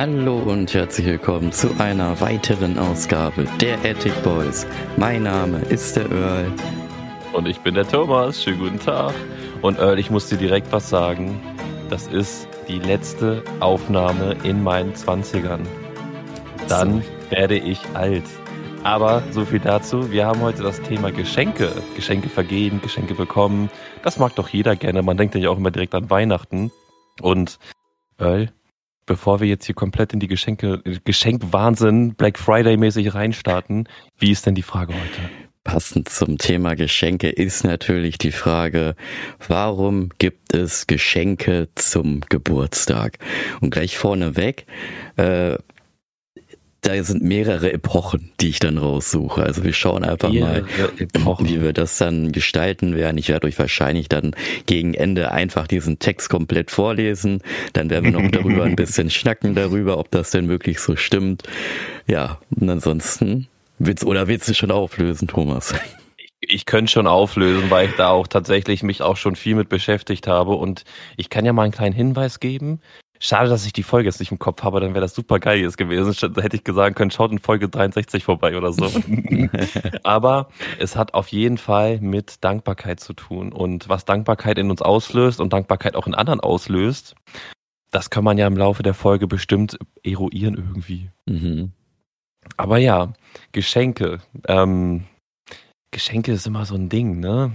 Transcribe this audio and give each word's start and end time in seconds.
Hallo 0.00 0.38
und 0.38 0.72
herzlich 0.72 1.06
willkommen 1.06 1.52
zu 1.52 1.78
einer 1.78 2.18
weiteren 2.22 2.78
Ausgabe 2.78 3.44
der 3.60 3.74
Attic 3.84 4.14
Boys. 4.22 4.66
Mein 4.96 5.24
Name 5.24 5.58
ist 5.68 5.94
der 5.94 6.10
Earl. 6.10 6.50
Und 7.34 7.46
ich 7.46 7.60
bin 7.60 7.74
der 7.74 7.86
Thomas. 7.86 8.42
Schönen 8.42 8.60
guten 8.60 8.78
Tag. 8.78 9.12
Und 9.60 9.78
Earl, 9.78 9.98
ich 9.98 10.10
muss 10.10 10.30
dir 10.30 10.38
direkt 10.38 10.72
was 10.72 10.88
sagen. 10.88 11.38
Das 11.90 12.06
ist 12.06 12.48
die 12.66 12.78
letzte 12.78 13.44
Aufnahme 13.60 14.38
in 14.42 14.62
meinen 14.62 14.94
Zwanzigern. 14.94 15.68
Dann 16.66 17.04
werde 17.28 17.58
ich 17.58 17.82
alt. 17.92 18.24
Aber 18.82 19.22
so 19.32 19.44
viel 19.44 19.60
dazu. 19.60 20.10
Wir 20.10 20.24
haben 20.24 20.40
heute 20.40 20.62
das 20.62 20.80
Thema 20.80 21.12
Geschenke. 21.12 21.70
Geschenke 21.94 22.30
vergeben, 22.30 22.80
Geschenke 22.80 23.12
bekommen. 23.12 23.68
Das 24.02 24.18
mag 24.18 24.34
doch 24.34 24.48
jeder 24.48 24.76
gerne. 24.76 25.02
Man 25.02 25.18
denkt 25.18 25.34
ja 25.34 25.50
auch 25.50 25.58
immer 25.58 25.70
direkt 25.70 25.94
an 25.94 26.08
Weihnachten. 26.08 26.72
Und 27.20 27.58
Earl, 28.18 28.50
bevor 29.10 29.40
wir 29.40 29.48
jetzt 29.48 29.66
hier 29.66 29.74
komplett 29.74 30.12
in 30.12 30.20
die 30.20 30.28
Geschenke, 30.28 30.84
Geschenkwahnsinn, 31.04 32.14
Black 32.14 32.38
Friday 32.38 32.76
mäßig 32.76 33.12
reinstarten, 33.12 33.88
wie 34.20 34.30
ist 34.30 34.46
denn 34.46 34.54
die 34.54 34.62
Frage 34.62 34.94
heute? 34.94 35.28
Passend 35.64 36.08
zum 36.08 36.38
Thema 36.38 36.76
Geschenke 36.76 37.28
ist 37.28 37.64
natürlich 37.64 38.18
die 38.18 38.30
Frage, 38.30 38.94
warum 39.48 40.10
gibt 40.18 40.54
es 40.54 40.86
Geschenke 40.86 41.70
zum 41.74 42.20
Geburtstag? 42.28 43.18
Und 43.60 43.70
gleich 43.70 43.98
vorneweg, 43.98 44.64
äh, 45.16 45.58
da 46.82 47.02
sind 47.02 47.22
mehrere 47.22 47.72
Epochen, 47.72 48.30
die 48.40 48.48
ich 48.48 48.58
dann 48.58 48.78
raussuche. 48.78 49.42
Also 49.42 49.64
wir 49.64 49.72
schauen 49.72 50.04
einfach 50.04 50.30
mehrere 50.30 50.62
mal, 50.62 50.92
Epochen. 50.98 51.48
wie 51.48 51.60
wir 51.60 51.72
das 51.72 51.98
dann 51.98 52.32
gestalten 52.32 52.94
werden. 52.96 53.18
Ich 53.18 53.28
werde 53.28 53.46
euch 53.46 53.58
wahrscheinlich 53.58 54.08
dann 54.08 54.34
gegen 54.66 54.94
Ende 54.94 55.30
einfach 55.32 55.66
diesen 55.66 55.98
Text 55.98 56.30
komplett 56.30 56.70
vorlesen. 56.70 57.42
Dann 57.72 57.90
werden 57.90 58.12
wir 58.12 58.20
noch 58.20 58.30
darüber 58.32 58.64
ein 58.64 58.76
bisschen 58.76 59.10
schnacken 59.10 59.54
darüber, 59.54 59.98
ob 59.98 60.10
das 60.10 60.30
denn 60.30 60.48
wirklich 60.48 60.80
so 60.80 60.96
stimmt. 60.96 61.42
Ja, 62.06 62.38
und 62.58 62.68
ansonsten 62.68 63.48
willst 63.78 64.04
oder 64.04 64.28
willst 64.28 64.48
du 64.48 64.54
schon 64.54 64.70
auflösen, 64.70 65.28
Thomas? 65.28 65.74
ich 66.40 66.64
könnte 66.64 66.90
schon 66.90 67.06
auflösen, 67.06 67.70
weil 67.70 67.88
ich 67.88 67.96
da 67.96 68.08
auch 68.08 68.26
tatsächlich 68.26 68.82
mich 68.82 69.02
auch 69.02 69.16
schon 69.16 69.36
viel 69.36 69.54
mit 69.54 69.68
beschäftigt 69.68 70.26
habe. 70.26 70.52
Und 70.52 70.84
ich 71.16 71.28
kann 71.28 71.44
ja 71.44 71.52
mal 71.52 71.64
einen 71.64 71.72
kleinen 71.72 71.94
Hinweis 71.94 72.40
geben. 72.40 72.80
Schade, 73.22 73.50
dass 73.50 73.66
ich 73.66 73.74
die 73.74 73.82
Folge 73.82 74.08
jetzt 74.08 74.18
nicht 74.18 74.32
im 74.32 74.38
Kopf 74.38 74.62
habe, 74.62 74.80
dann 74.80 74.94
wäre 74.94 75.02
das 75.02 75.14
super 75.14 75.38
geil 75.38 75.58
jetzt 75.58 75.76
gewesen. 75.76 76.32
Da 76.32 76.40
hätte 76.40 76.56
ich 76.56 76.64
gesagt 76.64 76.96
können, 76.96 77.10
schaut 77.10 77.30
in 77.30 77.38
Folge 77.38 77.68
63 77.68 78.24
vorbei 78.24 78.56
oder 78.56 78.72
so. 78.72 78.90
Aber 80.02 80.48
es 80.78 80.96
hat 80.96 81.12
auf 81.12 81.28
jeden 81.28 81.58
Fall 81.58 82.00
mit 82.00 82.42
Dankbarkeit 82.42 82.98
zu 82.98 83.12
tun. 83.12 83.52
Und 83.52 83.90
was 83.90 84.06
Dankbarkeit 84.06 84.56
in 84.56 84.70
uns 84.70 84.80
auslöst 84.80 85.38
und 85.38 85.52
Dankbarkeit 85.52 85.96
auch 85.96 86.06
in 86.06 86.14
anderen 86.14 86.40
auslöst, 86.40 87.14
das 87.90 88.08
kann 88.08 88.24
man 88.24 88.38
ja 88.38 88.46
im 88.46 88.56
Laufe 88.56 88.82
der 88.82 88.94
Folge 88.94 89.26
bestimmt 89.26 89.78
eruieren 90.02 90.54
irgendwie. 90.54 91.10
Mhm. 91.26 91.72
Aber 92.56 92.78
ja, 92.78 93.12
Geschenke. 93.52 94.20
Ähm, 94.48 95.04
Geschenke 95.90 96.32
ist 96.32 96.46
immer 96.46 96.64
so 96.64 96.74
ein 96.74 96.88
Ding, 96.88 97.20
ne? 97.20 97.52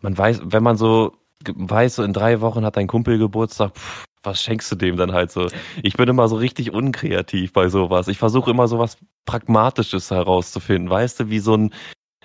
Man 0.00 0.18
weiß, 0.18 0.40
wenn 0.44 0.64
man 0.64 0.76
so 0.76 1.12
weiß, 1.46 1.96
so 1.96 2.02
in 2.02 2.12
drei 2.12 2.40
Wochen 2.40 2.64
hat 2.64 2.76
dein 2.76 2.88
Kumpel 2.88 3.18
Geburtstag, 3.18 3.76
pff, 3.76 4.07
was 4.22 4.42
schenkst 4.42 4.70
du 4.72 4.76
dem 4.76 4.96
dann 4.96 5.12
halt 5.12 5.30
so? 5.30 5.48
Ich 5.82 5.94
bin 5.94 6.08
immer 6.08 6.28
so 6.28 6.36
richtig 6.36 6.72
unkreativ 6.72 7.52
bei 7.52 7.68
sowas. 7.68 8.08
Ich 8.08 8.18
versuche 8.18 8.50
immer 8.50 8.68
sowas 8.68 8.98
Pragmatisches 9.26 10.10
herauszufinden, 10.10 10.90
weißt 10.90 11.20
du, 11.20 11.30
wie 11.30 11.38
so 11.38 11.54
ein, 11.54 11.74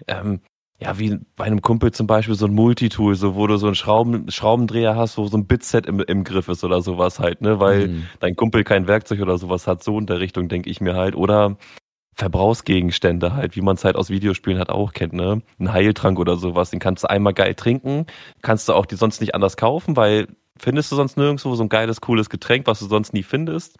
ähm, 0.08 0.42
ja, 0.80 0.98
wie 1.00 1.20
bei 1.36 1.46
einem 1.46 1.62
Kumpel 1.62 1.92
zum 1.92 2.08
Beispiel 2.08 2.36
so 2.36 2.46
ein 2.46 2.54
Multitool, 2.54 3.16
so 3.16 3.36
wo 3.36 3.48
du 3.48 3.58
so 3.58 3.68
einen 3.68 3.76
Schrauben, 3.76 4.30
Schraubendreher 4.30 4.96
hast, 4.96 5.18
wo 5.18 5.28
so 5.28 5.38
ein 5.38 5.48
Bitset 5.48 5.86
im, 5.86 6.00
im 6.02 6.24
Griff 6.24 6.48
ist 6.50 6.64
oder 6.64 6.82
sowas 6.82 7.20
halt, 7.20 7.42
ne, 7.42 7.60
weil 7.60 7.88
mhm. 7.88 8.08
dein 8.20 8.36
Kumpel 8.36 8.64
kein 8.64 8.88
Werkzeug 8.88 9.22
oder 9.22 9.38
sowas 9.38 9.68
hat, 9.68 9.84
so 9.84 9.98
in 9.98 10.08
der 10.08 10.20
Richtung 10.20 10.50
denke 10.50 10.70
ich 10.70 10.82
mir 10.82 10.96
halt. 10.96 11.16
Oder 11.16 11.58
Verbrauchsgegenstände 12.16 13.34
halt, 13.34 13.56
wie 13.56 13.62
man 13.62 13.76
es 13.76 13.86
halt 13.86 13.96
aus 13.96 14.10
Videospielen 14.10 14.60
halt 14.60 14.70
auch 14.70 14.94
kennt, 14.94 15.14
ne? 15.14 15.42
Ein 15.60 15.74
Heiltrank 15.74 16.20
oder 16.20 16.38
sowas, 16.38 16.70
den 16.70 16.80
kannst 16.80 17.04
du 17.04 17.10
einmal 17.10 17.34
geil 17.34 17.56
trinken, 17.56 18.06
kannst 18.42 18.70
du 18.70 18.74
auch 18.74 18.86
die 18.86 18.96
sonst 18.96 19.20
nicht 19.20 19.36
anders 19.36 19.58
kaufen, 19.58 19.96
weil 19.96 20.28
findest 20.60 20.92
du 20.92 20.96
sonst 20.96 21.18
nirgendwo 21.18 21.56
so 21.56 21.64
ein 21.64 21.70
geiles, 21.70 22.02
cooles 22.02 22.30
Getränk, 22.30 22.68
was 22.68 22.80
du 22.80 22.86
sonst 22.86 23.14
nie 23.14 23.24
findest. 23.24 23.78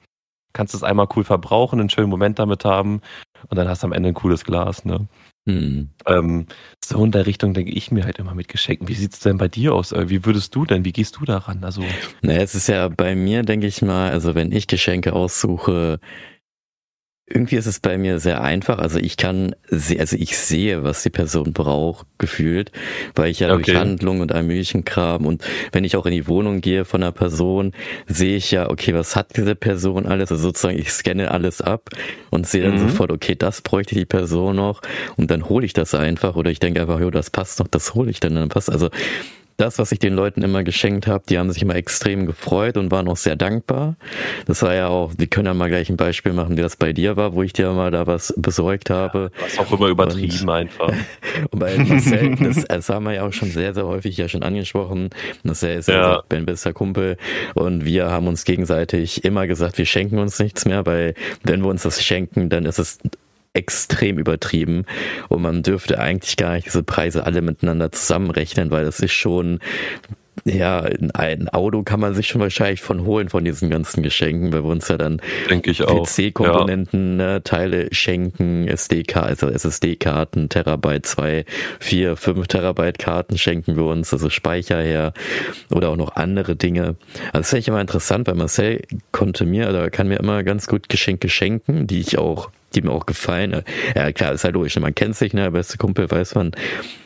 Kannst 0.54 0.76
es 0.76 0.84
einmal 0.84 1.08
cool 1.16 1.24
verbrauchen, 1.24 1.80
einen 1.80 1.90
schönen 1.90 2.10
Moment 2.10 2.38
damit 2.40 2.64
haben 2.64 3.02
und 3.50 3.58
dann 3.58 3.68
hast 3.68 3.84
du 3.84 3.88
am 3.88 3.94
Ende 3.94 4.10
ein 4.10 4.16
cooles 4.16 4.44
Glas, 4.44 4.86
ne? 4.86 5.08
Hm. 5.46 5.90
Ähm, 6.08 6.46
so 6.84 7.04
in 7.04 7.12
der 7.12 7.26
Richtung 7.26 7.54
denke 7.54 7.72
ich 7.72 7.92
mir 7.92 8.06
halt 8.06 8.18
immer 8.18 8.34
mit 8.34 8.48
Geschenken. 8.48 8.88
Wie 8.88 8.94
sieht's 8.94 9.20
denn 9.20 9.38
bei 9.38 9.50
dir 9.50 9.74
aus? 9.74 9.92
Wie 9.94 10.26
würdest 10.26 10.56
du 10.56 10.66
denn, 10.66 10.86
wie 10.86 10.94
gehst 10.94 11.18
du 11.18 11.26
daran? 11.26 11.64
Also, 11.66 11.84
naja, 12.22 12.42
es 12.42 12.56
ist 12.56 12.68
ja 12.68 12.88
bei 12.88 13.16
mir, 13.16 13.44
denke 13.44 13.68
ich 13.68 13.82
mal, 13.82 14.12
also 14.12 14.36
wenn 14.36 14.54
ich 14.54 14.68
Geschenke 14.68 15.12
aussuche, 15.12 16.00
irgendwie 17.34 17.56
ist 17.56 17.66
es 17.66 17.80
bei 17.80 17.98
mir 17.98 18.20
sehr 18.20 18.42
einfach. 18.44 18.78
Also 18.78 19.00
ich 19.00 19.18
kann, 19.18 19.56
also 19.72 20.16
ich 20.16 20.38
sehe, 20.38 20.84
was 20.84 21.02
die 21.02 21.10
Person 21.10 21.52
braucht, 21.52 22.06
gefühlt, 22.20 22.72
weil 23.16 23.32
ich 23.32 23.40
ja 23.40 23.54
okay. 23.54 23.64
durch 23.64 23.78
Handlung 23.78 24.20
und 24.20 24.32
allem 24.32 24.48
möglichen 24.48 24.86
Kram 24.86 25.26
und 25.26 25.44
wenn 25.72 25.84
ich 25.84 25.96
auch 25.96 26.06
in 26.06 26.12
die 26.12 26.28
Wohnung 26.28 26.62
gehe 26.62 26.86
von 26.86 27.02
einer 27.02 27.12
Person, 27.12 27.74
sehe 28.08 28.38
ich 28.38 28.52
ja, 28.52 28.70
okay, 28.70 28.94
was 28.94 29.16
hat 29.16 29.36
diese 29.36 29.56
Person 29.56 30.06
alles? 30.06 30.32
Also 30.32 30.44
sozusagen, 30.44 30.78
ich 30.78 30.92
scanne 30.92 31.32
alles 31.32 31.62
ab 31.62 31.90
und 32.30 32.46
sehe 32.46 32.64
dann 32.64 32.76
mhm. 32.76 32.90
sofort, 32.90 33.12
okay, 33.12 33.36
das 33.36 33.62
bräuchte 33.62 33.96
die 33.96 34.06
Person 34.06 34.56
noch 34.58 34.82
und 35.18 35.32
dann 35.32 35.50
hole 35.50 35.66
ich 35.66 35.74
das 35.74 35.96
einfach 35.96 36.36
oder 36.36 36.52
ich 36.52 36.60
denke 36.60 36.82
einfach, 36.82 37.00
jo, 37.00 37.10
das 37.10 37.32
passt 37.32 37.60
noch, 37.60 37.68
das 37.68 37.96
hole 37.96 38.12
ich 38.12 38.20
dann, 38.20 38.36
dann 38.36 38.50
passt. 38.50 38.70
Also 38.70 38.90
das, 39.58 39.80
was 39.80 39.92
ich 39.92 40.00
den 40.00 40.14
Leuten 40.14 40.42
immer 40.42 40.64
geschenkt 40.64 41.08
habe, 41.08 41.24
die 41.30 41.38
haben 41.38 41.52
sich 41.52 41.62
immer 41.62 41.76
extrem 41.76 42.26
gefreut 42.26 42.78
und 42.78 42.92
waren 42.92 43.08
auch 43.08 43.18
sehr 43.18 43.36
dankbar. 43.36 43.96
Das 44.46 44.62
war 44.62 44.74
ja 44.74 44.88
auch, 44.88 45.14
wir 45.18 45.28
können 45.28 45.46
ja 45.46 45.54
mal 45.54 45.70
gleich 45.70 45.90
ein 45.90 45.98
Beispiel 45.98 46.34
machen, 46.34 46.58
wie 46.58 46.62
das 46.62 46.76
bei 46.76 46.94
dir 46.94 47.18
war, 47.18 47.34
wo 47.34 47.44
ich 47.44 47.54
dir 47.54 47.72
mal 47.72 47.92
da 47.92 48.08
was 48.08 48.34
besorgt 48.38 48.90
habe. 48.90 49.32
Ja, 49.38 49.46
was 49.46 49.60
auch 49.60 49.72
immer 49.72 49.88
übertrieben 49.88 50.42
und, 50.42 50.50
einfach. 50.50 50.94
und 51.52 51.60
bei 51.60 51.78
Marcel, 51.78 52.36
das, 52.36 52.66
das 52.66 52.90
haben 52.90 53.06
wir 53.06 53.14
ja 53.14 53.28
auch 53.28 53.34
schon 53.34 53.50
sehr, 53.50 53.74
sehr 53.74 53.86
häufig 53.86 54.18
ja 54.18 54.28
schon 54.28 54.44
angesprochen. 54.44 55.10
Marcel 55.44 55.80
ist 55.80 55.90
ja 55.90 56.24
mein 56.32 56.46
bester 56.46 56.74
Kumpel 56.74 57.18
und 57.54 57.86
wir 57.86 58.10
haben 58.10 58.28
uns 58.28 58.44
gegenseitig 58.46 59.24
immer 59.24 59.48
gesagt, 59.48 59.78
wir 59.78 59.86
schenken 59.86 60.20
uns 60.20 60.40
nichts 60.40 60.66
mehr, 60.66 60.86
weil 60.86 61.14
wenn 61.44 61.62
wir 61.62 61.70
uns 61.70 61.84
das 61.84 62.04
schenken, 62.04 62.50
dann 62.50 62.66
ist 62.66 62.80
es 62.80 63.00
extrem 63.54 64.18
übertrieben 64.18 64.86
und 65.30 65.42
man 65.42 65.64
dürfte 65.64 66.00
eigentlich 66.00 66.38
gar 66.38 66.54
nicht 66.54 66.66
diese 66.66 66.84
Preise 66.84 67.26
alle 67.26 67.42
miteinander 67.42 67.92
zusammenrechnen, 67.92 68.72
weil 68.72 68.86
das 68.86 69.00
ist 69.00 69.14
schon 69.14 69.60
ja, 70.46 70.82
ein 71.14 71.48
Auto 71.50 71.84
kann 71.84 72.00
man 72.00 72.16
sich 72.16 72.28
schon 72.28 72.42
wahrscheinlich 72.42 72.82
von 72.82 73.06
holen 73.06 73.30
von 73.30 73.46
diesen 73.46 73.70
ganzen 73.70 74.04
Geschenken, 74.04 74.52
weil 74.52 74.64
wir 74.64 74.72
uns 74.72 74.88
ja 74.90 74.98
dann 74.98 75.22
PC-Komponenten, 75.48 77.20
ja. 77.20 77.34
ne, 77.34 77.44
Teile 77.44 77.88
schenken, 77.94 78.68
SD-Karten, 78.68 79.30
also 79.30 79.48
SSD-Karten, 79.48 80.50
Terabyte 80.50 81.06
2, 81.06 81.46
4, 81.80 82.16
5 82.18 82.48
Terabyte 82.48 83.00
Karten 83.00 83.38
schenken 83.38 83.78
wir 83.78 83.86
uns, 83.86 84.12
also 84.12 84.30
Speicher 84.30 84.82
her 84.82 85.14
oder 85.72 85.90
auch 85.90 85.98
noch 85.98 86.16
andere 86.16 86.56
Dinge. 86.56 86.96
Also 87.32 87.40
das 87.40 87.50
finde 87.50 87.60
ich 87.62 87.68
immer 87.70 87.82
interessant, 87.82 88.28
weil 88.28 88.36
Marcel 88.36 88.82
konnte 89.12 89.46
mir 89.46 89.70
oder 89.70 89.90
kann 89.90 90.10
mir 90.10 90.20
immer 90.20 90.44
ganz 90.44 90.68
gut 90.68 90.90
Geschenke 90.90 91.30
schenken, 91.30 91.88
die 91.88 92.02
ich 92.02 92.18
auch 92.18 92.50
die 92.76 92.82
mir 92.82 92.92
auch 92.92 93.06
gefallen. 93.06 93.64
Ja, 93.96 94.12
klar, 94.12 94.34
ist 94.34 94.44
halt 94.44 94.56
logisch, 94.56 94.76
ne? 94.76 94.82
man 94.82 94.96
kennt 94.96 95.16
sich, 95.16 95.34
ne, 95.34 95.44
der 95.44 95.52
beste 95.52 95.78
Kumpel 95.78 96.10
weiß 96.10 96.36
man, 96.36 96.52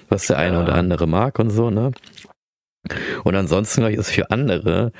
was 0.09 0.27
der 0.27 0.37
eine 0.37 0.61
oder 0.61 0.75
andere 0.75 1.07
mag 1.07 1.39
und 1.39 1.49
so, 1.49 1.69
ne. 1.69 1.91
Und 3.23 3.35
ansonsten 3.35 3.81
glaube 3.81 3.93
ich, 3.93 3.99
ist 3.99 4.11
für 4.11 4.31
andere, 4.31 4.91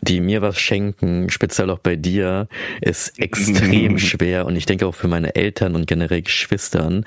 die 0.00 0.20
mir 0.20 0.42
was 0.42 0.58
schenken, 0.58 1.30
speziell 1.30 1.70
auch 1.70 1.78
bei 1.78 1.96
dir, 1.96 2.48
ist 2.80 3.18
extrem 3.18 3.98
schwer. 3.98 4.44
Und 4.46 4.56
ich 4.56 4.66
denke 4.66 4.86
auch 4.86 4.94
für 4.94 5.08
meine 5.08 5.34
Eltern 5.34 5.74
und 5.74 5.86
generell 5.86 6.22
Geschwistern 6.22 7.04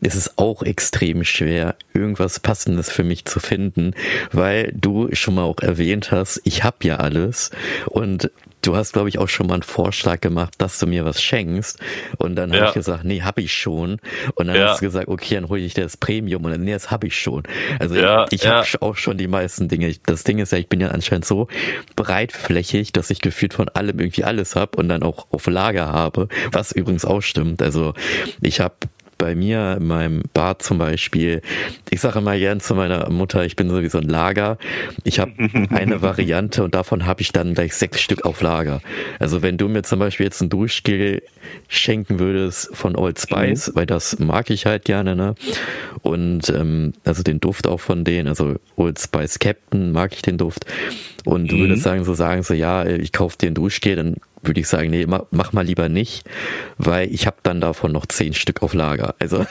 ist 0.00 0.16
es 0.16 0.36
auch 0.36 0.62
extrem 0.62 1.24
schwer, 1.24 1.76
irgendwas 1.94 2.40
Passendes 2.40 2.90
für 2.90 3.04
mich 3.04 3.24
zu 3.24 3.40
finden, 3.40 3.94
weil 4.32 4.72
du 4.74 5.08
schon 5.12 5.34
mal 5.34 5.44
auch 5.44 5.60
erwähnt 5.60 6.10
hast, 6.10 6.40
ich 6.44 6.64
habe 6.64 6.78
ja 6.82 6.96
alles 6.96 7.50
und 7.86 8.30
du 8.62 8.76
hast, 8.76 8.92
glaube 8.92 9.08
ich, 9.08 9.18
auch 9.18 9.28
schon 9.28 9.46
mal 9.46 9.54
einen 9.54 9.62
Vorschlag 9.62 10.20
gemacht, 10.20 10.54
dass 10.58 10.78
du 10.78 10.86
mir 10.86 11.04
was 11.04 11.22
schenkst. 11.22 11.78
Und 12.18 12.36
dann 12.36 12.52
ja. 12.52 12.58
habe 12.58 12.68
ich 12.68 12.74
gesagt, 12.74 13.04
nee, 13.04 13.22
habe 13.22 13.40
ich 13.42 13.52
schon. 13.52 13.98
Und 14.34 14.46
dann 14.46 14.56
ja. 14.56 14.68
hast 14.68 14.80
du 14.80 14.86
gesagt, 14.86 15.08
okay, 15.08 15.36
dann 15.36 15.48
hole 15.48 15.60
ich 15.60 15.74
dir 15.74 15.82
das 15.82 15.96
Premium. 15.96 16.44
Und 16.44 16.52
dann, 16.52 16.62
nee, 16.62 16.72
das 16.72 16.90
habe 16.90 17.06
ich 17.06 17.18
schon. 17.18 17.42
Also 17.78 17.94
ja, 17.94 18.26
ich 18.30 18.46
habe 18.46 18.66
auch 18.80 18.96
schon 18.96 19.18
die 19.18 19.28
meisten 19.28 19.68
Dinge. 19.68 19.94
Das 20.06 20.24
Ding 20.24 20.38
ist 20.38 20.52
ja, 20.52 20.58
ich 20.58 20.68
bin 20.68 20.80
ja 20.80 20.88
anscheinend 20.88 21.24
so 21.24 21.48
breitflächig, 21.96 22.92
dass 22.92 23.10
ich 23.10 23.20
gefühlt 23.20 23.54
von 23.54 23.68
allem 23.68 23.98
irgendwie 23.98 24.24
alles 24.24 24.56
habe 24.56 24.76
und 24.78 24.88
dann 24.88 25.02
auch 25.02 25.28
auf 25.30 25.46
Lager 25.46 25.86
habe, 25.86 26.28
was 26.52 26.72
übrigens 26.72 27.04
auch 27.04 27.20
stimmt. 27.20 27.62
Also 27.62 27.94
ich 28.40 28.60
habe 28.60 28.74
bei 29.20 29.34
mir 29.34 29.76
in 29.78 29.86
meinem 29.86 30.22
Bad 30.32 30.62
zum 30.62 30.78
Beispiel, 30.78 31.42
ich 31.90 32.00
sage 32.00 32.18
immer 32.20 32.36
gern 32.38 32.60
zu 32.60 32.74
meiner 32.74 33.10
Mutter, 33.10 33.44
ich 33.44 33.54
bin 33.54 33.68
sowieso 33.68 33.98
ein 33.98 34.08
Lager. 34.08 34.56
Ich 35.04 35.20
habe 35.20 35.32
eine 35.70 36.00
Variante 36.00 36.64
und 36.64 36.74
davon 36.74 37.04
habe 37.04 37.20
ich 37.20 37.30
dann 37.30 37.54
gleich 37.54 37.74
sechs 37.74 38.00
Stück 38.00 38.24
auf 38.24 38.40
Lager. 38.40 38.80
Also 39.18 39.42
wenn 39.42 39.58
du 39.58 39.68
mir 39.68 39.82
zum 39.82 39.98
Beispiel 39.98 40.24
jetzt 40.24 40.40
ein 40.40 40.48
Duschgel 40.48 41.22
schenken 41.68 42.18
würdest 42.18 42.74
von 42.74 42.96
Old 42.96 43.20
Spice, 43.20 43.68
mhm. 43.68 43.76
weil 43.76 43.86
das 43.86 44.18
mag 44.18 44.48
ich 44.48 44.64
halt 44.64 44.86
gerne, 44.86 45.14
ne? 45.14 45.34
Und 46.02 46.48
ähm, 46.48 46.94
also 47.04 47.22
den 47.22 47.40
Duft 47.40 47.66
auch 47.66 47.80
von 47.80 48.04
denen, 48.04 48.26
also 48.26 48.56
Old 48.76 48.98
Spice 48.98 49.38
Captain 49.38 49.92
mag 49.92 50.14
ich 50.14 50.22
den 50.22 50.38
Duft. 50.38 50.64
Und 51.26 51.50
du 51.50 51.56
mhm. 51.56 51.60
würdest 51.60 51.82
sagen, 51.82 52.04
so 52.04 52.14
sagen 52.14 52.42
so, 52.42 52.54
ja, 52.54 52.86
ich 52.86 53.12
kaufe 53.12 53.36
dir 53.36 53.48
ein 53.48 53.54
Duschgel, 53.54 53.96
dann 53.96 54.16
würde 54.42 54.60
ich 54.60 54.68
sagen, 54.68 54.90
nee, 54.90 55.06
mach, 55.06 55.52
mal 55.52 55.64
lieber 55.64 55.88
nicht, 55.88 56.24
weil 56.78 57.12
ich 57.12 57.26
habe 57.26 57.36
dann 57.42 57.60
davon 57.60 57.92
noch 57.92 58.06
zehn 58.06 58.34
Stück 58.34 58.62
auf 58.62 58.74
Lager. 58.74 59.14
Also 59.18 59.44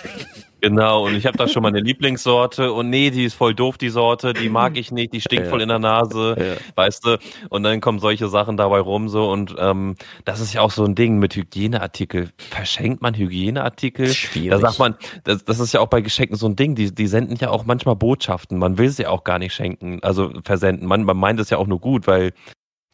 Genau, 0.62 1.06
und 1.06 1.16
ich 1.16 1.26
habe 1.26 1.38
da 1.38 1.48
schon 1.48 1.64
meine 1.64 1.80
Lieblingssorte 1.80 2.74
und 2.74 2.90
nee, 2.90 3.12
die 3.12 3.24
ist 3.24 3.34
voll 3.34 3.56
doof, 3.56 3.78
die 3.78 3.90
Sorte, 3.90 4.34
die 4.34 4.50
mag 4.50 4.78
ich 4.78 4.92
nicht, 4.92 5.14
die 5.14 5.22
stinkt 5.22 5.46
ja. 5.46 5.50
voll 5.50 5.62
in 5.62 5.70
der 5.70 5.80
Nase, 5.80 6.36
ja. 6.38 6.56
weißt 6.76 7.06
du, 7.06 7.18
und 7.50 7.64
dann 7.64 7.80
kommen 7.80 8.00
solche 8.00 8.28
Sachen 8.28 8.58
dabei 8.58 8.80
rum 8.80 9.08
so 9.08 9.32
und 9.32 9.56
ähm, 9.58 9.96
das 10.26 10.42
ist 10.42 10.54
ja 10.54 10.62
auch 10.62 10.72
so 10.72 10.84
ein 10.84 10.96
Ding 10.96 11.18
mit 11.18 11.36
Hygieneartikel. 11.36 12.30
Verschenkt 12.38 13.02
man 13.02 13.16
Hygieneartikel? 13.16 14.08
Schwierig. 14.08 14.50
Da 14.50 14.60
sagt 14.60 14.80
man, 14.80 14.96
das, 15.24 15.46
das 15.46 15.60
ist 15.60 15.74
ja 15.74 15.80
auch 15.80 15.88
bei 15.88 16.02
Geschenken 16.02 16.36
so 16.36 16.48
ein 16.48 16.58
Ding, 16.58 16.76
die, 16.76 16.94
die 16.94 17.08
senden 17.08 17.38
ja 17.38 17.52
auch 17.52 17.66
manchmal 17.66 17.96
Botschaften, 17.96 18.58
man 18.58 18.78
will 18.78 18.90
sie 18.90 19.08
auch 19.08 19.24
gar 19.24 19.40
nicht 19.40 19.54
schenken, 19.54 20.00
also 20.02 20.32
versenden, 20.44 20.88
man, 20.88 21.04
man 21.04 21.18
meint 21.18 21.40
es 21.40 21.50
ja 21.50 21.58
auch 21.58 21.68
nur 21.68 21.80
gut, 21.80 22.06
weil 22.06 22.34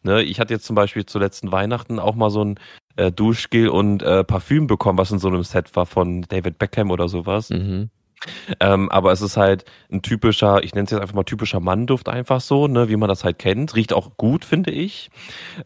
Ne, 0.06 0.22
ich 0.22 0.38
hatte 0.38 0.54
jetzt 0.54 0.64
zum 0.66 0.76
Beispiel 0.76 1.04
zu 1.04 1.18
letzten 1.18 1.50
Weihnachten 1.50 1.98
auch 1.98 2.14
mal 2.14 2.30
so 2.30 2.44
ein 2.44 2.60
äh, 2.94 3.10
Duschgel 3.10 3.68
und 3.68 4.04
äh, 4.04 4.22
Parfüm 4.22 4.68
bekommen, 4.68 4.98
was 4.98 5.10
in 5.10 5.18
so 5.18 5.26
einem 5.26 5.42
Set 5.42 5.74
war 5.74 5.84
von 5.84 6.22
David 6.22 6.58
Beckham 6.58 6.92
oder 6.92 7.08
sowas. 7.08 7.50
Mhm. 7.50 7.90
Ähm, 8.60 8.88
aber 8.88 9.10
es 9.10 9.20
ist 9.20 9.36
halt 9.36 9.64
ein 9.90 10.02
typischer, 10.02 10.62
ich 10.62 10.74
nenne 10.74 10.84
es 10.84 10.92
jetzt 10.92 11.00
einfach 11.00 11.16
mal 11.16 11.24
typischer 11.24 11.58
Mannduft 11.58 12.08
einfach 12.08 12.40
so, 12.40 12.68
ne, 12.68 12.88
wie 12.88 12.94
man 12.94 13.08
das 13.08 13.24
halt 13.24 13.40
kennt. 13.40 13.74
Riecht 13.74 13.92
auch 13.92 14.16
gut, 14.16 14.44
finde 14.44 14.70
ich. 14.70 15.10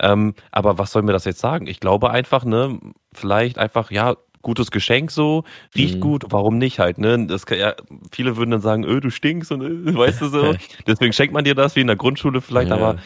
Ähm, 0.01 0.35
aber 0.53 0.79
was 0.79 0.91
soll 0.91 1.03
mir 1.03 1.13
das 1.13 1.27
jetzt 1.27 1.41
sagen? 1.41 1.67
Ich 1.67 1.79
glaube 1.79 2.11
einfach, 2.11 2.47
ne, 2.47 2.81
vielleicht 3.13 3.59
einfach, 3.59 3.91
ja, 3.91 4.17
gutes 4.41 4.71
Geschenk 4.71 5.11
so, 5.11 5.45
riecht 5.77 5.97
mhm. 5.97 6.01
gut, 6.01 6.25
warum 6.31 6.57
nicht 6.57 6.79
halt, 6.79 6.97
ne? 6.97 7.27
Das 7.27 7.45
kann, 7.45 7.59
ja, 7.59 7.75
viele 8.11 8.39
würden 8.39 8.51
dann 8.51 8.63
sagen, 8.63 8.85
öh, 8.85 9.01
du 9.01 9.11
stinkst 9.11 9.53
und 9.53 9.61
äh, 9.61 9.95
weißt 9.95 10.23
du 10.23 10.29
so. 10.29 10.55
Deswegen 10.87 11.13
schenkt 11.13 11.35
man 11.35 11.45
dir 11.45 11.55
das 11.55 11.77
wie 11.77 11.83
in 11.83 11.89
der 11.89 11.97
Grundschule 11.97 12.41
vielleicht, 12.41 12.71
ja. 12.71 12.77
aber 12.77 12.97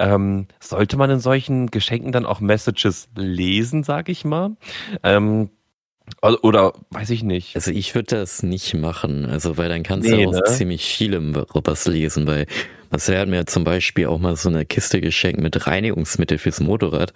ähm, 0.00 0.46
sollte 0.58 0.96
man 0.96 1.10
in 1.10 1.20
solchen 1.20 1.68
Geschenken 1.68 2.10
dann 2.10 2.26
auch 2.26 2.40
Messages 2.40 3.08
lesen, 3.14 3.84
sag 3.84 4.08
ich 4.08 4.24
mal? 4.24 4.56
Ähm, 5.02 5.50
oder 6.22 6.72
weiß 6.90 7.10
ich 7.10 7.22
nicht. 7.22 7.54
Also 7.54 7.70
ich 7.70 7.94
würde 7.94 8.16
das 8.16 8.42
nicht 8.42 8.74
machen, 8.74 9.26
also 9.26 9.58
weil 9.58 9.68
dann 9.68 9.82
kannst 9.82 10.08
nee, 10.08 10.24
du 10.24 10.30
auch 10.30 10.32
ne? 10.32 10.42
ziemlich 10.44 10.84
vielem 10.84 11.44
was 11.52 11.86
lesen, 11.86 12.26
weil 12.26 12.46
Marcel 12.90 13.18
hat 13.18 13.28
mir 13.28 13.46
zum 13.46 13.64
Beispiel 13.64 14.06
auch 14.06 14.18
mal 14.18 14.36
so 14.36 14.48
eine 14.48 14.64
Kiste 14.64 15.00
geschenkt 15.00 15.40
mit 15.40 15.66
Reinigungsmittel 15.66 16.38
fürs 16.38 16.60
Motorrad. 16.60 17.12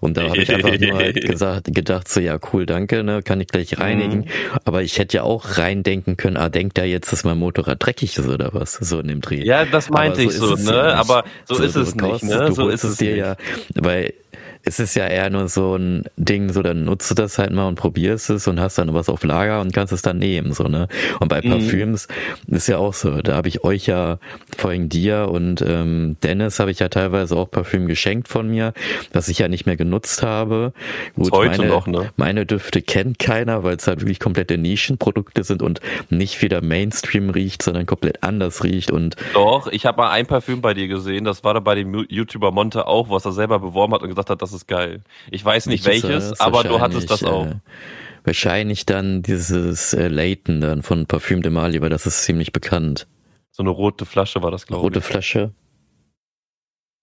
Und 0.00 0.16
da 0.16 0.28
habe 0.28 0.38
ich 0.38 0.52
einfach 0.52 0.78
nur 0.78 0.94
halt 0.94 1.20
gesagt, 1.26 1.74
gedacht, 1.74 2.08
so 2.08 2.20
ja, 2.20 2.38
cool, 2.52 2.66
danke, 2.66 3.02
ne, 3.02 3.22
kann 3.22 3.40
ich 3.40 3.48
gleich 3.48 3.78
reinigen. 3.78 4.18
Mhm. 4.18 4.58
Aber 4.64 4.82
ich 4.82 4.98
hätte 4.98 5.18
ja 5.18 5.22
auch 5.24 5.58
reindenken 5.58 6.16
können, 6.16 6.36
ah, 6.36 6.48
denkt 6.48 6.78
er 6.78 6.84
jetzt, 6.84 7.12
dass 7.12 7.24
mein 7.24 7.38
Motorrad 7.38 7.84
dreckig 7.84 8.16
ist 8.16 8.28
oder 8.28 8.50
was? 8.52 8.74
So 8.74 9.00
in 9.00 9.08
dem 9.08 9.20
Dreh. 9.20 9.44
Ja, 9.44 9.64
das 9.64 9.90
meinte 9.90 10.22
ich 10.22 10.32
so, 10.32 10.54
ne? 10.54 10.70
Ja 10.70 10.94
Aber 10.94 11.24
so, 11.44 11.56
so 11.56 11.62
ist 11.62 11.76
es 11.76 11.94
nicht, 11.94 12.22
ne? 12.22 12.52
So 12.52 12.68
ist 12.68 12.84
es 12.84 12.96
dir 12.96 13.10
nicht. 13.10 13.18
ja, 13.18 13.36
weil 13.74 14.14
es 14.66 14.80
ist 14.80 14.96
ja 14.96 15.06
eher 15.06 15.30
nur 15.30 15.48
so 15.48 15.76
ein 15.76 16.06
Ding, 16.16 16.52
so 16.52 16.60
dann 16.60 16.84
nutzt 16.84 17.08
du 17.08 17.14
das 17.14 17.38
halt 17.38 17.52
mal 17.52 17.68
und 17.68 17.76
probierst 17.76 18.30
es 18.30 18.48
und 18.48 18.58
hast 18.58 18.78
dann 18.78 18.92
was 18.94 19.08
auf 19.08 19.22
Lager 19.22 19.60
und 19.60 19.72
kannst 19.72 19.92
es 19.92 20.02
dann 20.02 20.18
nehmen, 20.18 20.52
so, 20.52 20.64
ne? 20.64 20.88
Und 21.20 21.28
bei 21.28 21.40
mhm. 21.40 21.50
Parfüms 21.50 22.08
ist 22.48 22.66
ja 22.66 22.78
auch 22.78 22.92
so, 22.92 23.22
da 23.22 23.36
habe 23.36 23.46
ich 23.46 23.62
euch 23.62 23.86
ja, 23.86 24.18
vorhin 24.58 24.88
dir 24.88 25.28
und 25.30 25.62
ähm, 25.62 26.16
Dennis 26.24 26.58
habe 26.58 26.72
ich 26.72 26.80
ja 26.80 26.88
teilweise 26.88 27.36
auch 27.36 27.48
Parfüm 27.48 27.86
geschenkt 27.86 28.26
von 28.26 28.48
mir, 28.48 28.72
das 29.12 29.28
ich 29.28 29.38
ja 29.38 29.46
nicht 29.46 29.66
mehr 29.66 29.76
genutzt 29.76 30.24
habe. 30.24 30.72
Gut, 31.14 31.30
heute 31.30 31.58
meine, 31.58 31.70
noch, 31.70 31.86
ne? 31.86 32.10
Meine 32.16 32.44
Düfte 32.44 32.82
kennt 32.82 33.20
keiner, 33.20 33.62
weil 33.62 33.76
es 33.76 33.86
halt 33.86 34.00
wirklich 34.00 34.18
komplette 34.18 34.58
Nischenprodukte 34.58 35.44
sind 35.44 35.62
und 35.62 35.80
nicht 36.10 36.42
wieder 36.42 36.60
Mainstream 36.60 37.30
riecht, 37.30 37.62
sondern 37.62 37.86
komplett 37.86 38.24
anders 38.24 38.64
riecht 38.64 38.90
und. 38.90 39.14
Doch, 39.32 39.68
ich 39.68 39.86
habe 39.86 39.98
mal 39.98 40.10
ein 40.10 40.26
Parfüm 40.26 40.60
bei 40.60 40.74
dir 40.74 40.88
gesehen, 40.88 41.24
das 41.24 41.44
war 41.44 41.54
da 41.54 41.60
bei 41.60 41.76
dem 41.76 42.04
YouTuber 42.08 42.50
Monte 42.50 42.88
auch, 42.88 43.10
was 43.10 43.24
er 43.24 43.32
selber 43.32 43.60
beworben 43.60 43.94
hat 43.94 44.02
und 44.02 44.08
gesagt 44.08 44.28
hat, 44.28 44.42
das 44.42 44.55
ist 44.56 44.68
geil. 44.68 45.02
Ich 45.30 45.44
weiß 45.44 45.66
nicht 45.66 45.84
welches, 45.84 46.08
welches 46.08 46.40
aber 46.40 46.64
du 46.64 46.80
hattest 46.80 47.10
das 47.10 47.22
auch. 47.22 47.46
Äh, 47.46 47.56
wahrscheinlich 48.24 48.86
dann 48.86 49.22
dieses 49.22 49.92
äh, 49.92 50.08
Layton 50.08 50.60
dann 50.60 50.82
von 50.82 51.06
Parfüm 51.06 51.42
de 51.42 51.50
Mali, 51.52 51.80
weil 51.80 51.90
das 51.90 52.06
ist 52.06 52.24
ziemlich 52.24 52.52
bekannt. 52.52 53.06
So 53.52 53.62
eine 53.62 53.70
rote 53.70 54.04
Flasche 54.04 54.42
war 54.42 54.50
das, 54.50 54.66
glaube 54.66 54.80
ich. 54.80 54.84
Rote 54.84 55.00
Flasche. 55.00 55.52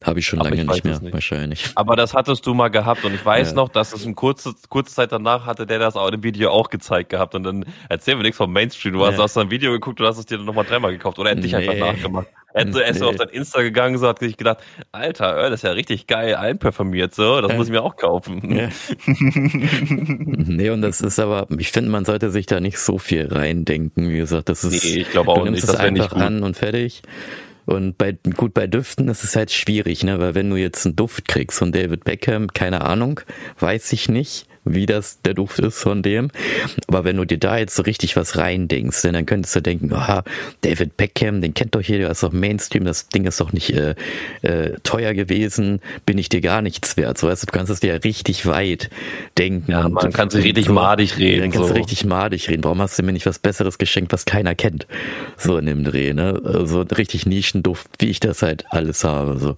Habe 0.03 0.19
ich 0.19 0.25
schon 0.25 0.39
Aber 0.39 0.49
lange 0.49 0.63
ich 0.63 0.67
nicht 0.67 0.83
mehr, 0.83 0.99
nicht. 0.99 1.13
wahrscheinlich. 1.13 1.71
Aber 1.75 1.95
das 1.95 2.13
hattest 2.13 2.45
du 2.45 2.53
mal 2.53 2.67
gehabt 2.67 3.05
und 3.05 3.13
ich 3.15 3.25
weiß 3.25 3.49
ja. 3.49 3.55
noch, 3.55 3.69
dass 3.69 3.93
es 3.93 4.05
eine 4.05 4.13
kurze, 4.15 4.53
kurze 4.67 4.93
Zeit 4.93 5.13
danach 5.13 5.45
hatte 5.45 5.65
der 5.65 5.79
das 5.79 5.95
auch 5.95 6.09
im 6.09 6.23
Video 6.23 6.51
auch 6.51 6.69
gezeigt 6.69 7.09
gehabt 7.09 7.35
und 7.35 7.43
dann 7.43 7.65
erzähl 7.87 8.17
mir 8.17 8.23
nichts 8.23 8.37
vom 8.37 8.51
Mainstream. 8.51 8.93
Du 8.93 9.05
hast, 9.05 9.17
ja. 9.17 9.23
hast 9.23 9.37
ein 9.37 9.49
Video 9.49 9.71
geguckt 9.71 10.01
und 10.01 10.07
hast 10.07 10.17
es 10.17 10.25
dir 10.25 10.37
dann 10.37 10.45
nochmal 10.45 10.65
dreimal 10.65 10.91
gekauft 10.91 11.19
oder 11.19 11.29
er 11.29 11.37
hat 11.37 11.43
dich 11.43 11.55
einfach 11.55 11.75
nachgemacht. 11.75 12.27
Er 12.53 12.67
ist 12.67 12.75
nee. 12.75 12.93
so 12.93 13.09
auf 13.09 13.15
dein 13.15 13.29
Insta 13.29 13.61
gegangen, 13.61 13.97
so 13.97 14.07
hat 14.07 14.19
sich 14.19 14.37
gedacht, 14.37 14.59
Alter, 14.91 15.49
das 15.49 15.59
ist 15.59 15.63
ja 15.63 15.71
richtig 15.71 16.07
geil 16.07 16.35
einperformiert, 16.35 17.15
so, 17.15 17.41
das 17.41 17.53
muss 17.55 17.67
ich 17.67 17.71
mir 17.71 17.81
auch 17.81 17.95
kaufen. 17.95 18.55
Ja. 18.55 18.69
nee, 19.07 20.69
und 20.69 20.81
das 20.81 21.01
ist 21.01 21.19
aber, 21.19 21.47
ich 21.57 21.71
finde, 21.71 21.89
man 21.89 22.05
sollte 22.05 22.29
sich 22.29 22.45
da 22.45 22.59
nicht 22.59 22.77
so 22.77 22.99
viel 22.99 23.27
reindenken. 23.27 24.09
Wie 24.09 24.17
gesagt, 24.17 24.49
das 24.49 24.63
ist, 24.63 24.83
nee, 24.83 25.01
ich 25.01 25.09
glaube 25.09 25.31
auch 25.31 25.43
nicht, 25.49 25.63
das 25.63 25.75
einfach 25.75 26.13
an 26.13 26.43
und 26.43 26.55
fertig. 26.55 27.01
Und 27.65 27.97
bei, 27.97 28.17
gut, 28.35 28.53
bei 28.53 28.67
Düften 28.67 29.07
ist 29.07 29.23
es 29.23 29.35
halt 29.35 29.51
schwierig, 29.51 30.03
ne, 30.03 30.19
weil 30.19 30.35
wenn 30.35 30.49
du 30.49 30.57
jetzt 30.57 30.85
einen 30.85 30.95
Duft 30.95 31.27
kriegst 31.27 31.57
von 31.57 31.71
David 31.71 32.03
Beckham, 32.03 32.53
keine 32.53 32.81
Ahnung, 32.81 33.21
weiß 33.59 33.93
ich 33.93 34.09
nicht 34.09 34.47
wie 34.65 34.85
das 34.85 35.21
der 35.21 35.33
Duft 35.33 35.59
ist 35.59 35.79
von 35.79 36.01
dem. 36.01 36.29
Aber 36.87 37.03
wenn 37.03 37.17
du 37.17 37.25
dir 37.25 37.37
da 37.37 37.57
jetzt 37.57 37.75
so 37.75 37.83
richtig 37.83 38.15
was 38.15 38.37
reindenkst, 38.37 39.01
dann 39.03 39.25
könntest 39.25 39.55
du 39.55 39.61
denken, 39.61 39.93
aha, 39.93 40.23
David 40.61 40.97
Beckham, 40.97 41.41
den 41.41 41.53
kennt 41.53 41.75
doch 41.75 41.81
jeder, 41.81 42.09
ist 42.09 42.23
doch 42.23 42.31
Mainstream, 42.31 42.85
das 42.85 43.09
Ding 43.09 43.25
ist 43.25 43.39
doch 43.39 43.51
nicht 43.51 43.71
äh, 43.71 43.95
äh, 44.41 44.77
teuer 44.83 45.13
gewesen, 45.13 45.81
bin 46.05 46.17
ich 46.17 46.29
dir 46.29 46.41
gar 46.41 46.61
nichts 46.61 46.97
wert. 46.97 47.17
So 47.17 47.27
weißt 47.27 47.43
du, 47.43 47.47
du 47.47 47.51
kannst 47.51 47.71
es 47.71 47.79
dir 47.81 47.93
ja 47.93 47.99
richtig 47.99 48.45
weit 48.45 48.89
denken. 49.37 49.71
Ja, 49.71 49.89
man 49.89 50.13
kann 50.13 50.29
sich 50.29 50.43
richtig 50.43 50.67
so, 50.67 50.73
madig 50.73 51.17
reden. 51.17 51.41
Dann 51.41 51.51
kannst 51.51 51.67
so. 51.67 51.73
du 51.73 51.79
richtig 51.79 52.05
madig 52.05 52.49
reden. 52.49 52.63
Warum 52.63 52.81
hast 52.81 52.97
du 52.97 53.03
mir 53.03 53.13
nicht 53.13 53.25
was 53.25 53.39
Besseres 53.39 53.77
geschenkt, 53.77 54.13
was 54.13 54.25
keiner 54.25 54.55
kennt? 54.55 54.87
So 55.37 55.57
in 55.57 55.65
dem 55.65 55.83
Dreh, 55.83 56.13
ne? 56.13 56.39
So 56.43 56.49
also 56.49 56.81
richtig 56.81 57.25
Nischenduft, 57.25 57.87
wie 57.99 58.09
ich 58.09 58.19
das 58.19 58.41
halt 58.41 58.65
alles 58.69 59.03
habe. 59.03 59.37
So, 59.37 59.55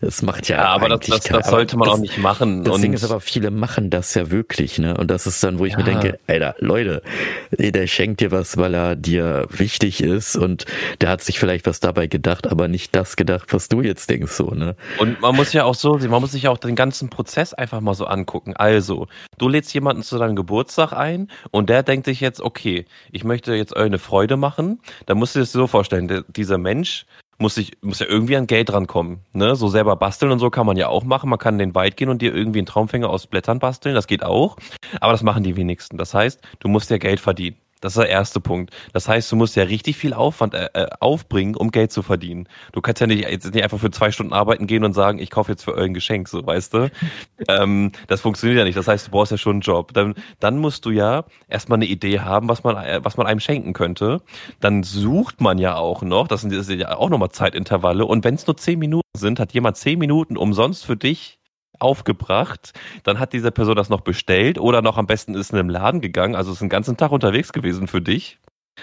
das 0.00 0.22
macht 0.22 0.48
ja. 0.48 0.56
Ja, 0.56 0.68
aber 0.68 0.88
das, 0.88 1.00
das, 1.06 1.20
das 1.24 1.50
sollte 1.50 1.76
man 1.76 1.86
das, 1.86 1.94
auch 1.96 2.00
nicht 2.00 2.18
machen. 2.18 2.64
Das 2.64 2.80
Ding 2.80 2.92
ist 2.92 3.04
aber, 3.04 3.20
viele 3.20 3.50
machen 3.50 3.90
das 3.90 4.14
ja 4.14 4.30
wirklich 4.30 4.45
wirklich, 4.48 4.78
ne? 4.78 4.96
Und 4.96 5.10
das 5.10 5.26
ist 5.26 5.42
dann, 5.42 5.58
wo 5.58 5.64
ich 5.64 5.72
ja. 5.72 5.78
mir 5.78 5.84
denke, 5.84 6.18
Alter, 6.28 6.54
Leute, 6.60 7.02
der 7.50 7.86
schenkt 7.88 8.20
dir 8.20 8.30
was, 8.30 8.56
weil 8.56 8.74
er 8.74 8.94
dir 8.94 9.46
wichtig 9.50 10.00
ist 10.00 10.36
und 10.36 10.66
der 11.00 11.08
hat 11.08 11.20
sich 11.20 11.40
vielleicht 11.40 11.66
was 11.66 11.80
dabei 11.80 12.06
gedacht, 12.06 12.46
aber 12.46 12.68
nicht 12.68 12.94
das 12.94 13.16
gedacht, 13.16 13.52
was 13.52 13.68
du 13.68 13.82
jetzt 13.82 14.08
denkst, 14.08 14.32
so, 14.32 14.50
ne? 14.50 14.76
Und 14.98 15.20
man 15.20 15.34
muss 15.34 15.52
ja 15.52 15.64
auch 15.64 15.74
so 15.74 15.98
sehen, 15.98 16.10
man 16.10 16.20
muss 16.20 16.32
sich 16.32 16.44
ja 16.44 16.50
auch 16.50 16.58
den 16.58 16.76
ganzen 16.76 17.10
Prozess 17.10 17.54
einfach 17.54 17.80
mal 17.80 17.94
so 17.94 18.06
angucken. 18.06 18.54
Also, 18.56 19.08
du 19.38 19.48
lädst 19.48 19.74
jemanden 19.74 20.04
zu 20.04 20.16
deinem 20.16 20.36
Geburtstag 20.36 20.92
ein 20.92 21.28
und 21.50 21.68
der 21.68 21.82
denkt 21.82 22.06
sich 22.06 22.20
jetzt, 22.20 22.40
okay, 22.40 22.84
ich 23.10 23.24
möchte 23.24 23.54
jetzt 23.54 23.76
eine 23.76 23.98
Freude 23.98 24.36
machen. 24.36 24.80
Da 25.06 25.16
musst 25.16 25.34
du 25.34 25.40
dir 25.40 25.42
das 25.42 25.52
so 25.52 25.66
vorstellen, 25.66 26.24
dieser 26.28 26.58
Mensch 26.58 27.04
muss 27.38 27.56
ich 27.56 27.72
muss 27.82 27.98
ja 27.98 28.06
irgendwie 28.06 28.36
an 28.36 28.46
Geld 28.46 28.72
rankommen. 28.72 29.20
Ne? 29.32 29.56
So 29.56 29.68
selber 29.68 29.96
basteln 29.96 30.32
und 30.32 30.38
so 30.38 30.50
kann 30.50 30.66
man 30.66 30.76
ja 30.76 30.88
auch 30.88 31.04
machen. 31.04 31.28
Man 31.30 31.38
kann 31.38 31.54
in 31.54 31.70
den 31.70 31.74
Wald 31.74 31.96
gehen 31.96 32.08
und 32.08 32.22
dir 32.22 32.34
irgendwie 32.34 32.60
einen 32.60 32.66
Traumfänger 32.66 33.10
aus 33.10 33.26
Blättern 33.26 33.58
basteln. 33.58 33.94
Das 33.94 34.06
geht 34.06 34.22
auch. 34.22 34.56
Aber 35.00 35.12
das 35.12 35.22
machen 35.22 35.42
die 35.42 35.56
wenigsten. 35.56 35.98
Das 35.98 36.14
heißt, 36.14 36.40
du 36.60 36.68
musst 36.68 36.90
ja 36.90 36.98
Geld 36.98 37.20
verdienen. 37.20 37.56
Das 37.80 37.92
ist 37.92 37.98
der 37.98 38.08
erste 38.08 38.40
Punkt. 38.40 38.74
Das 38.94 39.06
heißt, 39.06 39.30
du 39.30 39.36
musst 39.36 39.54
ja 39.54 39.64
richtig 39.64 39.96
viel 39.96 40.14
Aufwand 40.14 40.54
äh, 40.54 40.68
äh, 40.72 40.86
aufbringen, 40.98 41.54
um 41.54 41.70
Geld 41.70 41.92
zu 41.92 42.02
verdienen. 42.02 42.48
Du 42.72 42.80
kannst 42.80 43.00
ja 43.02 43.06
nicht, 43.06 43.28
jetzt 43.28 43.52
nicht 43.52 43.62
einfach 43.62 43.78
für 43.78 43.90
zwei 43.90 44.10
Stunden 44.10 44.32
arbeiten 44.32 44.66
gehen 44.66 44.82
und 44.82 44.94
sagen, 44.94 45.18
ich 45.18 45.30
kaufe 45.30 45.52
jetzt 45.52 45.64
für 45.64 45.74
euer 45.74 45.88
Geschenk, 45.90 46.28
so 46.28 46.44
weißt 46.44 46.72
du. 46.72 46.90
ähm, 47.48 47.92
das 48.08 48.22
funktioniert 48.22 48.58
ja 48.58 48.64
nicht. 48.64 48.78
Das 48.78 48.88
heißt, 48.88 49.08
du 49.08 49.10
brauchst 49.10 49.30
ja 49.30 49.38
schon 49.38 49.56
einen 49.56 49.60
Job. 49.60 49.92
Dann, 49.92 50.14
dann 50.40 50.58
musst 50.58 50.86
du 50.86 50.90
ja 50.90 51.24
erstmal 51.48 51.76
eine 51.76 51.86
Idee 51.86 52.20
haben, 52.20 52.48
was 52.48 52.64
man, 52.64 52.76
äh, 52.76 53.00
was 53.02 53.18
man 53.18 53.26
einem 53.26 53.40
schenken 53.40 53.74
könnte. 53.74 54.22
Dann 54.60 54.82
sucht 54.82 55.42
man 55.42 55.58
ja 55.58 55.76
auch 55.76 56.02
noch, 56.02 56.28
das 56.28 56.40
sind, 56.40 56.54
das 56.54 56.66
sind 56.66 56.80
ja 56.80 56.96
auch 56.96 57.10
nochmal 57.10 57.30
Zeitintervalle. 57.30 58.06
Und 58.06 58.24
wenn 58.24 58.36
es 58.36 58.46
nur 58.46 58.56
zehn 58.56 58.78
Minuten 58.78 59.08
sind, 59.14 59.38
hat 59.38 59.52
jemand 59.52 59.76
zehn 59.76 59.98
Minuten 59.98 60.38
umsonst 60.38 60.86
für 60.86 60.96
dich 60.96 61.38
aufgebracht, 61.78 62.72
dann 63.04 63.18
hat 63.18 63.32
diese 63.32 63.50
Person 63.50 63.76
das 63.76 63.88
noch 63.88 64.00
bestellt 64.00 64.58
oder 64.58 64.82
noch 64.82 64.98
am 64.98 65.06
besten 65.06 65.34
ist 65.34 65.52
in 65.52 65.58
einem 65.58 65.70
Laden 65.70 66.00
gegangen, 66.00 66.34
also 66.34 66.52
ist 66.52 66.60
einen 66.60 66.70
ganzen 66.70 66.96
Tag 66.96 67.12
unterwegs 67.12 67.52
gewesen 67.52 67.88
für 67.88 68.00
dich, 68.00 68.38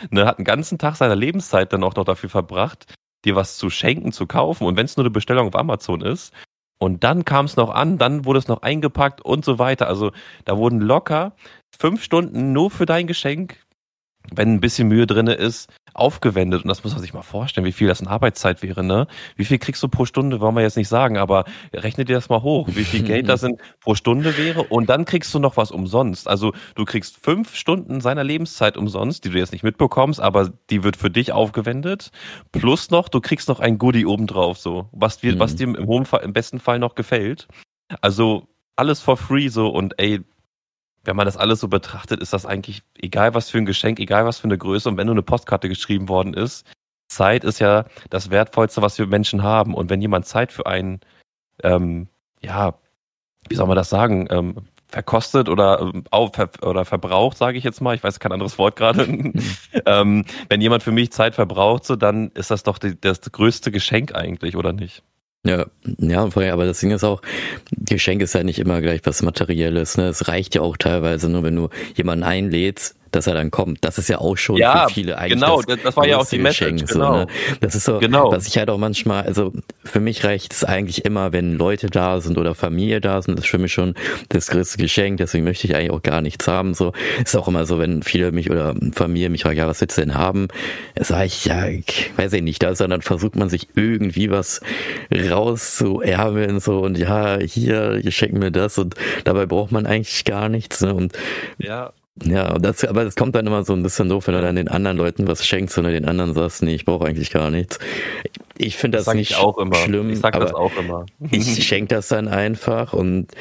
ne, 0.09 0.25
hat 0.25 0.37
einen 0.37 0.45
ganzen 0.45 0.77
Tag 0.77 0.95
seiner 0.95 1.15
Lebenszeit 1.15 1.73
dann 1.73 1.83
auch 1.83 1.95
noch 1.95 2.05
dafür 2.05 2.29
verbracht, 2.29 2.93
dir 3.25 3.35
was 3.35 3.57
zu 3.57 3.69
schenken, 3.69 4.11
zu 4.11 4.27
kaufen. 4.27 4.65
Und 4.65 4.75
wenn 4.75 4.85
es 4.85 4.97
nur 4.97 5.05
eine 5.05 5.11
Bestellung 5.11 5.47
auf 5.47 5.55
Amazon 5.55 6.01
ist. 6.01 6.33
Und 6.79 7.05
dann 7.05 7.23
kam 7.23 7.45
es 7.45 7.55
noch 7.55 7.69
an, 7.69 7.97
dann 7.97 8.25
wurde 8.25 8.39
es 8.39 8.49
noch 8.49 8.61
eingepackt 8.61 9.21
und 9.21 9.45
so 9.45 9.57
weiter, 9.57 9.87
also 9.87 10.11
da 10.43 10.57
wurden 10.57 10.81
locker 10.81 11.33
fünf 11.79 12.03
Stunden 12.03 12.51
nur 12.51 12.71
für 12.71 12.85
dein 12.85 13.07
Geschenk 13.07 13.63
wenn 14.31 14.53
ein 14.53 14.59
bisschen 14.59 14.87
Mühe 14.87 15.07
drinne 15.07 15.33
ist, 15.33 15.71
aufgewendet. 15.93 16.63
Und 16.63 16.67
das 16.67 16.83
muss 16.83 16.93
man 16.93 17.01
sich 17.01 17.13
mal 17.13 17.21
vorstellen, 17.21 17.65
wie 17.65 17.71
viel 17.71 17.87
das 17.87 18.01
in 18.01 18.07
Arbeitszeit 18.07 18.63
wäre, 18.63 18.83
ne? 18.83 19.07
Wie 19.35 19.45
viel 19.45 19.59
kriegst 19.59 19.81
du 19.83 19.87
pro 19.87 20.05
Stunde, 20.05 20.39
wollen 20.39 20.55
wir 20.55 20.61
jetzt 20.61 20.77
nicht 20.77 20.87
sagen, 20.87 21.17
aber 21.17 21.45
rechne 21.73 22.05
dir 22.05 22.15
das 22.15 22.29
mal 22.29 22.41
hoch, 22.41 22.67
wie 22.71 22.83
viel 22.83 23.03
Geld 23.03 23.29
das 23.29 23.43
in, 23.43 23.57
pro 23.81 23.95
Stunde 23.95 24.37
wäre. 24.37 24.63
Und 24.63 24.89
dann 24.89 25.05
kriegst 25.05 25.33
du 25.33 25.39
noch 25.39 25.57
was 25.57 25.71
umsonst. 25.71 26.27
Also 26.27 26.53
du 26.75 26.85
kriegst 26.85 27.23
fünf 27.23 27.55
Stunden 27.55 28.01
seiner 28.01 28.23
Lebenszeit 28.23 28.77
umsonst, 28.77 29.25
die 29.25 29.29
du 29.29 29.37
jetzt 29.37 29.51
nicht 29.51 29.63
mitbekommst, 29.63 30.19
aber 30.19 30.51
die 30.69 30.83
wird 30.83 30.97
für 30.97 31.09
dich 31.09 31.31
aufgewendet. 31.31 32.11
Plus 32.51 32.89
noch, 32.89 33.09
du 33.09 33.21
kriegst 33.21 33.49
noch 33.49 33.59
ein 33.59 33.77
Goodie 33.77 34.05
obendrauf, 34.05 34.57
so, 34.57 34.89
was 34.91 35.19
dir, 35.19 35.35
mhm. 35.35 35.39
was 35.39 35.55
dir 35.55 35.63
im, 35.63 35.87
hohen 35.87 36.05
Fall, 36.05 36.21
im 36.23 36.33
besten 36.33 36.59
Fall 36.59 36.79
noch 36.79 36.95
gefällt. 36.95 37.47
Also 38.01 38.47
alles 38.75 39.01
for 39.01 39.17
free 39.17 39.49
so 39.49 39.67
und 39.67 39.99
ey, 39.99 40.21
wenn 41.03 41.15
man 41.15 41.25
das 41.25 41.37
alles 41.37 41.59
so 41.59 41.67
betrachtet, 41.67 42.21
ist 42.21 42.33
das 42.33 42.45
eigentlich 42.45 42.83
egal 42.97 43.33
was 43.33 43.49
für 43.49 43.57
ein 43.57 43.65
Geschenk, 43.65 43.99
egal 43.99 44.25
was 44.25 44.39
für 44.39 44.45
eine 44.45 44.57
Größe 44.57 44.89
und 44.89 44.97
wenn 44.97 45.07
nur 45.07 45.15
eine 45.15 45.23
Postkarte 45.23 45.69
geschrieben 45.69 46.07
worden 46.09 46.33
ist, 46.33 46.65
Zeit 47.09 47.43
ist 47.43 47.59
ja 47.59 47.85
das 48.09 48.29
Wertvollste, 48.29 48.81
was 48.81 48.97
wir 48.97 49.07
Menschen 49.07 49.43
haben 49.43 49.73
und 49.73 49.89
wenn 49.89 50.01
jemand 50.01 50.25
Zeit 50.25 50.51
für 50.51 50.65
einen, 50.65 51.01
ähm, 51.61 52.07
ja, 52.41 52.75
wie 53.49 53.55
soll 53.55 53.67
man 53.67 53.75
das 53.75 53.89
sagen, 53.89 54.27
ähm, 54.29 54.55
verkostet 54.87 55.49
oder 55.49 55.81
ähm, 55.81 56.03
auf, 56.11 56.31
oder 56.61 56.85
verbraucht, 56.85 57.37
sage 57.37 57.57
ich 57.57 57.63
jetzt 57.63 57.81
mal. 57.81 57.95
Ich 57.95 58.03
weiß 58.03 58.19
kein 58.19 58.31
anderes 58.31 58.57
Wort 58.57 58.75
gerade. 58.75 59.03
ähm, 59.85 60.25
wenn 60.49 60.61
jemand 60.61 60.83
für 60.83 60.91
mich 60.91 61.11
Zeit 61.11 61.35
verbraucht, 61.35 61.83
so 61.83 61.95
dann 61.95 62.29
ist 62.31 62.51
das 62.51 62.63
doch 62.63 62.77
die, 62.77 62.99
das 62.99 63.19
größte 63.21 63.71
Geschenk 63.71 64.15
eigentlich, 64.15 64.55
oder 64.55 64.71
nicht? 64.71 65.03
Ja, 65.45 65.65
ja, 65.97 66.23
aber 66.23 66.65
das 66.65 66.79
Ding 66.79 66.91
ist 66.91 67.03
auch, 67.03 67.21
Geschenk 67.71 68.21
ist 68.21 68.33
ja 68.33 68.43
nicht 68.43 68.59
immer 68.59 68.81
gleich 68.81 69.01
was 69.03 69.21
Materielles. 69.21 69.97
Ne? 69.97 70.07
Es 70.07 70.29
reicht 70.29 70.55
ja 70.55 70.61
auch 70.61 70.77
teilweise 70.77 71.29
nur, 71.29 71.43
wenn 71.43 71.55
du 71.55 71.69
jemanden 71.95 72.23
einlädst, 72.23 72.95
dass 73.15 73.27
er 73.27 73.33
dann 73.33 73.51
kommt. 73.51 73.85
Das 73.85 73.97
ist 73.97 74.09
ja 74.09 74.17
auch 74.19 74.35
schon 74.35 74.57
ja, 74.57 74.87
für 74.87 74.93
viele 74.93 75.17
eigentlich 75.17 75.39
genau, 75.39 75.61
das, 75.61 75.79
das 75.81 75.95
war 75.95 76.07
ja 76.07 76.17
auch 76.17 76.27
die 76.27 76.39
Message, 76.39 76.71
Geschenk, 76.71 76.89
genau. 76.89 77.13
So, 77.13 77.19
ne? 77.19 77.27
Das 77.61 77.75
ist 77.75 77.85
so, 77.85 77.99
genau. 77.99 78.31
was 78.31 78.47
ich 78.47 78.57
halt 78.57 78.69
auch 78.69 78.77
manchmal, 78.77 79.23
also 79.23 79.53
für 79.83 79.99
mich 79.99 80.23
reicht 80.23 80.53
es 80.53 80.63
eigentlich 80.63 81.05
immer, 81.05 81.31
wenn 81.31 81.57
Leute 81.57 81.87
da 81.87 82.19
sind 82.19 82.37
oder 82.37 82.55
Familie 82.55 83.01
da 83.01 83.21
sind, 83.21 83.37
das 83.37 83.45
ist 83.45 83.51
für 83.51 83.57
mich 83.57 83.71
schon 83.71 83.93
das 84.29 84.47
größte 84.47 84.77
Geschenk, 84.77 85.17
deswegen 85.17 85.43
möchte 85.43 85.67
ich 85.67 85.75
eigentlich 85.75 85.91
auch 85.91 86.01
gar 86.01 86.21
nichts 86.21 86.47
haben. 86.47 86.73
So 86.73 86.93
ist 87.23 87.35
auch 87.35 87.47
immer 87.47 87.65
so, 87.65 87.79
wenn 87.79 88.03
viele 88.03 88.31
mich 88.31 88.49
oder 88.49 88.75
Familie 88.93 89.29
mich 89.29 89.43
fragen, 89.43 89.57
ja, 89.57 89.67
was 89.67 89.81
willst 89.81 89.97
du 89.97 90.01
denn 90.01 90.15
haben? 90.15 90.47
Sag 90.99 91.25
ich, 91.25 91.45
ja, 91.45 91.67
ich 91.67 92.11
weiß 92.17 92.33
ich 92.33 92.41
nicht, 92.41 92.63
da 92.63 92.75
sondern 92.75 93.01
versucht 93.01 93.35
man 93.35 93.49
sich 93.49 93.67
irgendwie 93.75 94.31
was 94.31 94.61
rauszuerben 95.13 96.59
so 96.59 96.79
und 96.79 96.97
ja, 96.97 97.37
hier, 97.39 97.99
hier 98.01 98.11
schenken 98.11 98.39
mir 98.39 98.51
das 98.51 98.77
und 98.77 98.95
dabei 99.23 99.45
braucht 99.45 99.71
man 99.71 99.85
eigentlich 99.85 100.25
gar 100.25 100.49
nichts. 100.49 100.81
Ne? 100.81 100.93
Und 100.93 101.13
ja. 101.57 101.93
Ja, 102.21 102.59
das, 102.59 102.85
aber 102.85 103.05
das 103.05 103.15
kommt 103.15 103.33
dann 103.33 103.47
immer 103.47 103.65
so 103.65 103.73
ein 103.73 103.81
bisschen 103.81 104.07
doof, 104.07 104.27
wenn 104.27 104.35
du 104.35 104.41
dann 104.41 104.55
den 104.55 104.67
anderen 104.67 104.97
Leuten 104.97 105.27
was 105.27 105.47
schenkst 105.47 105.75
und 105.79 105.85
den 105.85 106.05
anderen 106.05 106.35
sagst, 106.35 106.61
nee, 106.61 106.75
ich 106.75 106.85
brauche 106.85 107.07
eigentlich 107.07 107.31
gar 107.31 107.49
nichts. 107.49 107.79
Ich 108.55 108.77
finde 108.77 108.99
das, 108.99 109.05
das 109.05 109.15
nicht 109.15 109.35
auch 109.37 109.57
immer. 109.57 109.75
schlimm. 109.75 110.11
Ich 110.11 110.19
sag 110.19 110.39
das 110.39 110.53
auch 110.53 110.71
immer. 110.77 111.07
ich 111.31 111.63
schenke 111.67 111.95
das 111.95 112.09
dann 112.09 112.27
einfach 112.27 112.93
und 112.93 113.31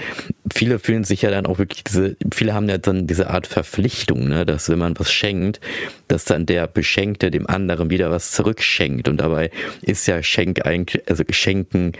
viele 0.51 0.79
fühlen 0.79 1.05
sich 1.05 1.21
ja 1.21 1.31
dann 1.31 1.45
auch 1.45 1.59
wirklich 1.59 1.85
diese, 1.85 2.17
viele 2.33 2.55
haben 2.55 2.67
ja 2.71 2.79
dann 2.79 3.07
diese 3.07 3.29
Art 3.29 3.47
Verpflichtung, 3.47 4.29
ne, 4.29 4.47
dass 4.47 4.71
wenn 4.71 4.79
man 4.79 4.99
was 4.99 5.13
schenkt, 5.13 5.61
dass 6.09 6.25
dann 6.25 6.47
der 6.47 6.67
Beschenkte 6.67 7.31
dem 7.31 7.47
anderen 7.47 7.91
wieder 7.91 8.11
was 8.11 8.31
zurückschenkt 8.31 9.07
und 9.07 9.19
dabei 9.19 9.51
ist 9.83 10.07
ja 10.07 10.23
Schenk 10.23 10.65
eigentlich, 10.65 11.03
also 11.11 11.25
Schenken 11.29 11.93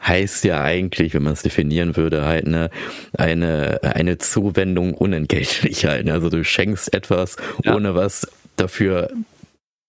heißt 0.00 0.44
ja 0.44 0.62
eigentlich, 0.62 1.14
wenn 1.14 1.22
man 1.22 1.32
es 1.32 1.42
definieren 1.42 1.96
würde, 1.96 2.24
halt 2.24 2.46
eine, 2.46 2.70
eine, 3.16 3.80
eine 3.82 4.18
Zuwendung 4.18 4.94
unentgeltlich 4.94 5.84
halt. 5.84 6.06
Ne? 6.06 6.12
Also 6.12 6.30
du 6.30 6.44
schenkst 6.44 6.94
etwas, 6.94 7.36
ja. 7.64 7.74
ohne 7.74 7.94
was 7.94 8.26
dafür 8.56 9.10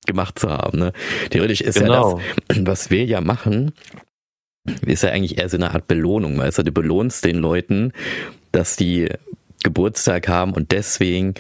gemacht 0.06 0.40
zu 0.40 0.50
haben. 0.50 0.80
Ne? 0.80 0.94
Theoretisch 1.30 1.62
ist 1.62 1.80
genau. 1.80 2.20
ja 2.20 2.26
das, 2.48 2.58
was 2.66 2.90
wir 2.90 3.06
ja 3.06 3.22
machen, 3.22 3.74
ist 4.86 5.04
ja 5.04 5.10
eigentlich 5.10 5.38
eher 5.38 5.50
so 5.50 5.58
eine 5.58 5.72
Art 5.72 5.88
Belohnung, 5.88 6.38
weißt 6.38 6.60
du, 6.60 6.64
du 6.64 6.72
belohnst 6.72 7.26
den 7.26 7.38
Leuten, 7.38 7.94
dass 8.52 8.76
die 8.76 9.10
Geburtstag 9.64 10.28
haben 10.28 10.54
und 10.54 10.72
deswegen 10.72 11.34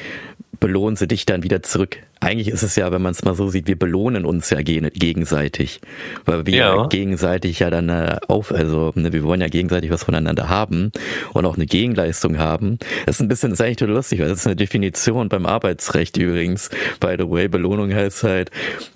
belohnen 0.59 0.95
sie 0.95 1.07
dich 1.07 1.25
dann 1.25 1.43
wieder 1.43 1.63
zurück. 1.63 1.97
Eigentlich 2.21 2.49
ist 2.49 2.63
es 2.63 2.75
ja, 2.75 2.91
wenn 2.91 3.01
man 3.01 3.11
es 3.11 3.23
mal 3.23 3.35
so 3.35 3.49
sieht, 3.49 3.67
wir 3.67 3.79
belohnen 3.79 4.25
uns 4.25 4.49
ja 4.49 4.61
gegenseitig, 4.61 5.79
weil 6.25 6.45
wir 6.45 6.55
ja. 6.55 6.87
gegenseitig 6.87 7.59
ja 7.59 7.69
dann 7.69 7.87
äh, 7.87 8.17
auf, 8.27 8.51
also 8.51 8.91
ne, 8.95 9.13
wir 9.13 9.23
wollen 9.23 9.39
ja 9.39 9.47
gegenseitig 9.47 9.89
was 9.89 10.03
voneinander 10.03 10.49
haben 10.49 10.91
und 11.33 11.45
auch 11.45 11.55
eine 11.55 11.65
Gegenleistung 11.65 12.37
haben. 12.37 12.77
Das 13.05 13.15
ist 13.15 13.21
ein 13.21 13.29
bisschen, 13.29 13.51
das 13.51 13.59
ist 13.59 13.65
eigentlich 13.65 13.77
total 13.77 13.95
lustig, 13.95 14.19
weil 14.19 14.27
das 14.27 14.39
ist 14.39 14.47
eine 14.47 14.57
Definition 14.57 15.29
beim 15.29 15.45
Arbeitsrecht 15.45 16.17
übrigens. 16.17 16.69
By 16.99 17.15
the 17.17 17.29
way, 17.29 17.47
Belohnung 17.47 17.93
heißt 17.93 18.23
halt, 18.23 18.51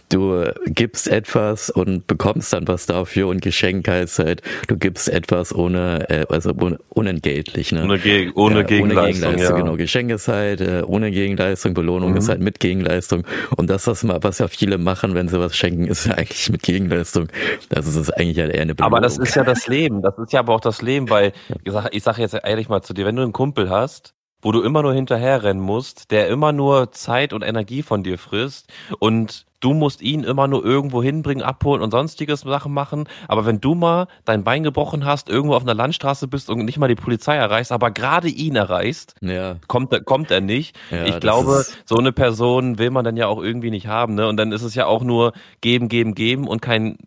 du 0.09 0.51
gibst 0.65 1.07
etwas 1.07 1.69
und 1.69 2.07
bekommst 2.07 2.53
dann 2.53 2.67
was 2.67 2.85
dafür 2.85 3.27
und 3.27 3.41
Geschenk 3.41 3.87
heißt 3.87 4.19
halt, 4.19 4.41
du 4.67 4.77
gibst 4.77 5.09
etwas 5.09 5.55
ohne, 5.55 6.09
äh, 6.09 6.25
also 6.29 6.53
unentgeltlich, 6.89 7.71
ne? 7.71 7.83
Ohne, 7.83 7.99
Ge 7.99 8.31
ohne 8.35 8.55
ja, 8.57 8.61
Gegenleistung. 8.63 9.29
Ohne 9.29 9.35
Gegenleistung, 9.35 9.39
ja. 9.39 9.51
genau. 9.63 9.77
Geschenk 9.77 10.11
ist 10.11 10.27
halt 10.27 10.61
äh, 10.61 10.83
ohne 10.85 11.11
Gegenleistung, 11.11 11.73
Belohnung 11.73 12.11
mhm. 12.11 12.17
ist 12.17 12.29
halt 12.29 12.41
mit 12.41 12.59
Gegenleistung. 12.59 13.12
Und 13.55 13.69
das, 13.69 13.87
was, 13.87 14.03
mal, 14.03 14.19
was 14.21 14.39
ja 14.39 14.47
viele 14.47 14.77
machen, 14.77 15.13
wenn 15.15 15.27
sie 15.27 15.39
was 15.39 15.55
schenken, 15.55 15.85
ist 15.85 16.05
ja 16.05 16.13
eigentlich 16.15 16.49
mit 16.49 16.63
Gegenleistung. 16.63 17.27
Das 17.69 17.87
ist 17.87 18.09
eigentlich 18.11 18.39
halt 18.39 18.53
eher 18.53 18.61
eine 18.61 18.75
Belohnung. 18.75 18.97
Aber 18.97 19.01
das 19.01 19.17
ist 19.17 19.35
ja 19.35 19.43
das 19.43 19.67
Leben. 19.67 20.01
Das 20.01 20.17
ist 20.17 20.33
ja 20.33 20.39
aber 20.39 20.53
auch 20.53 20.61
das 20.61 20.81
Leben, 20.81 21.09
weil 21.09 21.33
ich 21.63 21.71
sage 21.71 21.89
ich 21.91 22.03
sag 22.03 22.17
jetzt 22.17 22.33
ehrlich 22.33 22.69
mal 22.69 22.81
zu 22.81 22.93
dir, 22.93 23.05
wenn 23.05 23.15
du 23.15 23.21
einen 23.21 23.33
Kumpel 23.33 23.69
hast, 23.69 24.15
wo 24.43 24.51
du 24.51 24.61
immer 24.61 24.83
nur 24.83 24.93
hinterherrennen 24.93 25.63
musst, 25.63 26.11
der 26.11 26.27
immer 26.27 26.51
nur 26.51 26.91
Zeit 26.91 27.33
und 27.33 27.41
Energie 27.41 27.81
von 27.81 28.03
dir 28.03 28.19
frisst 28.19 28.71
und 28.99 29.45
du 29.63 29.73
musst 29.73 30.01
ihn 30.01 30.23
immer 30.23 30.47
nur 30.47 30.63
irgendwo 30.63 31.01
hinbringen, 31.01 31.43
abholen 31.43 31.81
und 31.81 31.91
sonstiges 31.91 32.41
Sachen 32.41 32.73
machen. 32.73 33.05
Aber 33.27 33.45
wenn 33.45 33.61
du 33.61 33.75
mal 33.75 34.07
dein 34.25 34.43
Bein 34.43 34.63
gebrochen 34.63 35.05
hast, 35.05 35.29
irgendwo 35.29 35.55
auf 35.55 35.63
einer 35.63 35.73
Landstraße 35.73 36.27
bist 36.27 36.49
und 36.49 36.65
nicht 36.65 36.77
mal 36.77 36.89
die 36.89 36.95
Polizei 36.95 37.35
erreichst, 37.35 37.71
aber 37.71 37.91
gerade 37.91 38.27
ihn 38.27 38.57
erreichst, 38.57 39.15
ja. 39.21 39.55
kommt, 39.67 40.05
kommt 40.05 40.31
er 40.31 40.41
nicht. 40.41 40.77
Ja, 40.91 41.05
ich 41.05 41.19
glaube, 41.19 41.65
so 41.85 41.97
eine 41.97 42.11
Person 42.11 42.77
will 42.77 42.91
man 42.91 43.05
dann 43.05 43.15
ja 43.15 43.27
auch 43.27 43.41
irgendwie 43.41 43.71
nicht 43.71 43.87
haben. 43.87 44.15
Ne? 44.15 44.27
Und 44.27 44.37
dann 44.37 44.51
ist 44.51 44.63
es 44.63 44.75
ja 44.75 44.85
auch 44.85 45.03
nur 45.03 45.31
geben, 45.61 45.87
geben, 45.87 46.13
geben 46.13 46.47
und 46.47 46.61
kein 46.61 46.97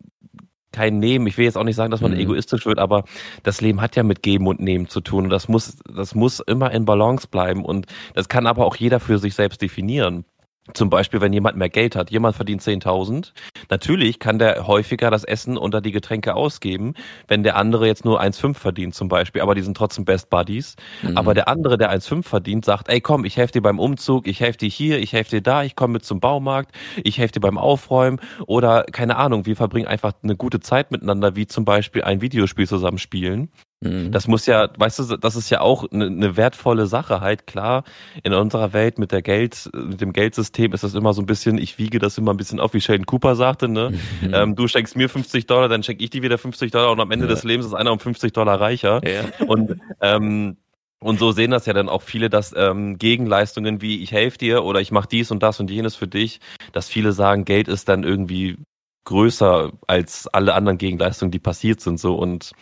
kein 0.76 0.98
Nehmen. 0.98 1.26
Ich 1.26 1.38
will 1.38 1.46
jetzt 1.46 1.56
auch 1.56 1.64
nicht 1.64 1.74
sagen, 1.74 1.90
dass 1.90 2.02
man 2.02 2.12
mhm. 2.12 2.20
egoistisch 2.20 2.66
wird, 2.66 2.78
aber 2.78 3.04
das 3.42 3.62
Leben 3.62 3.80
hat 3.80 3.96
ja 3.96 4.02
mit 4.02 4.22
Geben 4.22 4.46
und 4.46 4.60
Nehmen 4.60 4.88
zu 4.88 5.00
tun 5.00 5.24
und 5.24 5.30
das 5.30 5.48
muss, 5.48 5.78
das 5.90 6.14
muss 6.14 6.40
immer 6.40 6.70
in 6.70 6.84
Balance 6.84 7.26
bleiben 7.28 7.64
und 7.64 7.86
das 8.14 8.28
kann 8.28 8.46
aber 8.46 8.66
auch 8.66 8.76
jeder 8.76 9.00
für 9.00 9.18
sich 9.18 9.34
selbst 9.34 9.62
definieren. 9.62 10.26
Zum 10.74 10.90
Beispiel, 10.90 11.20
wenn 11.20 11.32
jemand 11.32 11.56
mehr 11.56 11.68
Geld 11.68 11.96
hat, 11.96 12.10
jemand 12.10 12.36
verdient 12.36 12.62
10.000. 12.62 13.32
Natürlich 13.70 14.18
kann 14.18 14.38
der 14.38 14.66
häufiger 14.66 15.10
das 15.10 15.24
Essen 15.24 15.56
oder 15.56 15.80
die 15.80 15.92
Getränke 15.92 16.34
ausgeben, 16.34 16.94
wenn 17.28 17.42
der 17.42 17.56
andere 17.56 17.86
jetzt 17.86 18.04
nur 18.04 18.20
1,5 18.20 18.54
verdient 18.54 18.94
zum 18.94 19.08
Beispiel, 19.08 19.42
aber 19.42 19.54
die 19.54 19.62
sind 19.62 19.76
trotzdem 19.76 20.04
Best 20.04 20.30
Buddies. 20.30 20.76
Mhm. 21.02 21.16
Aber 21.16 21.34
der 21.34 21.48
andere, 21.48 21.78
der 21.78 21.92
1,5 21.92 22.24
verdient, 22.24 22.64
sagt, 22.64 22.88
ey 22.88 23.00
komm, 23.00 23.24
ich 23.24 23.36
helfe 23.36 23.52
dir 23.52 23.62
beim 23.62 23.78
Umzug, 23.78 24.26
ich 24.26 24.40
helfe 24.40 24.58
dir 24.58 24.68
hier, 24.68 24.98
ich 24.98 25.12
helfe 25.12 25.30
dir 25.30 25.42
da, 25.42 25.62
ich 25.62 25.76
komme 25.76 25.94
mit 25.94 26.04
zum 26.04 26.20
Baumarkt, 26.20 26.74
ich 27.02 27.18
helfe 27.18 27.32
dir 27.32 27.40
beim 27.40 27.58
Aufräumen 27.58 28.20
oder 28.46 28.84
keine 28.84 29.16
Ahnung, 29.16 29.46
wir 29.46 29.56
verbringen 29.56 29.86
einfach 29.86 30.12
eine 30.22 30.36
gute 30.36 30.60
Zeit 30.60 30.90
miteinander, 30.90 31.36
wie 31.36 31.46
zum 31.46 31.64
Beispiel 31.64 32.02
ein 32.02 32.20
Videospiel 32.20 32.66
zusammen 32.66 32.98
spielen. 32.98 33.50
Mhm. 33.80 34.10
Das 34.10 34.26
muss 34.26 34.46
ja, 34.46 34.70
weißt 34.76 34.98
du, 34.98 35.16
das 35.18 35.36
ist 35.36 35.50
ja 35.50 35.60
auch 35.60 35.90
eine, 35.90 36.06
eine, 36.06 36.36
wertvolle 36.36 36.86
Sache 36.86 37.20
halt. 37.20 37.46
Klar, 37.46 37.84
in 38.22 38.32
unserer 38.32 38.72
Welt 38.72 38.98
mit 38.98 39.12
der 39.12 39.20
Geld, 39.20 39.68
mit 39.74 40.00
dem 40.00 40.12
Geldsystem 40.12 40.72
ist 40.72 40.82
das 40.82 40.94
immer 40.94 41.12
so 41.12 41.20
ein 41.20 41.26
bisschen, 41.26 41.58
ich 41.58 41.78
wiege 41.78 41.98
das 41.98 42.16
immer 42.16 42.32
ein 42.32 42.38
bisschen 42.38 42.58
auf, 42.58 42.72
wie 42.72 42.80
Sheldon 42.80 43.06
Cooper 43.06 43.36
sagte, 43.36 43.68
ne? 43.68 43.90
Mhm. 43.90 43.96
Ähm, 44.36 44.56
du 44.56 44.66
schenkst 44.66 44.96
mir 44.96 45.08
50 45.08 45.46
Dollar, 45.46 45.68
dann 45.68 45.82
schenke 45.82 46.02
ich 46.02 46.10
dir 46.10 46.22
wieder 46.22 46.36
50 46.36 46.70
Dollar 46.70 46.90
und 46.90 47.00
am 47.00 47.10
Ende 47.10 47.26
ja. 47.26 47.32
des 47.32 47.44
Lebens 47.44 47.66
ist 47.66 47.74
einer 47.74 47.92
um 47.92 48.00
50 48.00 48.32
Dollar 48.32 48.60
reicher. 48.60 49.00
Ja. 49.06 49.46
Und 49.46 49.80
ähm, 50.00 50.56
und 50.98 51.18
so 51.18 51.30
sehen 51.30 51.50
das 51.50 51.66
ja 51.66 51.72
dann 51.72 51.88
auch 51.88 52.02
viele, 52.02 52.30
dass 52.30 52.54
ähm, 52.56 52.98
Gegenleistungen 52.98 53.82
wie 53.82 54.02
ich 54.02 54.12
helfe 54.12 54.38
dir 54.38 54.64
oder 54.64 54.80
ich 54.80 54.90
mache 54.90 55.08
dies 55.08 55.30
und 55.30 55.42
das 55.42 55.60
und 55.60 55.70
jenes 55.70 55.94
für 55.94 56.08
dich, 56.08 56.40
dass 56.72 56.88
viele 56.88 57.12
sagen, 57.12 57.44
Geld 57.44 57.68
ist 57.68 57.88
dann 57.88 58.02
irgendwie 58.02 58.56
größer 59.04 59.72
als 59.86 60.26
alle 60.28 60.54
anderen 60.54 60.78
Gegenleistungen, 60.78 61.30
die 61.30 61.38
passiert 61.38 61.80
sind 61.80 62.00
so 62.00 62.16
und 62.16 62.52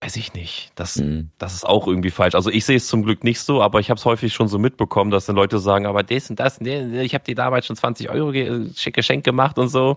Weiß 0.00 0.14
ich 0.16 0.32
nicht. 0.32 0.70
Das, 0.76 0.96
mhm. 0.96 1.30
das 1.38 1.54
ist 1.54 1.66
auch 1.66 1.88
irgendwie 1.88 2.10
falsch. 2.10 2.36
Also 2.36 2.50
ich 2.50 2.64
sehe 2.64 2.76
es 2.76 2.86
zum 2.86 3.02
Glück 3.02 3.24
nicht 3.24 3.40
so, 3.40 3.62
aber 3.62 3.80
ich 3.80 3.90
habe 3.90 3.98
es 3.98 4.04
häufig 4.04 4.32
schon 4.32 4.46
so 4.46 4.58
mitbekommen, 4.58 5.10
dass 5.10 5.26
dann 5.26 5.34
Leute 5.34 5.58
sagen, 5.58 5.86
aber 5.86 6.04
das 6.04 6.30
und 6.30 6.38
das, 6.38 6.60
nee, 6.60 7.02
ich 7.02 7.14
habe 7.14 7.24
dir 7.24 7.34
damals 7.34 7.66
schon 7.66 7.74
20 7.74 8.08
Euro 8.08 8.30
Geschenk 8.32 9.24
gemacht 9.24 9.58
und 9.58 9.68
so. 9.68 9.96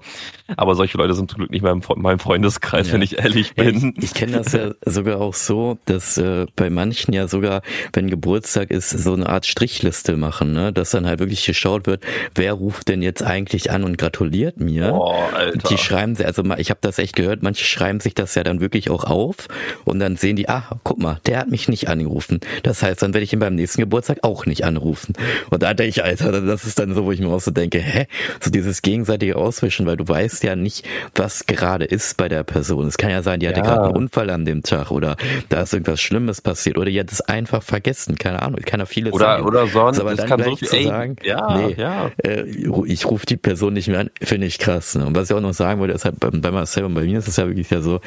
Aber 0.58 0.74
solche 0.74 0.98
Leute 0.98 1.14
sind 1.14 1.30
zum 1.30 1.38
Glück 1.38 1.52
nicht 1.52 1.62
mehr 1.62 1.74
in 1.74 1.84
meinem 1.98 2.18
Freundeskreis, 2.18 2.88
ja. 2.88 2.94
wenn 2.94 3.04
ich 3.04 3.20
ehrlich 3.20 3.54
bin. 3.54 3.94
Ich 3.98 4.06
ich 4.06 4.14
kenne 4.16 4.42
das 4.42 4.54
ja 4.54 4.72
sogar 4.86 5.22
auch 5.22 5.36
so, 5.36 5.78
dass 5.86 6.18
äh, 6.18 6.48
bei 6.56 6.72
manchen 6.72 7.14
ja 7.14 7.28
sogar, 7.28 7.62
wenn 7.94 8.10
Geburtstag 8.10 8.72
ist, 8.72 8.90
so 8.90 9.14
eine 9.14 9.30
Art 9.30 9.46
Strichliste 9.46 10.18
machen, 10.18 10.52
ne? 10.52 10.74
dass 10.74 10.90
dann 10.90 11.06
halt 11.06 11.20
wirklich 11.20 11.46
geschaut 11.46 11.86
wird, 11.86 12.04
wer 12.34 12.54
ruft 12.54 12.88
denn 12.88 13.04
jetzt 13.04 13.22
eigentlich 13.22 13.70
an 13.70 13.84
und 13.84 14.00
gratuliert 14.00 14.60
mir. 14.60 14.96
Oh, 14.96 15.14
Alter. 15.34 15.70
Die 15.70 15.78
schreiben, 15.78 16.18
also 16.24 16.44
ich 16.58 16.72
habe 16.72 16.80
das 16.82 16.98
echt 16.98 17.16
gehört, 17.16 17.44
manche 17.44 17.66
schreiben 17.66 18.00
sich 18.00 18.16
das 18.16 18.34
ja 18.34 18.44
dann 18.44 18.62
wirklich 18.62 18.90
auch 18.90 19.04
auf 19.04 19.48
und 19.92 20.00
dann 20.00 20.16
sehen 20.16 20.38
die, 20.38 20.48
ah, 20.48 20.64
guck 20.84 21.00
mal, 21.00 21.20
der 21.26 21.40
hat 21.40 21.52
mich 21.52 21.68
nicht 21.68 21.90
angerufen. 21.90 22.40
Das 22.64 22.82
heißt, 22.82 23.02
dann 23.02 23.14
werde 23.14 23.26
ich 23.26 23.34
ihn 23.34 23.40
beim 23.40 23.56
nächsten 23.56 23.82
Geburtstag 23.82 24.20
auch 24.22 24.46
nicht 24.46 24.64
anrufen. 24.64 25.14
Und 25.50 25.64
da 25.64 25.74
denke 25.74 25.90
ich, 25.90 26.04
Alter, 26.04 26.42
das 26.42 26.64
ist 26.64 26.80
dann 26.80 26.96
so, 26.96 27.04
wo 27.04 27.12
ich 27.12 27.20
mir 27.20 27.28
auch 27.28 27.42
so 27.42 27.52
denke, 27.52 27.80
hä? 27.80 28.08
So 28.40 28.50
dieses 28.50 28.82
gegenseitige 28.82 29.36
Auswischen, 29.36 29.86
weil 29.86 29.98
du 29.98 30.08
weißt 30.08 30.44
ja 30.46 30.56
nicht, 30.56 30.88
was 31.14 31.46
gerade 31.46 31.84
ist 31.84 32.16
bei 32.16 32.30
der 32.30 32.44
Person. 32.44 32.88
Es 32.88 32.98
kann 32.98 33.10
ja 33.10 33.22
sein, 33.22 33.42
die 33.42 33.50
hatte 33.50 33.60
ja. 33.60 33.66
gerade 33.66 33.84
einen 33.84 33.98
Unfall 33.98 34.30
an 34.30 34.46
dem 34.46 34.64
Tag 34.64 34.92
oder 34.92 35.18
da 35.50 35.64
ist 35.64 35.74
irgendwas 35.74 36.00
Schlimmes 36.00 36.40
passiert 36.40 36.78
oder 36.78 36.90
die 36.90 36.98
hat 36.98 37.12
es 37.12 37.20
einfach 37.20 37.62
vergessen. 37.62 38.16
Keine 38.18 38.42
Ahnung, 38.42 38.62
kann 38.62 38.80
ja 38.80 38.86
vieles 38.86 39.12
oder, 39.12 39.26
sagen. 39.26 39.44
Oder 39.44 39.68
sonst, 39.68 40.00
aber 40.00 40.16
dann 40.16 40.30
kann 40.30 40.42
so 40.42 40.56
viel, 40.56 40.70
zu 40.70 40.84
sagen, 40.84 41.18
ja, 41.22 41.58
nee, 41.58 41.76
ja. 41.78 42.12
Äh, 42.24 42.44
ich 42.86 43.06
rufe 43.06 43.26
die 43.26 43.36
Person 43.36 43.74
nicht 43.74 43.90
mehr 43.90 44.00
an, 44.00 44.10
finde 44.22 44.48
ich 44.48 44.58
krass. 44.58 44.96
Ne? 44.96 45.06
Und 45.06 45.18
was 45.18 45.30
ich 45.30 45.36
auch 45.36 45.42
noch 45.42 45.54
sagen 45.54 45.82
wollte, 45.82 45.94
ist 45.94 46.06
halt 46.06 46.18
bei, 46.22 46.30
bei 46.30 46.52
Marcel 46.52 46.86
und 46.86 46.94
bei 46.94 47.04
mir 47.04 47.20
ist 47.20 47.28
es 47.28 47.36
ja 47.36 47.46
wirklich 47.46 47.70
ja 47.70 47.82
so, 47.82 48.00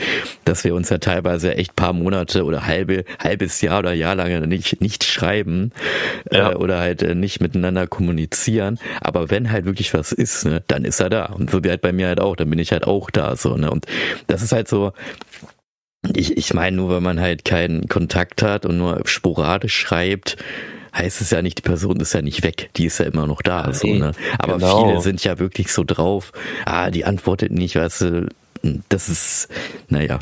dass 0.47 0.65
wir 0.65 0.75
uns 0.75 0.89
ja 0.89 0.97
teilweise 0.97 1.55
echt 1.57 1.74
paar 1.75 1.93
Monate 1.93 2.45
oder 2.45 2.67
halbe, 2.67 3.05
halbes 3.19 3.61
Jahr 3.61 3.81
oder 3.81 3.93
Jahr 3.93 4.15
lang 4.15 4.49
nicht, 4.49 4.81
nicht 4.81 5.05
schreiben 5.05 5.73
ja. 6.31 6.53
äh, 6.53 6.55
oder 6.55 6.81
halt 6.81 7.03
äh, 7.03 7.15
nicht 7.15 7.41
miteinander 7.41 7.87
kommunizieren. 7.87 8.79
Aber 9.01 9.31
wenn 9.31 9.51
halt 9.51 9.65
wirklich 9.65 9.95
was 9.95 10.13
ist, 10.13 10.45
ne, 10.45 10.63
dann 10.67 10.85
ist 10.85 11.01
er 11.01 11.11
da. 11.11 11.27
Und 11.27 11.51
so 11.51 11.65
wie 11.65 11.71
halt 11.71 11.83
bei 11.83 11.93
mir 11.93 12.09
halt 12.09 12.21
auch, 12.21 12.37
dann 12.37 12.51
bin 12.51 12.59
ich 12.59 12.73
halt 12.73 12.87
auch 12.87 13.11
da. 13.11 13.37
so 13.37 13.57
ne 13.57 13.71
Und 13.71 13.87
das 14.27 14.43
ist 14.43 14.53
halt 14.53 14.69
so, 14.69 14.93
ich, 16.15 16.37
ich 16.37 16.53
meine, 16.55 16.77
nur 16.77 16.91
wenn 16.91 17.03
man 17.03 17.21
halt 17.21 17.45
keinen 17.45 17.89
Kontakt 17.89 18.43
hat 18.43 18.67
und 18.67 18.79
nur 18.79 19.03
sporadisch 19.05 19.77
schreibt, 19.77 20.37
heißt 20.95 21.21
es 21.21 21.31
ja 21.31 21.43
nicht, 21.43 21.59
die 21.59 21.63
Person 21.63 21.99
ist 22.01 22.15
ja 22.15 22.23
nicht 22.23 22.43
weg, 22.45 22.71
die 22.77 22.87
ist 22.87 22.99
ja 22.99 23.07
immer 23.07 23.27
noch 23.27 23.43
da. 23.43 23.73
So, 23.73 23.89
ne? 23.89 24.13
Aber 24.39 24.59
genau. 24.59 24.87
viele 24.87 25.01
sind 25.01 25.25
ja 25.25 25.39
wirklich 25.39 25.73
so 25.73 25.83
drauf, 25.85 26.33
ah, 26.67 26.91
die 26.91 27.05
antwortet 27.05 27.53
nicht, 27.53 27.77
weißt 27.77 28.01
du, 28.03 28.29
das 28.89 29.09
ist, 29.09 29.49
naja. 29.89 30.19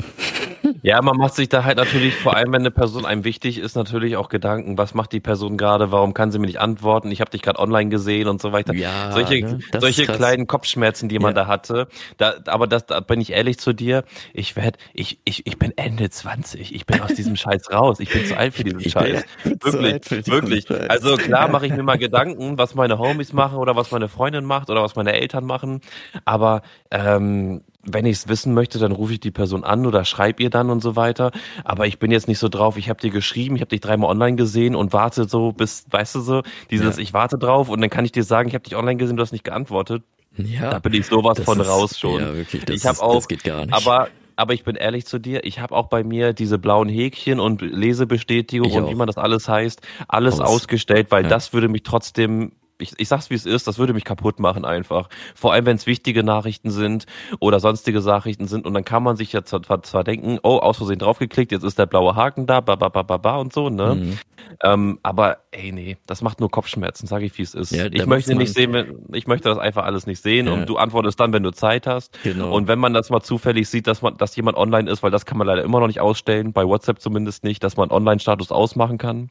Ja, 0.81 1.01
man 1.01 1.17
macht 1.17 1.35
sich 1.35 1.47
da 1.47 1.63
halt 1.63 1.77
natürlich, 1.77 2.13
vor 2.15 2.35
allem 2.35 2.51
wenn 2.51 2.61
eine 2.61 2.71
Person 2.71 3.05
einem 3.05 3.23
wichtig 3.23 3.57
ist, 3.57 3.75
natürlich 3.75 4.17
auch 4.17 4.27
Gedanken, 4.27 4.77
was 4.77 4.93
macht 4.93 5.13
die 5.13 5.21
Person 5.21 5.57
gerade, 5.57 5.91
warum 5.91 6.13
kann 6.13 6.31
sie 6.31 6.39
mir 6.39 6.47
nicht 6.47 6.59
antworten, 6.59 7.09
ich 7.11 7.21
habe 7.21 7.31
dich 7.31 7.41
gerade 7.41 7.59
online 7.59 7.89
gesehen 7.89 8.27
und 8.27 8.41
so 8.41 8.51
weiter. 8.51 8.73
Ja, 8.73 9.11
solche 9.11 9.41
ne? 9.41 9.59
solche 9.77 10.05
kleinen 10.05 10.47
Kopfschmerzen, 10.47 11.07
die 11.07 11.19
man 11.19 11.35
ja. 11.35 11.43
da 11.43 11.47
hatte. 11.47 11.87
Da, 12.17 12.35
aber 12.47 12.67
das, 12.67 12.85
da 12.85 12.99
bin 12.99 13.21
ich 13.21 13.31
ehrlich 13.31 13.59
zu 13.59 13.71
dir, 13.71 14.03
ich 14.33 14.55
werde, 14.55 14.77
ich, 14.93 15.19
ich, 15.23 15.47
ich 15.47 15.57
bin 15.57 15.71
Ende 15.77 16.09
20, 16.09 16.75
ich 16.75 16.85
bin 16.85 17.01
aus 17.01 17.13
diesem 17.13 17.35
Scheiß 17.37 17.71
raus, 17.71 17.99
ich 17.99 18.11
bin 18.11 18.25
zu 18.25 18.37
alt 18.37 18.53
für 18.53 18.63
diesen 18.63 18.81
ich 18.81 18.91
Scheiß. 18.91 19.23
Wirklich, 19.43 20.27
wirklich. 20.27 20.67
Scheiß. 20.67 20.89
Also 20.89 21.15
klar 21.15 21.47
mache 21.51 21.65
ich 21.65 21.73
mir 21.73 21.83
mal 21.83 21.97
Gedanken, 21.97 22.57
was 22.57 22.75
meine 22.75 22.99
Homies 22.99 23.31
machen 23.31 23.57
oder 23.57 23.75
was 23.75 23.91
meine 23.91 24.09
Freundin 24.09 24.43
macht 24.43 24.69
oder 24.69 24.81
was 24.83 24.95
meine 24.95 25.13
Eltern 25.13 25.45
machen, 25.45 25.81
aber 26.25 26.61
ähm, 26.91 27.61
wenn 27.83 28.05
ich 28.05 28.17
es 28.17 28.27
wissen 28.27 28.53
möchte, 28.53 28.79
dann 28.79 28.91
rufe 28.91 29.13
ich 29.13 29.19
die 29.19 29.31
Person 29.31 29.63
an 29.63 29.85
oder 29.85 30.05
schreibe 30.05 30.41
ihr 30.41 30.49
dann 30.49 30.69
und 30.69 30.81
so 30.81 30.95
weiter. 30.95 31.31
Aber 31.63 31.85
ich 31.85 31.99
bin 31.99 32.11
jetzt 32.11 32.27
nicht 32.27 32.39
so 32.39 32.49
drauf, 32.49 32.77
ich 32.77 32.89
habe 32.89 33.01
dir 33.01 33.09
geschrieben, 33.09 33.55
ich 33.55 33.61
habe 33.61 33.69
dich 33.69 33.81
dreimal 33.81 34.09
online 34.09 34.37
gesehen 34.37 34.75
und 34.75 34.93
warte 34.93 35.27
so 35.27 35.51
bis, 35.51 35.85
weißt 35.89 36.15
du 36.15 36.21
so, 36.21 36.41
dieses, 36.71 36.95
ja. 36.95 37.01
ich 37.03 37.13
warte 37.13 37.37
drauf 37.37 37.69
und 37.69 37.81
dann 37.81 37.89
kann 37.89 38.05
ich 38.05 38.11
dir 38.11 38.23
sagen, 38.23 38.47
ich 38.47 38.55
habe 38.55 38.63
dich 38.63 38.75
online 38.75 38.97
gesehen, 38.97 39.17
du 39.17 39.21
hast 39.21 39.33
nicht 39.33 39.43
geantwortet. 39.43 40.03
Ja. 40.37 40.71
Da 40.71 40.79
bin 40.79 40.93
ich 40.93 41.05
sowas 41.05 41.39
von 41.41 41.59
ist, 41.59 41.67
raus 41.67 41.99
schon. 41.99 42.19
Ja, 42.19 42.33
wirklich, 42.33 42.65
das, 42.65 42.75
ich 42.77 42.85
ist, 42.85 43.01
auch, 43.01 43.15
das 43.15 43.27
geht 43.27 43.43
gar 43.43 43.65
nicht. 43.65 43.73
Aber 43.73 44.07
aber 44.35 44.53
ich 44.55 44.63
bin 44.63 44.75
ehrlich 44.75 45.05
zu 45.05 45.19
dir, 45.19 45.43
ich 45.43 45.59
habe 45.59 45.75
auch 45.75 45.89
bei 45.89 46.03
mir 46.03 46.33
diese 46.33 46.57
blauen 46.57 46.89
Häkchen 46.89 47.39
und 47.39 47.61
Lesebestätigung 47.61 48.71
und 48.71 48.89
wie 48.89 48.95
man 48.95 49.05
das 49.05 49.17
alles 49.17 49.47
heißt, 49.47 49.81
alles 50.07 50.39
Aus. 50.39 50.49
ausgestellt, 50.49 51.11
weil 51.11 51.23
ja. 51.23 51.29
das 51.29 51.53
würde 51.53 51.67
mich 51.67 51.83
trotzdem 51.83 52.51
ich, 52.83 52.93
ich 52.97 53.07
sag's 53.07 53.29
wie 53.29 53.35
es 53.35 53.45
ist, 53.45 53.67
das 53.67 53.79
würde 53.79 53.93
mich 53.93 54.03
kaputt 54.03 54.39
machen 54.39 54.65
einfach. 54.65 55.09
Vor 55.35 55.53
allem, 55.53 55.65
wenn 55.65 55.75
es 55.75 55.87
wichtige 55.87 56.23
Nachrichten 56.23 56.69
sind 56.69 57.05
oder 57.39 57.59
sonstige 57.59 58.01
Nachrichten 58.01 58.47
sind 58.47 58.67
und 58.67 58.73
dann 58.73 58.85
kann 58.85 59.03
man 59.03 59.15
sich 59.15 59.33
ja 59.33 59.43
zwar, 59.43 59.81
zwar 59.83 60.03
denken, 60.03 60.39
oh, 60.43 60.57
aus 60.57 60.77
Versehen 60.77 60.99
draufgeklickt, 60.99 61.51
jetzt 61.51 61.63
ist 61.63 61.79
der 61.79 61.85
blaue 61.85 62.15
Haken 62.15 62.45
da, 62.45 62.61
ba, 62.61 62.75
ba, 62.75 62.89
ba, 62.89 63.03
ba, 63.03 63.17
ba 63.17 63.37
und 63.37 63.53
so, 63.53 63.69
ne? 63.69 63.95
Mhm. 63.95 64.19
Ähm, 64.63 64.99
aber 65.03 65.37
ey, 65.51 65.71
nee, 65.71 65.97
das 66.05 66.21
macht 66.21 66.39
nur 66.39 66.51
Kopfschmerzen, 66.51 67.07
sage 67.07 67.25
ich, 67.25 67.37
wie 67.37 67.41
es 67.41 67.53
ist. 67.53 67.71
Ja, 67.71 67.85
ich 67.91 68.05
möchte 68.05 68.35
nicht 68.35 68.53
sehen, 68.53 69.07
ich 69.13 69.27
möchte 69.27 69.49
das 69.49 69.57
einfach 69.57 69.85
alles 69.85 70.05
nicht 70.05 70.21
sehen 70.21 70.47
ja. 70.47 70.53
und 70.53 70.67
du 70.67 70.77
antwortest 70.77 71.19
dann, 71.19 71.33
wenn 71.33 71.43
du 71.43 71.51
Zeit 71.51 71.87
hast. 71.87 72.21
Genau. 72.23 72.53
Und 72.53 72.67
wenn 72.67 72.79
man 72.79 72.93
das 72.93 73.09
mal 73.09 73.21
zufällig 73.21 73.69
sieht, 73.69 73.87
dass 73.87 74.01
man, 74.01 74.17
dass 74.17 74.35
jemand 74.35 74.57
online 74.57 74.89
ist, 74.89 75.03
weil 75.03 75.11
das 75.11 75.25
kann 75.25 75.37
man 75.37 75.47
leider 75.47 75.63
immer 75.63 75.79
noch 75.79 75.87
nicht 75.87 76.01
ausstellen, 76.01 76.53
bei 76.53 76.65
WhatsApp 76.65 76.99
zumindest 76.99 77.43
nicht, 77.43 77.63
dass 77.63 77.77
man 77.77 77.91
Online-Status 77.91 78.51
ausmachen 78.51 78.97
kann. 78.97 79.29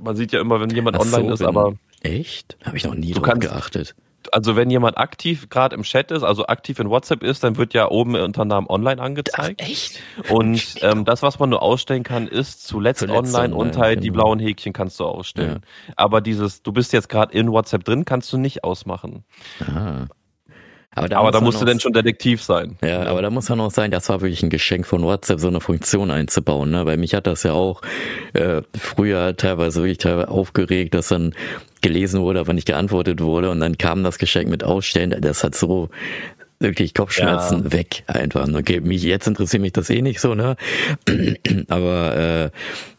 Man 0.00 0.16
sieht 0.16 0.32
ja 0.32 0.40
immer, 0.40 0.60
wenn 0.60 0.70
jemand 0.70 0.96
Ach 0.96 1.00
online 1.00 1.28
so, 1.28 1.34
ist, 1.34 1.42
aber 1.42 1.74
Echt? 2.06 2.56
Habe 2.64 2.76
ich 2.76 2.84
noch 2.84 2.94
nie 2.94 3.12
drauf 3.12 3.38
geachtet. 3.38 3.94
Also 4.32 4.56
wenn 4.56 4.70
jemand 4.70 4.98
aktiv 4.98 5.48
gerade 5.48 5.76
im 5.76 5.82
Chat 5.82 6.10
ist, 6.10 6.24
also 6.24 6.46
aktiv 6.46 6.78
in 6.80 6.90
WhatsApp 6.90 7.22
ist, 7.22 7.44
dann 7.44 7.56
wird 7.56 7.74
ja 7.74 7.88
oben 7.88 8.16
unter 8.16 8.44
Namen 8.44 8.66
online 8.68 9.00
angezeigt. 9.00 9.60
Ach, 9.62 9.68
echt? 9.68 10.00
Und 10.30 10.76
ähm, 10.82 11.04
das, 11.04 11.22
was 11.22 11.38
man 11.38 11.50
nur 11.50 11.62
ausstellen 11.62 12.02
kann, 12.02 12.26
ist 12.26 12.66
zuletzt, 12.66 13.00
zuletzt 13.00 13.16
online, 13.16 13.54
online, 13.54 13.54
und 13.54 13.78
halt 13.78 14.00
genau. 14.00 14.02
die 14.02 14.10
blauen 14.10 14.38
Häkchen 14.40 14.72
kannst 14.72 14.98
du 14.98 15.04
ausstellen. 15.04 15.60
Ja. 15.62 15.94
Aber 15.96 16.20
dieses, 16.20 16.62
du 16.62 16.72
bist 16.72 16.92
jetzt 16.92 17.08
gerade 17.08 17.32
in 17.32 17.52
WhatsApp 17.52 17.84
drin, 17.84 18.04
kannst 18.04 18.32
du 18.32 18.38
nicht 18.38 18.64
ausmachen. 18.64 19.24
Aha. 19.60 20.08
Aber 20.96 21.10
da, 21.10 21.18
aber 21.18 21.30
da 21.30 21.42
musst 21.42 21.60
du 21.60 21.66
denn 21.66 21.78
schon 21.78 21.92
Detektiv 21.92 22.42
sein. 22.42 22.78
Ja, 22.82 22.88
ja, 22.88 23.02
aber 23.02 23.20
da 23.20 23.28
muss 23.28 23.48
ja 23.48 23.54
noch 23.54 23.70
sein, 23.70 23.90
das 23.90 24.08
war 24.08 24.22
wirklich 24.22 24.42
ein 24.42 24.48
Geschenk 24.48 24.86
von 24.86 25.02
WhatsApp, 25.02 25.40
so 25.40 25.48
eine 25.48 25.60
Funktion 25.60 26.10
einzubauen. 26.10 26.70
Ne? 26.70 26.86
Weil 26.86 26.96
mich 26.96 27.14
hat 27.14 27.26
das 27.26 27.42
ja 27.42 27.52
auch 27.52 27.82
äh, 28.32 28.62
früher 28.74 29.36
teilweise 29.36 29.80
wirklich 29.80 29.98
teilweise 29.98 30.28
aufgeregt, 30.28 30.94
dass 30.94 31.08
dann 31.08 31.34
gelesen 31.82 32.22
wurde, 32.22 32.40
aber 32.40 32.54
nicht 32.54 32.66
geantwortet 32.66 33.20
wurde. 33.20 33.50
Und 33.50 33.60
dann 33.60 33.76
kam 33.76 34.04
das 34.04 34.16
Geschenk 34.16 34.48
mit 34.48 34.64
Ausstellen. 34.64 35.14
Das 35.20 35.44
hat 35.44 35.54
so 35.54 35.90
wirklich 36.58 36.94
Kopfschmerzen 36.94 37.64
ja. 37.64 37.72
weg 37.72 38.04
einfach. 38.06 38.48
Okay, 38.48 38.80
mich 38.80 39.02
jetzt 39.02 39.26
interessiert 39.26 39.62
mich 39.62 39.72
das 39.72 39.90
eh 39.90 40.02
nicht 40.02 40.20
so, 40.20 40.34
ne? 40.34 40.56
Aber 41.68 42.16
äh, 42.16 42.50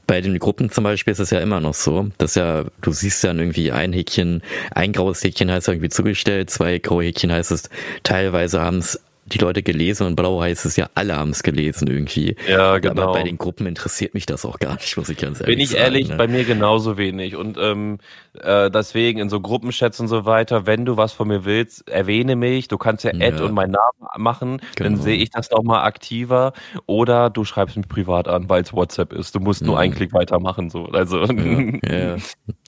bei 0.07 0.21
den 0.21 0.39
Gruppen 0.39 0.71
zum 0.71 0.85
Beispiel 0.85 1.11
ist 1.11 1.19
es 1.19 1.31
ja 1.31 1.39
immer 1.39 1.59
noch 1.59 1.73
so, 1.73 2.09
dass 2.17 2.35
ja, 2.35 2.63
du 2.81 2.91
siehst 2.91 3.23
dann 3.23 3.39
irgendwie 3.39 3.71
ein 3.71 3.91
Häkchen, 3.91 4.41
ein 4.71 4.93
graues 4.93 5.23
Häkchen 5.23 5.51
heißt 5.51 5.67
irgendwie 5.67 5.89
zugestellt, 5.89 6.49
zwei 6.49 6.79
graue 6.79 7.03
Häkchen 7.03 7.31
heißt 7.31 7.51
es, 7.51 7.69
teilweise 8.03 8.61
haben 8.61 8.77
es 8.77 9.01
die 9.27 9.37
Leute 9.37 9.61
gelesen 9.63 10.07
und 10.07 10.15
blau 10.15 10.41
heißt 10.41 10.65
es 10.65 10.75
ja, 10.75 10.89
alle 10.95 11.15
haben 11.15 11.31
es 11.31 11.43
gelesen 11.43 11.87
irgendwie. 11.87 12.35
Ja, 12.47 12.77
genau. 12.79 13.03
Aber 13.03 13.13
bei 13.13 13.23
den 13.23 13.37
Gruppen 13.37 13.67
interessiert 13.67 14.13
mich 14.13 14.25
das 14.25 14.45
auch 14.45 14.59
gar 14.59 14.75
nicht, 14.75 14.95
muss 14.97 15.09
ich 15.09 15.17
ganz 15.17 15.39
ehrlich 15.41 15.45
sagen. 15.45 15.51
Bin 15.51 15.59
ich 15.59 15.69
sagen, 15.69 15.83
ehrlich, 15.83 16.09
ne? 16.09 16.15
bei 16.15 16.27
mir 16.27 16.43
genauso 16.45 16.97
wenig. 16.97 17.35
Und 17.35 17.57
ähm, 17.59 17.99
äh, 18.41 18.71
deswegen 18.71 19.19
in 19.19 19.29
so 19.29 19.41
Gruppenchats 19.41 19.99
und 19.99 20.07
so 20.07 20.25
weiter, 20.25 20.65
wenn 20.65 20.85
du 20.85 20.97
was 20.97 21.13
von 21.13 21.27
mir 21.27 21.45
willst, 21.45 21.87
erwähne 21.89 22.35
mich. 22.35 22.67
Du 22.67 22.77
kannst 22.77 23.03
ja 23.03 23.11
Ad 23.11 23.37
ja. 23.37 23.43
und 23.43 23.53
meinen 23.53 23.71
Namen 23.71 24.23
machen, 24.23 24.61
genau. 24.75 24.89
dann 24.89 25.01
sehe 25.01 25.17
ich 25.17 25.29
das 25.29 25.51
noch 25.51 25.63
mal 25.63 25.83
aktiver. 25.83 26.53
Oder 26.85 27.29
du 27.29 27.43
schreibst 27.43 27.77
mich 27.77 27.87
privat 27.87 28.27
an, 28.27 28.49
weil 28.49 28.63
es 28.63 28.73
WhatsApp 28.73 29.13
ist. 29.13 29.35
Du 29.35 29.39
musst 29.39 29.61
nur 29.61 29.75
mhm. 29.75 29.81
einen 29.81 29.93
Klick 29.93 30.13
weitermachen. 30.13 30.69
So. 30.69 30.85
Also 30.85 31.23
ja. 31.23 31.37
Ja. 31.97 32.15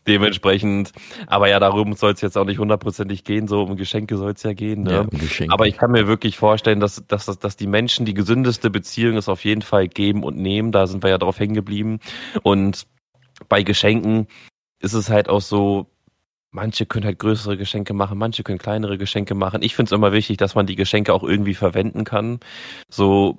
Dementsprechend, 0.10 0.92
aber 1.28 1.48
ja, 1.48 1.60
darum 1.60 1.94
soll 1.94 2.12
es 2.12 2.22
jetzt 2.22 2.38
auch 2.38 2.46
nicht 2.46 2.60
hundertprozentig 2.60 3.24
gehen. 3.24 3.48
So 3.48 3.64
um 3.64 3.78
Geschenke 3.78 4.18
soll 4.18 4.34
es 4.34 4.44
ja 4.44 4.54
gehen. 4.54 4.84
Ne? 4.84 5.08
Um 5.10 5.52
aber 5.52 5.68
ich 5.68 5.78
kann 5.78 5.92
mir 5.92 6.08
wirklich 6.08 6.38
vorstellen, 6.38 6.50
vorstellen, 6.50 6.80
dass, 6.80 7.04
dass, 7.08 7.40
dass 7.40 7.56
die 7.58 7.68
Menschen 7.68 8.06
die 8.06 8.14
gesündeste 8.14 8.70
Beziehung 8.70 9.18
ist 9.18 9.30
auf 9.30 9.46
jeden 9.46 9.62
Fall 9.62 9.88
geben 9.88 10.24
und 10.24 10.38
nehmen. 10.38 10.72
Da 10.72 10.88
sind 10.88 11.04
wir 11.04 11.10
ja 11.10 11.18
drauf 11.18 11.40
hängen 11.40 11.54
geblieben. 11.54 12.00
Und 12.44 12.88
bei 13.48 13.64
Geschenken 13.64 14.28
ist 14.80 14.94
es 14.94 15.10
halt 15.10 15.30
auch 15.30 15.42
so, 15.42 15.88
manche 16.52 16.86
können 16.86 17.06
halt 17.06 17.20
größere 17.20 17.56
Geschenke 17.56 17.94
machen, 17.94 18.18
manche 18.18 18.44
können 18.44 18.58
kleinere 18.58 18.98
Geschenke 18.98 19.36
machen. 19.36 19.62
Ich 19.62 19.76
finde 19.76 19.90
es 19.90 19.92
immer 19.96 20.12
wichtig, 20.12 20.38
dass 20.38 20.56
man 20.56 20.66
die 20.66 20.76
Geschenke 20.76 21.14
auch 21.14 21.24
irgendwie 21.24 21.54
verwenden 21.54 22.04
kann. 22.04 22.40
So, 22.90 23.38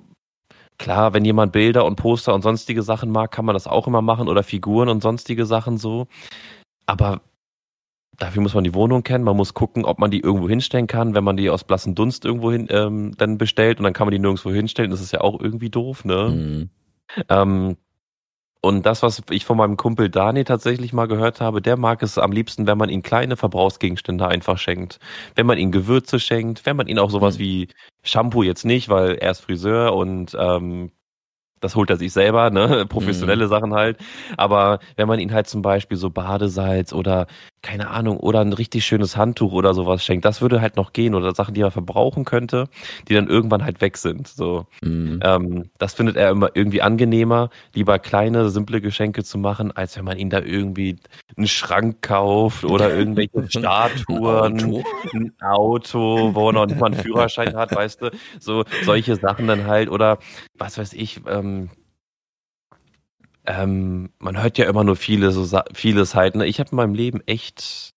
klar, 0.77 1.13
wenn 1.13 1.25
jemand 1.25 1.51
Bilder 1.51 1.85
und 1.85 1.95
Poster 1.97 2.33
und 2.33 2.43
sonstige 2.43 2.81
Sachen 2.81 3.11
mag, 3.11 3.31
kann 3.31 3.45
man 3.45 3.55
das 3.55 3.67
auch 3.67 3.87
immer 3.87 4.01
machen 4.01 4.27
oder 4.27 4.43
Figuren 4.43 4.89
und 4.89 5.03
sonstige 5.03 5.45
Sachen 5.45 5.77
so. 5.77 6.07
Aber 6.91 7.21
Dafür 8.17 8.43
muss 8.43 8.53
man 8.53 8.63
die 8.63 8.75
Wohnung 8.75 9.01
kennen, 9.01 9.23
man 9.23 9.35
muss 9.35 9.55
gucken, 9.55 9.83
ob 9.83 9.97
man 9.97 10.11
die 10.11 10.19
irgendwo 10.19 10.47
hinstellen 10.47 10.85
kann. 10.85 11.15
Wenn 11.15 11.23
man 11.23 11.37
die 11.37 11.49
aus 11.49 11.63
blassen 11.63 11.95
Dunst 11.95 12.23
irgendwo 12.23 12.51
hin 12.51 12.67
ähm, 12.69 13.13
dann 13.17 13.39
bestellt 13.39 13.79
und 13.79 13.83
dann 13.83 13.93
kann 13.93 14.05
man 14.05 14.11
die 14.11 14.19
nirgendwo 14.19 14.51
hinstellen, 14.51 14.91
das 14.91 15.01
ist 15.01 15.11
ja 15.11 15.21
auch 15.21 15.39
irgendwie 15.39 15.71
doof, 15.71 16.05
ne? 16.05 16.29
Mhm. 16.29 16.69
Ähm, 17.29 17.77
und 18.61 18.85
das, 18.85 19.01
was 19.01 19.23
ich 19.31 19.43
von 19.43 19.57
meinem 19.57 19.75
Kumpel 19.75 20.09
Dani 20.09 20.43
tatsächlich 20.43 20.93
mal 20.93 21.07
gehört 21.07 21.41
habe, 21.41 21.63
der 21.63 21.77
mag 21.77 22.03
es 22.03 22.19
am 22.19 22.31
liebsten, 22.31 22.67
wenn 22.67 22.77
man 22.77 22.89
ihm 22.89 23.01
kleine 23.01 23.37
Verbrauchsgegenstände 23.37 24.27
einfach 24.27 24.59
schenkt. 24.59 24.99
Wenn 25.33 25.47
man 25.47 25.57
ihm 25.57 25.71
Gewürze 25.71 26.19
schenkt, 26.19 26.67
wenn 26.67 26.77
man 26.77 26.87
ihm 26.87 26.99
auch 26.99 27.09
sowas 27.09 27.39
mhm. 27.39 27.41
wie 27.41 27.67
Shampoo 28.03 28.43
jetzt 28.43 28.65
nicht, 28.65 28.87
weil 28.87 29.15
er 29.15 29.31
ist 29.31 29.39
Friseur 29.39 29.95
und 29.95 30.37
ähm, 30.39 30.91
das 31.61 31.75
holt 31.75 31.89
er 31.89 31.97
sich 31.97 32.11
selber, 32.11 32.49
ne? 32.49 32.85
Professionelle 32.89 33.45
mhm. 33.45 33.49
Sachen 33.49 33.73
halt. 33.73 33.97
Aber 34.35 34.79
wenn 34.97 35.07
man 35.07 35.19
ihn 35.19 35.33
halt 35.33 35.47
zum 35.47 35.61
Beispiel 35.61 35.97
so 35.97 36.09
Badesalz 36.09 36.91
oder 36.91 37.27
keine 37.61 37.89
Ahnung, 37.89 38.17
oder 38.17 38.41
ein 38.41 38.53
richtig 38.53 38.85
schönes 38.85 39.15
Handtuch 39.15 39.51
oder 39.51 39.73
sowas 39.73 40.03
schenkt, 40.03 40.25
das 40.25 40.41
würde 40.41 40.61
halt 40.61 40.77
noch 40.77 40.93
gehen 40.93 41.13
oder 41.13 41.35
Sachen, 41.35 41.53
die 41.53 41.61
er 41.61 41.71
verbrauchen 41.71 42.25
könnte, 42.25 42.67
die 43.07 43.13
dann 43.13 43.27
irgendwann 43.27 43.63
halt 43.63 43.81
weg 43.81 43.97
sind. 43.97 44.27
So, 44.27 44.65
mhm. 44.81 45.19
ähm, 45.23 45.69
das 45.77 45.93
findet 45.93 46.17
er 46.17 46.31
immer 46.31 46.49
irgendwie 46.55 46.81
angenehmer, 46.81 47.49
lieber 47.73 47.99
kleine, 47.99 48.49
simple 48.49 48.81
Geschenke 48.81 49.23
zu 49.23 49.37
machen, 49.37 49.71
als 49.71 49.95
wenn 49.95 50.05
man 50.05 50.17
ihn 50.17 50.29
da 50.29 50.39
irgendwie 50.39 50.97
einen 51.37 51.47
Schrank 51.47 52.01
kauft 52.01 52.63
oder 52.65 52.93
irgendwelche 52.95 53.47
Statuen, 53.49 54.59
ein 54.59 54.73
Auto. 54.73 54.83
ein 55.13 55.33
Auto, 55.41 56.33
wo 56.33 56.49
er 56.49 56.53
noch 56.53 56.65
nicht 56.65 56.79
mal 56.79 56.87
einen 56.87 57.01
Führerschein 57.01 57.55
hat, 57.55 57.75
weißt 57.75 58.01
du, 58.01 58.11
so 58.39 58.63
solche 58.83 59.15
Sachen 59.17 59.47
dann 59.47 59.67
halt 59.67 59.89
oder 59.89 60.17
was 60.57 60.77
weiß 60.77 60.93
ich. 60.93 61.21
Ähm, 61.27 61.69
ähm, 63.45 64.11
man 64.19 64.41
hört 64.41 64.57
ja 64.57 64.65
immer 64.69 64.83
nur 64.83 64.95
viele, 64.95 65.31
so 65.31 65.59
vieles 65.73 66.15
halt. 66.15 66.35
Ne? 66.35 66.45
Ich 66.45 66.59
habe 66.59 66.71
in 66.71 66.75
meinem 66.75 66.93
Leben 66.93 67.21
echt 67.25 67.90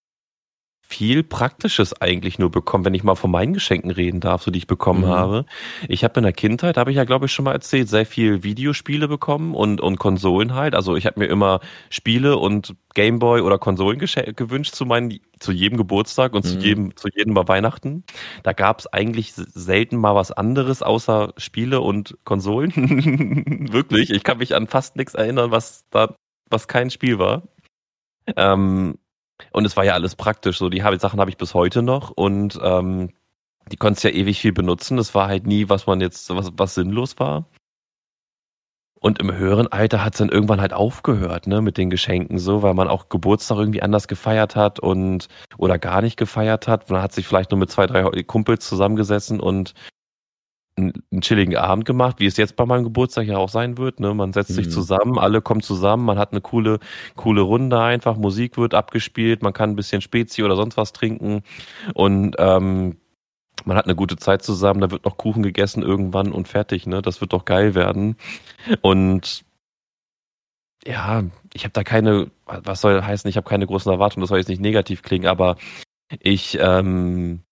viel 0.86 1.22
Praktisches 1.22 2.00
eigentlich 2.00 2.38
nur 2.38 2.50
bekommen, 2.50 2.84
wenn 2.84 2.94
ich 2.94 3.02
mal 3.02 3.14
von 3.14 3.30
meinen 3.30 3.54
Geschenken 3.54 3.90
reden 3.90 4.20
darf, 4.20 4.42
so 4.42 4.50
die 4.50 4.58
ich 4.58 4.66
bekommen 4.66 5.02
mhm. 5.02 5.08
habe. 5.08 5.46
Ich 5.88 6.04
habe 6.04 6.20
in 6.20 6.24
der 6.24 6.32
Kindheit, 6.32 6.76
habe 6.76 6.90
ich 6.90 6.96
ja 6.96 7.04
glaube 7.04 7.26
ich 7.26 7.32
schon 7.32 7.46
mal 7.46 7.52
erzählt, 7.52 7.88
sehr 7.88 8.06
viel 8.06 8.42
Videospiele 8.44 9.08
bekommen 9.08 9.54
und 9.54 9.80
und 9.80 9.98
Konsolen 9.98 10.54
halt. 10.54 10.74
Also 10.74 10.94
ich 10.94 11.06
habe 11.06 11.20
mir 11.20 11.26
immer 11.26 11.60
Spiele 11.90 12.36
und 12.36 12.76
Gameboy 12.94 13.40
oder 13.40 13.58
Konsolen 13.58 13.98
gewünscht 13.98 14.74
zu 14.74 14.86
meinen 14.86 15.18
zu 15.40 15.52
jedem 15.52 15.78
Geburtstag 15.78 16.34
und 16.34 16.44
mhm. 16.44 16.48
zu 16.48 16.58
jedem 16.58 16.96
zu 16.96 17.08
jedem 17.08 17.32
mal 17.32 17.48
Weihnachten. 17.48 18.04
Da 18.42 18.52
gab 18.52 18.78
es 18.78 18.86
eigentlich 18.86 19.32
selten 19.34 19.96
mal 19.96 20.14
was 20.14 20.32
anderes 20.32 20.82
außer 20.82 21.32
Spiele 21.38 21.80
und 21.80 22.16
Konsolen. 22.24 22.72
Wirklich, 23.72 24.10
ich 24.10 24.22
kann 24.22 24.38
mich 24.38 24.54
an 24.54 24.66
fast 24.66 24.96
nichts 24.96 25.14
erinnern, 25.14 25.50
was 25.50 25.84
da 25.90 26.14
was 26.50 26.68
kein 26.68 26.90
Spiel 26.90 27.18
war. 27.18 27.42
Ähm, 28.36 28.96
und 29.52 29.64
es 29.64 29.76
war 29.76 29.84
ja 29.84 29.94
alles 29.94 30.16
praktisch. 30.16 30.58
So, 30.58 30.68
die 30.68 30.80
Sachen 30.98 31.20
habe 31.20 31.30
ich 31.30 31.36
bis 31.36 31.54
heute 31.54 31.82
noch 31.82 32.10
und 32.10 32.58
ähm, 32.62 33.10
die 33.70 33.76
konntest 33.76 34.04
ja 34.04 34.10
ewig 34.10 34.40
viel 34.40 34.52
benutzen. 34.52 34.96
Das 34.96 35.14
war 35.14 35.28
halt 35.28 35.46
nie, 35.46 35.68
was 35.68 35.86
man 35.86 36.00
jetzt, 36.00 36.28
was, 36.34 36.52
was 36.56 36.74
sinnlos 36.74 37.18
war. 37.18 37.46
Und 39.00 39.18
im 39.18 39.34
höheren 39.36 39.70
Alter 39.70 40.02
hat 40.02 40.14
es 40.14 40.18
dann 40.18 40.30
irgendwann 40.30 40.62
halt 40.62 40.72
aufgehört, 40.72 41.46
ne, 41.46 41.60
mit 41.60 41.76
den 41.76 41.90
Geschenken 41.90 42.38
so, 42.38 42.62
weil 42.62 42.72
man 42.72 42.88
auch 42.88 43.10
Geburtstag 43.10 43.58
irgendwie 43.58 43.82
anders 43.82 44.08
gefeiert 44.08 44.56
hat 44.56 44.80
und 44.80 45.28
oder 45.58 45.78
gar 45.78 46.00
nicht 46.00 46.16
gefeiert 46.16 46.68
hat. 46.68 46.88
Man 46.88 47.02
hat 47.02 47.12
sich 47.12 47.26
vielleicht 47.26 47.50
nur 47.50 47.58
mit 47.58 47.70
zwei, 47.70 47.86
drei 47.86 48.22
Kumpels 48.22 48.66
zusammengesessen 48.66 49.40
und 49.40 49.74
einen 50.76 51.20
chilligen 51.20 51.56
Abend 51.56 51.84
gemacht, 51.84 52.16
wie 52.18 52.26
es 52.26 52.36
jetzt 52.36 52.56
bei 52.56 52.66
meinem 52.66 52.84
Geburtstag 52.84 53.26
ja 53.26 53.36
auch 53.36 53.48
sein 53.48 53.78
wird. 53.78 54.00
Ne? 54.00 54.12
Man 54.12 54.32
setzt 54.32 54.50
mhm. 54.50 54.54
sich 54.54 54.70
zusammen, 54.70 55.18
alle 55.18 55.40
kommen 55.40 55.62
zusammen, 55.62 56.04
man 56.04 56.18
hat 56.18 56.32
eine 56.32 56.40
coole, 56.40 56.80
coole 57.14 57.42
Runde 57.42 57.80
einfach, 57.80 58.16
Musik 58.16 58.56
wird 58.56 58.74
abgespielt, 58.74 59.42
man 59.42 59.52
kann 59.52 59.70
ein 59.70 59.76
bisschen 59.76 60.00
Spezi 60.00 60.42
oder 60.42 60.56
sonst 60.56 60.76
was 60.76 60.92
trinken 60.92 61.42
und 61.94 62.34
ähm, 62.38 62.96
man 63.64 63.76
hat 63.76 63.84
eine 63.84 63.94
gute 63.94 64.16
Zeit 64.16 64.42
zusammen, 64.42 64.80
da 64.80 64.90
wird 64.90 65.04
noch 65.04 65.16
Kuchen 65.16 65.42
gegessen 65.42 65.82
irgendwann 65.82 66.32
und 66.32 66.48
fertig, 66.48 66.86
ne? 66.86 67.02
Das 67.02 67.20
wird 67.20 67.32
doch 67.32 67.44
geil 67.44 67.74
werden. 67.74 68.16
Und 68.82 69.44
ja, 70.86 71.22
ich 71.54 71.64
habe 71.64 71.72
da 71.72 71.84
keine, 71.84 72.30
was 72.46 72.80
soll 72.80 73.00
heißen, 73.00 73.28
ich 73.30 73.36
habe 73.36 73.48
keine 73.48 73.66
großen 73.66 73.90
Erwartungen, 73.90 74.22
das 74.22 74.28
soll 74.28 74.38
jetzt 74.38 74.48
nicht 74.48 74.60
negativ 74.60 75.02
klingen, 75.02 75.26
aber 75.26 75.56
ich 76.20 76.58
ähm, 76.60 77.42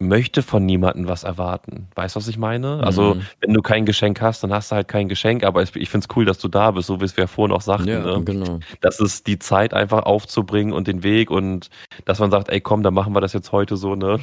möchte 0.00 0.42
von 0.42 0.64
niemandem 0.64 1.08
was 1.08 1.24
erwarten. 1.24 1.88
Weißt 1.96 2.14
du, 2.14 2.20
was 2.20 2.28
ich 2.28 2.38
meine? 2.38 2.80
Also, 2.84 3.16
mhm. 3.16 3.22
wenn 3.40 3.52
du 3.52 3.62
kein 3.62 3.84
Geschenk 3.84 4.20
hast, 4.20 4.42
dann 4.44 4.52
hast 4.52 4.70
du 4.70 4.76
halt 4.76 4.86
kein 4.86 5.08
Geschenk, 5.08 5.42
aber 5.42 5.62
ich 5.62 5.70
finde 5.70 6.06
es 6.08 6.16
cool, 6.16 6.24
dass 6.24 6.38
du 6.38 6.48
da 6.48 6.70
bist, 6.70 6.86
so 6.86 7.00
wie 7.00 7.04
es 7.04 7.16
wir 7.16 7.26
vorhin 7.26 7.54
auch 7.54 7.62
sagten. 7.62 7.88
Ja, 7.88 8.18
ne? 8.18 8.24
genau. 8.24 8.60
Das 8.80 9.00
ist 9.00 9.26
die 9.26 9.38
Zeit 9.38 9.74
einfach 9.74 10.04
aufzubringen 10.04 10.72
und 10.72 10.86
den 10.86 11.02
Weg 11.02 11.30
und 11.30 11.68
dass 12.04 12.20
man 12.20 12.30
sagt, 12.30 12.48
ey 12.48 12.60
komm, 12.60 12.82
dann 12.82 12.94
machen 12.94 13.12
wir 13.12 13.20
das 13.20 13.32
jetzt 13.32 13.50
heute 13.50 13.76
so, 13.76 13.94
ne? 13.94 14.18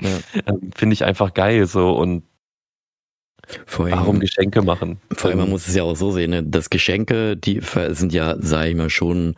ja. 0.00 0.08
Ähm, 0.46 0.70
finde 0.74 0.94
ich 0.94 1.04
einfach 1.04 1.34
geil 1.34 1.66
so 1.66 1.92
und 1.92 2.24
Vorhin, 3.66 3.96
Warum 3.96 4.20
Geschenke 4.20 4.62
machen? 4.62 4.98
Vor 5.12 5.30
allem, 5.30 5.40
man 5.40 5.50
muss 5.50 5.66
es 5.66 5.74
ja 5.74 5.82
auch 5.82 5.96
so 5.96 6.10
sehen, 6.12 6.30
ne? 6.30 6.42
dass 6.42 6.70
Geschenke, 6.70 7.36
die 7.36 7.60
sind 7.90 8.12
ja, 8.12 8.36
sag 8.38 8.66
ich 8.66 8.76
mal, 8.76 8.88
schon 8.88 9.34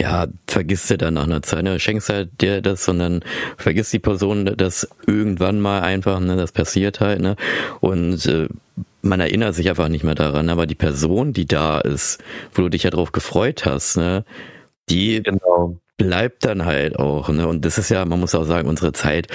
ja, 0.00 0.28
vergisst 0.46 0.90
du 0.90 0.98
dann 0.98 1.14
nach 1.14 1.24
einer 1.24 1.42
Zeit, 1.42 1.64
ne? 1.64 1.78
schenkst 1.80 2.08
halt 2.08 2.40
dir 2.40 2.62
das, 2.62 2.84
sondern 2.84 3.24
vergisst 3.56 3.92
die 3.92 3.98
Person 3.98 4.44
das 4.56 4.88
irgendwann 5.06 5.60
mal 5.60 5.80
einfach, 5.80 6.20
ne, 6.20 6.36
das 6.36 6.52
passiert 6.52 7.00
halt, 7.00 7.20
ne, 7.20 7.36
und 7.80 8.24
äh, 8.26 8.48
man 9.02 9.20
erinnert 9.20 9.54
sich 9.54 9.68
einfach 9.68 9.88
nicht 9.88 10.04
mehr 10.04 10.14
daran, 10.14 10.50
aber 10.50 10.66
die 10.66 10.74
Person, 10.74 11.32
die 11.32 11.46
da 11.46 11.80
ist, 11.80 12.22
wo 12.54 12.62
du 12.62 12.68
dich 12.68 12.84
ja 12.84 12.90
drauf 12.90 13.12
gefreut 13.12 13.64
hast, 13.64 13.96
ne, 13.96 14.24
die 14.88 15.22
genau 15.22 15.78
bleibt 15.98 16.44
dann 16.44 16.64
halt 16.64 16.96
auch, 16.98 17.28
ne? 17.28 17.46
Und 17.46 17.64
das 17.64 17.76
ist 17.76 17.90
ja, 17.90 18.04
man 18.04 18.20
muss 18.20 18.34
auch 18.34 18.44
sagen, 18.44 18.68
unsere 18.68 18.92
Zeit 18.92 19.26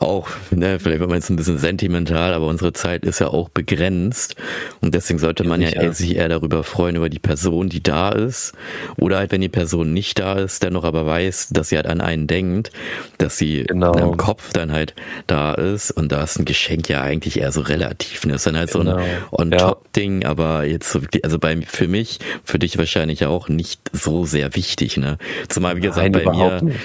auch, 0.00 0.28
ne, 0.50 0.80
vielleicht 0.80 0.98
wird 0.98 1.08
man 1.08 1.18
jetzt 1.18 1.30
ein 1.30 1.36
bisschen 1.36 1.58
sentimental, 1.58 2.34
aber 2.34 2.48
unsere 2.48 2.72
Zeit 2.72 3.04
ist 3.04 3.20
ja 3.20 3.28
auch 3.28 3.48
begrenzt. 3.48 4.34
Und 4.80 4.94
deswegen 4.94 5.20
sollte 5.20 5.44
man 5.44 5.62
ja, 5.62 5.70
ja 5.70 5.92
sich 5.92 6.16
eher 6.16 6.28
darüber 6.28 6.64
freuen, 6.64 6.96
über 6.96 7.08
die 7.08 7.20
Person, 7.20 7.68
die 7.68 7.82
da 7.82 8.10
ist. 8.10 8.54
Oder 8.98 9.18
halt, 9.18 9.30
wenn 9.30 9.40
die 9.40 9.48
Person 9.48 9.92
nicht 9.92 10.18
da 10.18 10.34
ist, 10.34 10.64
dennoch 10.64 10.82
aber 10.82 11.06
weiß, 11.06 11.50
dass 11.52 11.68
sie 11.68 11.76
halt 11.76 11.86
an 11.86 12.00
einen 12.00 12.26
denkt, 12.26 12.72
dass 13.18 13.38
sie 13.38 13.62
genau. 13.62 13.92
im 13.92 14.16
Kopf 14.16 14.52
dann 14.52 14.72
halt 14.72 14.94
da 15.28 15.54
ist. 15.54 15.92
Und 15.92 16.10
da 16.10 16.24
ist 16.24 16.40
ein 16.40 16.44
Geschenk 16.44 16.88
ja 16.88 17.02
eigentlich 17.02 17.38
eher 17.38 17.52
so 17.52 17.60
relativ. 17.60 18.26
Ne? 18.26 18.32
Das 18.32 18.40
ist 18.40 18.46
dann 18.46 18.56
halt 18.56 18.72
genau. 18.72 18.84
so 18.84 18.98
ein 18.98 19.50
genau. 19.50 19.62
On-Top-Ding, 19.62 20.22
ja. 20.22 20.28
aber 20.28 20.64
jetzt, 20.64 20.98
also 21.22 21.38
bei, 21.38 21.56
für 21.62 21.86
mich, 21.86 22.18
für 22.42 22.58
dich 22.58 22.78
wahrscheinlich 22.78 23.26
auch 23.26 23.48
nicht 23.48 23.80
so 23.92 24.24
sehr 24.24 24.56
wichtig, 24.56 24.96
ne? 24.96 25.16
Zumal, 25.48 25.76
wie 25.76 25.80
gesagt, 25.80 25.99
Nein, 26.02 26.12
bei 26.12 26.24
mir. 26.24 26.62
Nicht. 26.62 26.78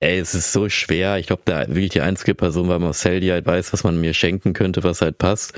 Ey, 0.00 0.20
es 0.20 0.32
ist 0.34 0.52
so 0.52 0.68
schwer. 0.68 1.18
Ich 1.18 1.26
glaube, 1.26 1.42
da 1.44 1.66
wirklich 1.66 1.90
die 1.90 2.02
einzige 2.02 2.34
Person 2.34 2.68
war 2.68 2.78
Marcel, 2.78 3.18
die 3.18 3.32
halt 3.32 3.46
weiß, 3.46 3.72
was 3.72 3.82
man 3.82 4.00
mir 4.00 4.14
schenken 4.14 4.52
könnte, 4.52 4.84
was 4.84 5.02
halt 5.02 5.18
passt. 5.18 5.54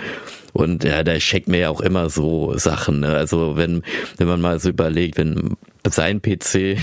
Und 0.54 0.82
ja, 0.82 1.02
der 1.02 1.20
schenkt 1.20 1.48
mir 1.48 1.58
ja 1.60 1.68
auch 1.68 1.82
immer 1.82 2.08
so 2.08 2.56
Sachen. 2.56 3.00
Ne? 3.00 3.08
Also 3.08 3.56
wenn, 3.56 3.82
wenn 4.16 4.26
man 4.26 4.40
mal 4.40 4.58
so 4.58 4.70
überlegt, 4.70 5.18
wenn 5.18 5.56
sein 5.86 6.22
PC 6.22 6.78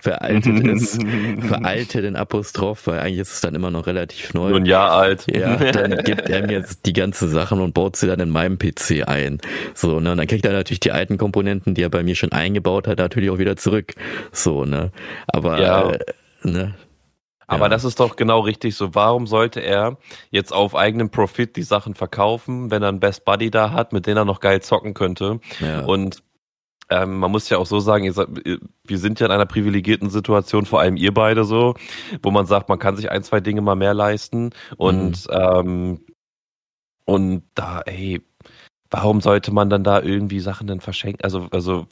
veraltet 0.00 0.66
ist, 0.66 1.00
veraltet 1.40 2.04
in 2.04 2.16
Apostroph, 2.16 2.86
weil 2.86 3.00
eigentlich 3.00 3.20
ist 3.20 3.34
es 3.34 3.40
dann 3.40 3.54
immer 3.54 3.70
noch 3.70 3.86
relativ 3.86 4.34
neu. 4.34 4.50
Nur 4.50 4.58
ein 4.58 4.66
Jahr 4.66 4.92
alt. 4.92 5.26
Ja, 5.34 5.56
dann 5.72 5.96
gibt 6.04 6.28
er 6.28 6.46
mir 6.46 6.52
jetzt 6.52 6.86
die 6.86 6.92
ganze 6.92 7.28
Sachen 7.28 7.60
und 7.60 7.74
baut 7.74 7.96
sie 7.96 8.06
dann 8.06 8.20
in 8.20 8.30
meinem 8.30 8.58
PC 8.58 9.06
ein. 9.06 9.38
So, 9.74 10.00
ne, 10.00 10.12
und 10.12 10.16
dann 10.18 10.26
kriegt 10.26 10.44
er 10.44 10.52
natürlich 10.52 10.80
die 10.80 10.92
alten 10.92 11.18
Komponenten, 11.18 11.74
die 11.74 11.82
er 11.82 11.90
bei 11.90 12.02
mir 12.02 12.14
schon 12.14 12.32
eingebaut 12.32 12.86
hat, 12.86 12.98
natürlich 12.98 13.30
auch 13.30 13.38
wieder 13.38 13.56
zurück. 13.56 13.94
So, 14.32 14.64
ne, 14.64 14.90
aber, 15.26 15.60
ja. 15.60 15.90
äh, 15.90 15.98
ne, 16.42 16.74
aber 17.50 17.64
ja. 17.64 17.68
das 17.70 17.82
ist 17.82 17.98
doch 17.98 18.14
genau 18.14 18.40
richtig 18.40 18.76
so. 18.76 18.94
Warum 18.94 19.26
sollte 19.26 19.58
er 19.58 19.98
jetzt 20.30 20.52
auf 20.52 20.76
eigenem 20.76 21.10
Profit 21.10 21.56
die 21.56 21.64
Sachen 21.64 21.94
verkaufen, 21.94 22.70
wenn 22.70 22.80
er 22.82 22.90
einen 22.90 23.00
Best 23.00 23.24
Buddy 23.24 23.50
da 23.50 23.72
hat, 23.72 23.92
mit 23.92 24.06
dem 24.06 24.16
er 24.16 24.24
noch 24.24 24.38
geil 24.38 24.62
zocken 24.62 24.94
könnte? 24.94 25.40
Ja. 25.58 25.80
Und 25.80 26.22
ähm, 26.90 27.18
man 27.18 27.30
muss 27.30 27.48
ja 27.48 27.58
auch 27.58 27.66
so 27.66 27.80
sagen, 27.80 28.04
wir 28.04 28.98
sind 28.98 29.20
ja 29.20 29.26
in 29.26 29.32
einer 29.32 29.46
privilegierten 29.46 30.10
Situation, 30.10 30.66
vor 30.66 30.80
allem 30.80 30.96
ihr 30.96 31.14
beide 31.14 31.44
so, 31.44 31.74
wo 32.22 32.30
man 32.30 32.46
sagt, 32.46 32.68
man 32.68 32.78
kann 32.78 32.96
sich 32.96 33.10
ein, 33.10 33.22
zwei 33.22 33.40
Dinge 33.40 33.60
mal 33.60 33.76
mehr 33.76 33.94
leisten 33.94 34.50
und 34.76 35.28
mhm. 35.28 35.32
ähm, 35.32 36.00
und 37.04 37.42
da, 37.54 37.80
ey, 37.80 38.22
warum 38.90 39.20
sollte 39.20 39.52
man 39.52 39.70
dann 39.70 39.84
da 39.84 40.02
irgendwie 40.02 40.40
Sachen 40.40 40.66
dann 40.66 40.80
verschenken, 40.80 41.22
also, 41.22 41.46
also 41.52 41.86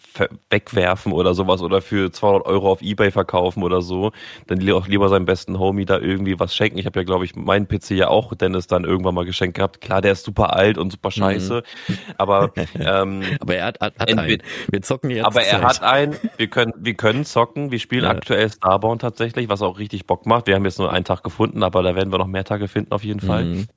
wegwerfen 0.51 1.13
oder 1.13 1.35
sowas 1.35 1.63
oder 1.63 1.81
für 1.81 2.11
200 2.11 2.47
Euro 2.47 2.71
auf 2.71 2.83
Ebay 2.83 3.11
verkaufen 3.11 3.63
oder 3.63 3.83
so, 3.83 4.13
dann 4.49 4.69
auch 4.71 4.89
lieber 4.89 5.09
seinem 5.09 5.25
besten 5.25 5.59
Homie 5.59 5.85
da 5.85 5.99
irgendwie 5.99 6.39
was 6.41 6.55
schenken. 6.55 6.79
Ich 6.79 6.87
habe 6.87 6.99
ja, 6.99 7.05
glaube 7.05 7.25
ich, 7.25 7.37
meinen 7.37 7.69
PC 7.69 7.93
ja 7.93 8.09
auch 8.09 8.35
Dennis 8.35 8.67
dann 8.67 8.85
irgendwann 8.85 9.15
mal 9.15 9.25
geschenkt 9.25 9.57
gehabt. 9.57 9.81
Klar, 9.81 10.01
der 10.01 10.13
ist 10.13 10.25
super 10.25 10.55
alt 10.55 10.77
und 10.77 10.91
super 10.91 11.09
mhm. 11.09 11.13
scheiße, 11.13 11.63
mhm. 11.87 11.95
aber 12.17 12.53
ähm, 12.79 13.23
aber 13.41 13.57
er 13.57 13.67
hat, 13.67 13.81
hat, 13.81 13.99
hat 13.99 14.19
einen. 14.19 14.43
Wir 14.71 14.83
zocken 14.83 15.11
jetzt. 15.11 15.25
Aber 15.25 15.43
er 15.43 15.63
hat 15.63 15.83
einen. 15.83 16.17
Wir 16.37 16.49
können 16.49 16.73
wir 16.77 16.95
können 16.95 17.25
zocken. 17.25 17.71
Wir 17.71 17.79
spielen 17.79 18.05
ja. 18.05 18.11
aktuell 18.11 18.51
Starbound 18.51 19.01
tatsächlich, 19.01 19.49
was 19.49 19.63
auch 19.63 19.79
richtig 19.79 20.07
Bock 20.07 20.27
macht. 20.27 20.47
Wir 20.47 20.57
haben 20.57 20.65
jetzt 20.65 20.79
nur 20.79 20.93
einen 20.93 21.05
Tag 21.05 21.23
gefunden, 21.23 21.63
aber 21.63 21.83
da 21.83 21.95
werden 21.95 22.13
wir 22.13 22.19
noch 22.19 22.27
mehr 22.27 22.45
Tage 22.45 22.67
finden 22.69 22.93
auf 22.93 23.05
jeden 23.05 23.21
Fall. 23.21 23.45
Mhm. 23.45 23.69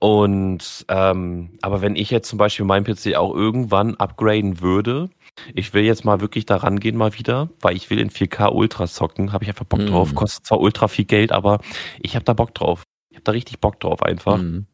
Und 0.00 0.86
ähm, 0.88 1.58
aber 1.60 1.82
wenn 1.82 1.96
ich 1.96 2.10
jetzt 2.10 2.28
zum 2.28 2.38
Beispiel 2.38 2.64
meinen 2.64 2.84
PC 2.84 3.16
auch 3.16 3.34
irgendwann 3.34 3.96
upgraden 3.96 4.60
würde, 4.60 5.10
ich 5.54 5.74
will 5.74 5.82
jetzt 5.82 6.04
mal 6.04 6.20
wirklich 6.20 6.46
da 6.46 6.56
rangehen 6.56 6.96
mal 6.96 7.14
wieder, 7.18 7.48
weil 7.60 7.76
ich 7.76 7.90
will 7.90 7.98
in 7.98 8.10
4K 8.10 8.52
Ultra 8.52 8.86
zocken, 8.86 9.32
habe 9.32 9.44
ich 9.44 9.50
einfach 9.50 9.64
Bock 9.64 9.80
mm. 9.80 9.86
drauf. 9.86 10.14
Kostet 10.14 10.46
zwar 10.46 10.60
ultra 10.60 10.88
viel 10.88 11.04
Geld, 11.04 11.32
aber 11.32 11.60
ich 12.00 12.14
habe 12.14 12.24
da 12.24 12.32
Bock 12.32 12.54
drauf. 12.54 12.84
Ich 13.10 13.16
habe 13.16 13.24
da 13.24 13.32
richtig 13.32 13.60
Bock 13.60 13.80
drauf 13.80 14.02
einfach. 14.02 14.38
Mm. 14.38 14.66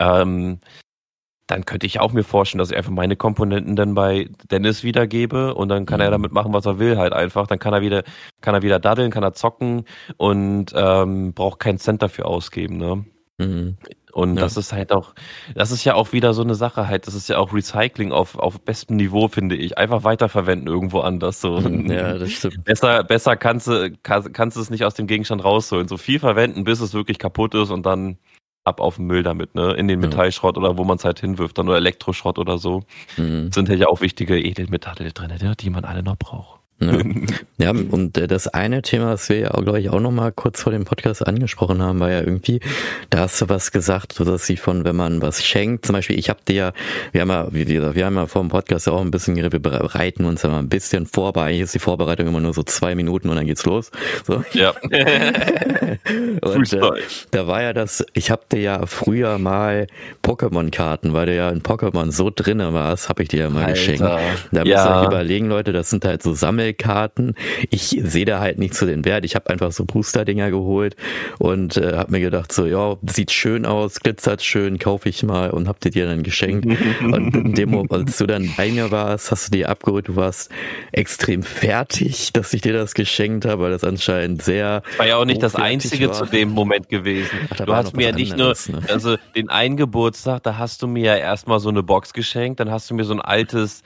Ähm, 0.00 0.58
dann 1.46 1.66
könnte 1.66 1.86
ich 1.86 2.00
auch 2.00 2.12
mir 2.12 2.24
vorstellen, 2.24 2.58
dass 2.58 2.70
ich 2.70 2.76
einfach 2.76 2.90
meine 2.90 3.16
Komponenten 3.16 3.76
dann 3.76 3.94
bei 3.94 4.30
Dennis 4.50 4.82
wiedergebe 4.82 5.54
und 5.54 5.68
dann 5.68 5.84
kann 5.84 5.98
mhm. 5.98 6.04
er 6.04 6.10
damit 6.10 6.32
machen, 6.32 6.54
was 6.54 6.64
er 6.64 6.78
will, 6.78 6.96
halt 6.96 7.12
einfach. 7.12 7.46
Dann 7.46 7.58
kann 7.58 7.74
er 7.74 7.82
wieder, 7.82 8.02
kann 8.40 8.54
er 8.54 8.62
wieder 8.62 8.78
daddeln, 8.78 9.10
kann 9.10 9.22
er 9.22 9.34
zocken 9.34 9.84
und 10.16 10.72
ähm, 10.74 11.34
braucht 11.34 11.60
keinen 11.60 11.78
Cent 11.78 12.00
dafür 12.02 12.26
ausgeben. 12.26 12.78
Ne? 12.78 13.04
Mhm. 13.38 13.76
Und 14.14 14.36
ja. 14.36 14.42
das 14.42 14.56
ist 14.56 14.72
halt 14.72 14.92
auch, 14.92 15.12
das 15.56 15.72
ist 15.72 15.84
ja 15.84 15.94
auch 15.94 16.12
wieder 16.12 16.34
so 16.34 16.42
eine 16.42 16.54
Sache 16.54 16.86
halt, 16.86 17.08
das 17.08 17.14
ist 17.14 17.28
ja 17.28 17.38
auch 17.38 17.52
Recycling 17.52 18.12
auf, 18.12 18.38
auf 18.38 18.60
bestem 18.60 18.96
Niveau, 18.96 19.26
finde 19.26 19.56
ich. 19.56 19.76
Einfach 19.76 20.04
weiterverwenden 20.04 20.68
irgendwo 20.68 21.00
anders. 21.00 21.40
So. 21.40 21.58
Ja, 21.58 22.14
das 22.18 22.30
stimmt. 22.30 22.62
Besser, 22.62 23.02
besser 23.02 23.36
kannst 23.36 23.66
du, 23.66 23.90
kannst 24.02 24.56
du 24.56 24.60
es 24.60 24.70
nicht 24.70 24.84
aus 24.84 24.94
dem 24.94 25.08
Gegenstand 25.08 25.42
rausholen. 25.42 25.88
So 25.88 25.96
viel 25.96 26.20
verwenden, 26.20 26.62
bis 26.62 26.80
es 26.80 26.94
wirklich 26.94 27.18
kaputt 27.18 27.54
ist 27.56 27.70
und 27.70 27.84
dann 27.86 28.18
ab 28.62 28.80
auf 28.80 28.96
den 28.96 29.06
Müll 29.06 29.24
damit, 29.24 29.56
ne? 29.56 29.72
In 29.74 29.88
den 29.88 29.98
Metallschrott 29.98 30.56
oder 30.56 30.78
wo 30.78 30.84
man 30.84 30.96
es 30.96 31.04
halt 31.04 31.18
hinwirft, 31.18 31.58
dann 31.58 31.68
oder 31.68 31.78
Elektroschrott 31.78 32.38
oder 32.38 32.58
so. 32.58 32.84
Mhm. 33.16 33.50
Sind 33.52 33.68
ja 33.68 33.88
auch 33.88 34.00
wichtige 34.00 34.38
Edelmetalle 34.40 35.12
drin, 35.12 35.32
ne? 35.40 35.54
die 35.58 35.70
man 35.70 35.84
alle 35.84 36.04
noch 36.04 36.16
braucht. 36.16 36.53
Ja. 36.80 36.98
ja, 37.58 37.70
und 37.70 38.18
äh, 38.18 38.26
das 38.26 38.48
eine 38.48 38.82
Thema, 38.82 39.12
das 39.12 39.28
wir 39.28 39.38
ja, 39.38 39.50
glaube 39.50 39.80
ich, 39.80 39.90
auch 39.90 40.00
noch 40.00 40.10
mal 40.10 40.32
kurz 40.32 40.62
vor 40.62 40.72
dem 40.72 40.84
Podcast 40.84 41.26
angesprochen 41.26 41.80
haben, 41.80 42.00
war 42.00 42.10
ja 42.10 42.20
irgendwie, 42.20 42.60
da 43.10 43.20
hast 43.20 43.40
du 43.40 43.48
was 43.48 43.70
gesagt, 43.70 44.12
so 44.12 44.24
dass 44.24 44.46
sie 44.46 44.56
von, 44.56 44.84
wenn 44.84 44.96
man 44.96 45.22
was 45.22 45.44
schenkt, 45.44 45.86
zum 45.86 45.94
Beispiel, 45.94 46.18
ich 46.18 46.28
habe 46.28 46.40
dir 46.46 46.54
ja, 46.54 46.72
wir 47.12 47.20
haben 47.20 47.30
ja, 47.30 47.48
wie 47.52 47.64
gesagt, 47.64 47.94
wir 47.94 48.06
haben 48.06 48.16
ja 48.16 48.26
vor 48.26 48.42
dem 48.42 48.48
Podcast 48.48 48.88
auch 48.88 49.00
ein 49.00 49.10
bisschen 49.10 49.34
geredet, 49.36 49.52
wir 49.52 49.60
bereiten 49.60 50.24
uns 50.24 50.42
ja 50.42 50.50
mal 50.50 50.58
ein 50.58 50.68
bisschen 50.68 51.06
vor, 51.06 51.28
aber 51.28 51.44
eigentlich 51.44 51.62
ist 51.62 51.74
die 51.74 51.78
Vorbereitung 51.78 52.26
immer 52.26 52.40
nur 52.40 52.52
so 52.52 52.62
zwei 52.62 52.94
Minuten 52.94 53.28
und 53.28 53.36
dann 53.36 53.46
geht's 53.46 53.64
los. 53.64 53.90
So. 54.26 54.44
Ja. 54.52 54.70
und, 56.42 56.72
äh, 56.72 56.80
da 57.30 57.46
war 57.46 57.62
ja 57.62 57.72
das, 57.72 58.04
ich 58.14 58.30
habe 58.30 58.42
dir 58.50 58.60
ja 58.60 58.86
früher 58.86 59.38
mal 59.38 59.86
Pokémon-Karten, 60.22 61.12
weil 61.12 61.26
du 61.26 61.36
ja 61.36 61.50
in 61.50 61.62
Pokémon 61.62 62.10
so 62.10 62.30
drinne 62.34 62.74
warst, 62.74 63.08
habe 63.08 63.22
ich 63.22 63.28
dir 63.28 63.44
ja 63.44 63.50
mal 63.50 63.60
Alter. 63.64 63.72
geschenkt. 63.72 64.00
Da 64.00 64.18
ja. 64.52 64.64
musst 64.64 64.86
du 64.86 64.90
halt 64.90 65.06
überlegen, 65.06 65.48
Leute, 65.48 65.72
das 65.72 65.90
sind 65.90 66.04
halt 66.04 66.22
so 66.22 66.34
Sammel 66.34 66.63
Sammelkarten. 66.64 67.34
Ich 67.70 67.96
sehe 68.02 68.24
da 68.24 68.40
halt 68.40 68.58
nicht 68.58 68.74
zu 68.74 68.86
den 68.86 69.04
Wert. 69.04 69.24
Ich 69.24 69.34
habe 69.34 69.50
einfach 69.50 69.72
so 69.72 69.84
Booster-Dinger 69.84 70.50
geholt 70.50 70.96
und 71.38 71.76
äh, 71.76 71.96
habe 71.96 72.12
mir 72.12 72.20
gedacht, 72.20 72.52
so, 72.52 72.66
ja, 72.66 72.96
sieht 73.06 73.30
schön 73.30 73.66
aus, 73.66 74.00
glitzert 74.00 74.42
schön, 74.42 74.78
kaufe 74.78 75.08
ich 75.08 75.22
mal 75.22 75.50
und 75.50 75.68
hab 75.68 75.80
dir 75.80 75.90
dir 75.90 76.06
dann 76.06 76.22
geschenkt. 76.22 76.66
und 77.02 77.34
in 77.34 77.54
dem 77.54 77.70
Moment, 77.70 77.92
als 77.92 78.18
du 78.18 78.26
dann 78.26 78.50
bei 78.56 78.70
mir 78.70 78.90
warst, 78.90 79.30
hast 79.30 79.48
du 79.48 79.58
dir 79.58 79.68
abgeholt, 79.68 80.08
du 80.08 80.16
warst 80.16 80.50
extrem 80.92 81.42
fertig, 81.42 82.32
dass 82.32 82.52
ich 82.54 82.62
dir 82.62 82.72
das 82.72 82.94
geschenkt 82.94 83.44
habe, 83.44 83.62
weil 83.62 83.70
das 83.70 83.84
anscheinend 83.84 84.42
sehr. 84.42 84.82
War 84.96 85.06
ja 85.06 85.16
auch 85.16 85.24
nicht 85.24 85.42
das 85.42 85.54
einzige 85.54 86.08
war. 86.08 86.14
zu 86.14 86.26
dem 86.26 86.50
Moment 86.50 86.88
gewesen. 86.88 87.30
Ach, 87.50 87.56
du 87.56 87.74
hast 87.74 87.96
mir 87.96 88.08
ja 88.08 88.12
nicht 88.12 88.32
anderes, 88.32 88.68
nur, 88.68 88.80
ne? 88.80 88.88
also 88.88 89.16
den 89.36 89.50
einen 89.50 89.76
Geburtstag, 89.76 90.42
da 90.42 90.56
hast 90.58 90.82
du 90.82 90.86
mir 90.86 91.04
ja 91.04 91.16
erstmal 91.16 91.60
so 91.60 91.68
eine 91.68 91.82
Box 91.82 92.12
geschenkt, 92.12 92.60
dann 92.60 92.70
hast 92.70 92.90
du 92.90 92.94
mir 92.94 93.04
so 93.04 93.14
ein 93.14 93.20
altes 93.20 93.82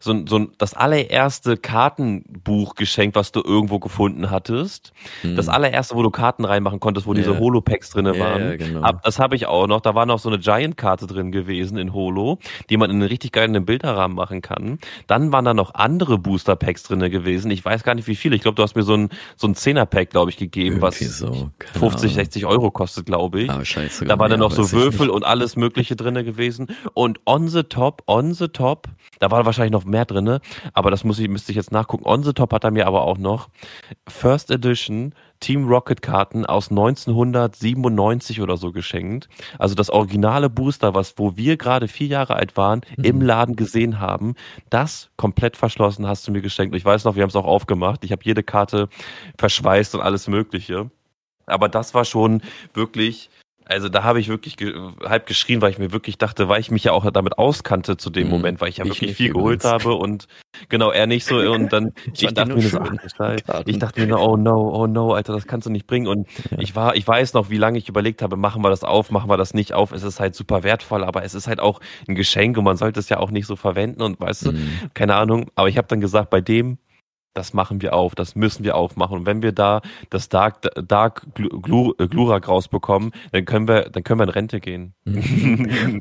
so, 0.00 0.26
so 0.26 0.46
das 0.58 0.74
allererste 0.74 1.56
Kartenbuch 1.56 2.74
geschenkt, 2.74 3.16
was 3.16 3.32
du 3.32 3.40
irgendwo 3.42 3.78
gefunden 3.78 4.30
hattest. 4.30 4.92
Hm. 5.22 5.36
Das 5.36 5.48
allererste, 5.48 5.94
wo 5.94 6.02
du 6.02 6.10
Karten 6.10 6.44
reinmachen 6.44 6.78
konntest, 6.78 7.06
wo 7.06 7.12
ja. 7.12 7.18
diese 7.18 7.38
Holo-Packs 7.38 7.90
drin 7.90 8.06
ja, 8.06 8.18
waren. 8.18 8.42
Ja, 8.42 8.56
genau. 8.56 8.92
das 9.02 9.18
habe 9.18 9.36
ich 9.36 9.46
auch 9.46 9.66
noch. 9.66 9.80
Da 9.80 9.94
war 9.94 10.06
noch 10.06 10.18
so 10.18 10.28
eine 10.28 10.38
Giant-Karte 10.38 11.06
drin 11.06 11.32
gewesen 11.32 11.78
in 11.78 11.94
Holo, 11.94 12.38
die 12.68 12.76
man 12.76 12.90
in 12.90 12.96
einen 12.96 13.08
richtig 13.08 13.32
geilen 13.32 13.64
Bilderrahmen 13.64 14.14
machen 14.14 14.42
kann. 14.42 14.78
Dann 15.06 15.32
waren 15.32 15.44
da 15.44 15.54
noch 15.54 15.74
andere 15.74 16.18
Booster-Packs 16.18 16.82
drin 16.84 17.00
gewesen. 17.10 17.50
Ich 17.50 17.64
weiß 17.64 17.82
gar 17.82 17.94
nicht, 17.94 18.06
wie 18.08 18.14
viele. 18.14 18.36
Ich 18.36 18.42
glaube, 18.42 18.56
du 18.56 18.62
hast 18.62 18.76
mir 18.76 18.82
so 18.82 18.94
ein, 18.94 19.08
so 19.36 19.46
ein 19.46 19.54
10er-Pack, 19.54 20.10
glaube 20.10 20.30
ich, 20.30 20.36
gegeben, 20.36 20.80
Irgendwie 20.80 21.06
was 21.06 21.18
so. 21.18 21.50
50, 21.78 22.14
60 22.14 22.46
Euro 22.46 22.70
kostet, 22.70 23.06
glaube 23.06 23.42
ich. 23.42 23.50
Ah, 23.50 23.64
scheiße, 23.64 24.04
da 24.04 24.18
waren 24.18 24.30
dann 24.30 24.40
noch 24.40 24.52
so 24.52 24.70
Würfel 24.72 25.08
und 25.08 25.24
alles 25.24 25.56
Mögliche 25.56 25.96
drin 25.96 26.14
gewesen. 26.14 26.68
Und 26.94 27.20
on 27.26 27.48
the 27.48 27.62
top, 27.62 28.02
on 28.06 28.34
the 28.34 28.48
top, 28.48 28.88
da 29.18 29.30
war 29.30 29.46
wahrscheinlich 29.46 29.72
noch 29.72 29.77
noch 29.78 29.84
mehr 29.84 30.04
drinne, 30.04 30.40
aber 30.72 30.90
das 30.90 31.04
muss 31.04 31.18
ich, 31.18 31.28
müsste 31.28 31.52
ich 31.52 31.56
jetzt 31.56 31.72
nachgucken. 31.72 32.06
On 32.06 32.22
the 32.22 32.32
Top 32.32 32.52
hat 32.52 32.64
er 32.64 32.70
mir 32.70 32.86
aber 32.86 33.02
auch 33.02 33.18
noch 33.18 33.48
First 34.08 34.50
Edition 34.50 35.14
Team 35.40 35.68
Rocket 35.68 36.02
Karten 36.02 36.46
aus 36.46 36.70
1997 36.70 38.40
oder 38.40 38.56
so 38.56 38.72
geschenkt. 38.72 39.28
Also 39.58 39.74
das 39.74 39.90
originale 39.90 40.50
Booster, 40.50 40.94
was, 40.94 41.14
wo 41.16 41.36
wir 41.36 41.56
gerade 41.56 41.86
vier 41.86 42.08
Jahre 42.08 42.34
alt 42.34 42.56
waren, 42.56 42.80
mhm. 42.96 43.04
im 43.04 43.20
Laden 43.20 43.54
gesehen 43.54 44.00
haben, 44.00 44.34
das 44.70 45.10
komplett 45.16 45.56
verschlossen 45.56 46.06
hast 46.06 46.26
du 46.26 46.32
mir 46.32 46.42
geschenkt. 46.42 46.74
Ich 46.74 46.84
weiß 46.84 47.04
noch, 47.04 47.14
wir 47.14 47.22
haben 47.22 47.30
es 47.30 47.36
auch 47.36 47.46
aufgemacht. 47.46 48.04
Ich 48.04 48.12
habe 48.12 48.22
jede 48.24 48.42
Karte 48.42 48.88
verschweißt 49.38 49.94
und 49.94 50.00
alles 50.00 50.26
Mögliche. 50.26 50.90
Aber 51.46 51.68
das 51.68 51.94
war 51.94 52.04
schon 52.04 52.42
wirklich 52.74 53.30
also 53.68 53.88
da 53.88 54.02
habe 54.02 54.18
ich 54.18 54.28
wirklich 54.28 54.56
ge 54.56 54.74
halb 55.04 55.26
geschrien, 55.26 55.60
weil 55.60 55.70
ich 55.70 55.78
mir 55.78 55.92
wirklich 55.92 56.16
dachte, 56.16 56.48
weil 56.48 56.60
ich 56.60 56.70
mich 56.70 56.84
ja 56.84 56.92
auch 56.92 57.08
damit 57.10 57.38
auskannte 57.38 57.96
zu 57.96 58.10
dem 58.10 58.24
mhm. 58.24 58.30
Moment, 58.30 58.60
weil 58.60 58.70
ich 58.70 58.78
ja 58.78 58.84
ich 58.84 58.90
wirklich 58.90 59.14
viel 59.14 59.32
geholt 59.32 59.64
habe 59.64 59.94
und 59.94 60.26
genau, 60.68 60.90
er 60.90 61.06
nicht 61.06 61.26
so 61.26 61.36
und 61.36 61.72
dann 61.72 61.92
ich, 62.14 62.24
ich 62.24 62.34
dachte 62.34 62.54
mir 62.54 62.62
so, 62.62 62.78
ach, 62.78 63.62
ich 63.66 63.78
dachte 63.78 64.06
mir 64.06 64.18
oh 64.18 64.36
no, 64.36 64.72
oh 64.74 64.86
no, 64.86 65.12
Alter, 65.12 65.34
das 65.34 65.46
kannst 65.46 65.66
du 65.66 65.70
nicht 65.70 65.86
bringen 65.86 66.06
und 66.06 66.26
ja. 66.50 66.58
ich 66.58 66.74
war, 66.74 66.96
ich 66.96 67.06
weiß 67.06 67.34
noch, 67.34 67.50
wie 67.50 67.58
lange 67.58 67.78
ich 67.78 67.88
überlegt 67.88 68.22
habe, 68.22 68.36
machen 68.36 68.62
wir 68.62 68.70
das 68.70 68.84
auf, 68.84 69.10
machen 69.10 69.28
wir 69.28 69.36
das 69.36 69.52
nicht 69.52 69.74
auf, 69.74 69.92
es 69.92 70.02
ist 70.02 70.18
halt 70.18 70.34
super 70.34 70.62
wertvoll, 70.62 71.04
aber 71.04 71.22
es 71.24 71.34
ist 71.34 71.46
halt 71.46 71.60
auch 71.60 71.80
ein 72.08 72.14
Geschenk 72.14 72.56
und 72.56 72.64
man 72.64 72.76
sollte 72.76 73.00
es 73.00 73.10
ja 73.10 73.18
auch 73.18 73.30
nicht 73.30 73.46
so 73.46 73.54
verwenden 73.54 74.02
und 74.02 74.18
weißt 74.18 74.46
du, 74.46 74.52
mhm. 74.52 74.90
keine 74.94 75.14
Ahnung, 75.16 75.50
aber 75.54 75.68
ich 75.68 75.76
habe 75.76 75.88
dann 75.88 76.00
gesagt, 76.00 76.30
bei 76.30 76.40
dem 76.40 76.78
das 77.38 77.54
machen 77.54 77.80
wir 77.80 77.94
auf, 77.94 78.16
das 78.16 78.34
müssen 78.34 78.64
wir 78.64 78.74
aufmachen. 78.74 79.18
Und 79.18 79.26
wenn 79.26 79.42
wir 79.42 79.52
da 79.52 79.80
das 80.10 80.28
Dark, 80.28 80.62
Dark 80.74 81.24
Glurak 81.34 82.48
rausbekommen, 82.48 83.12
dann 83.30 83.44
können 83.44 83.68
wir, 83.68 83.90
dann 83.90 84.02
können 84.02 84.18
wir 84.18 84.24
in 84.24 84.30
Rente 84.30 84.58
gehen. 84.58 84.94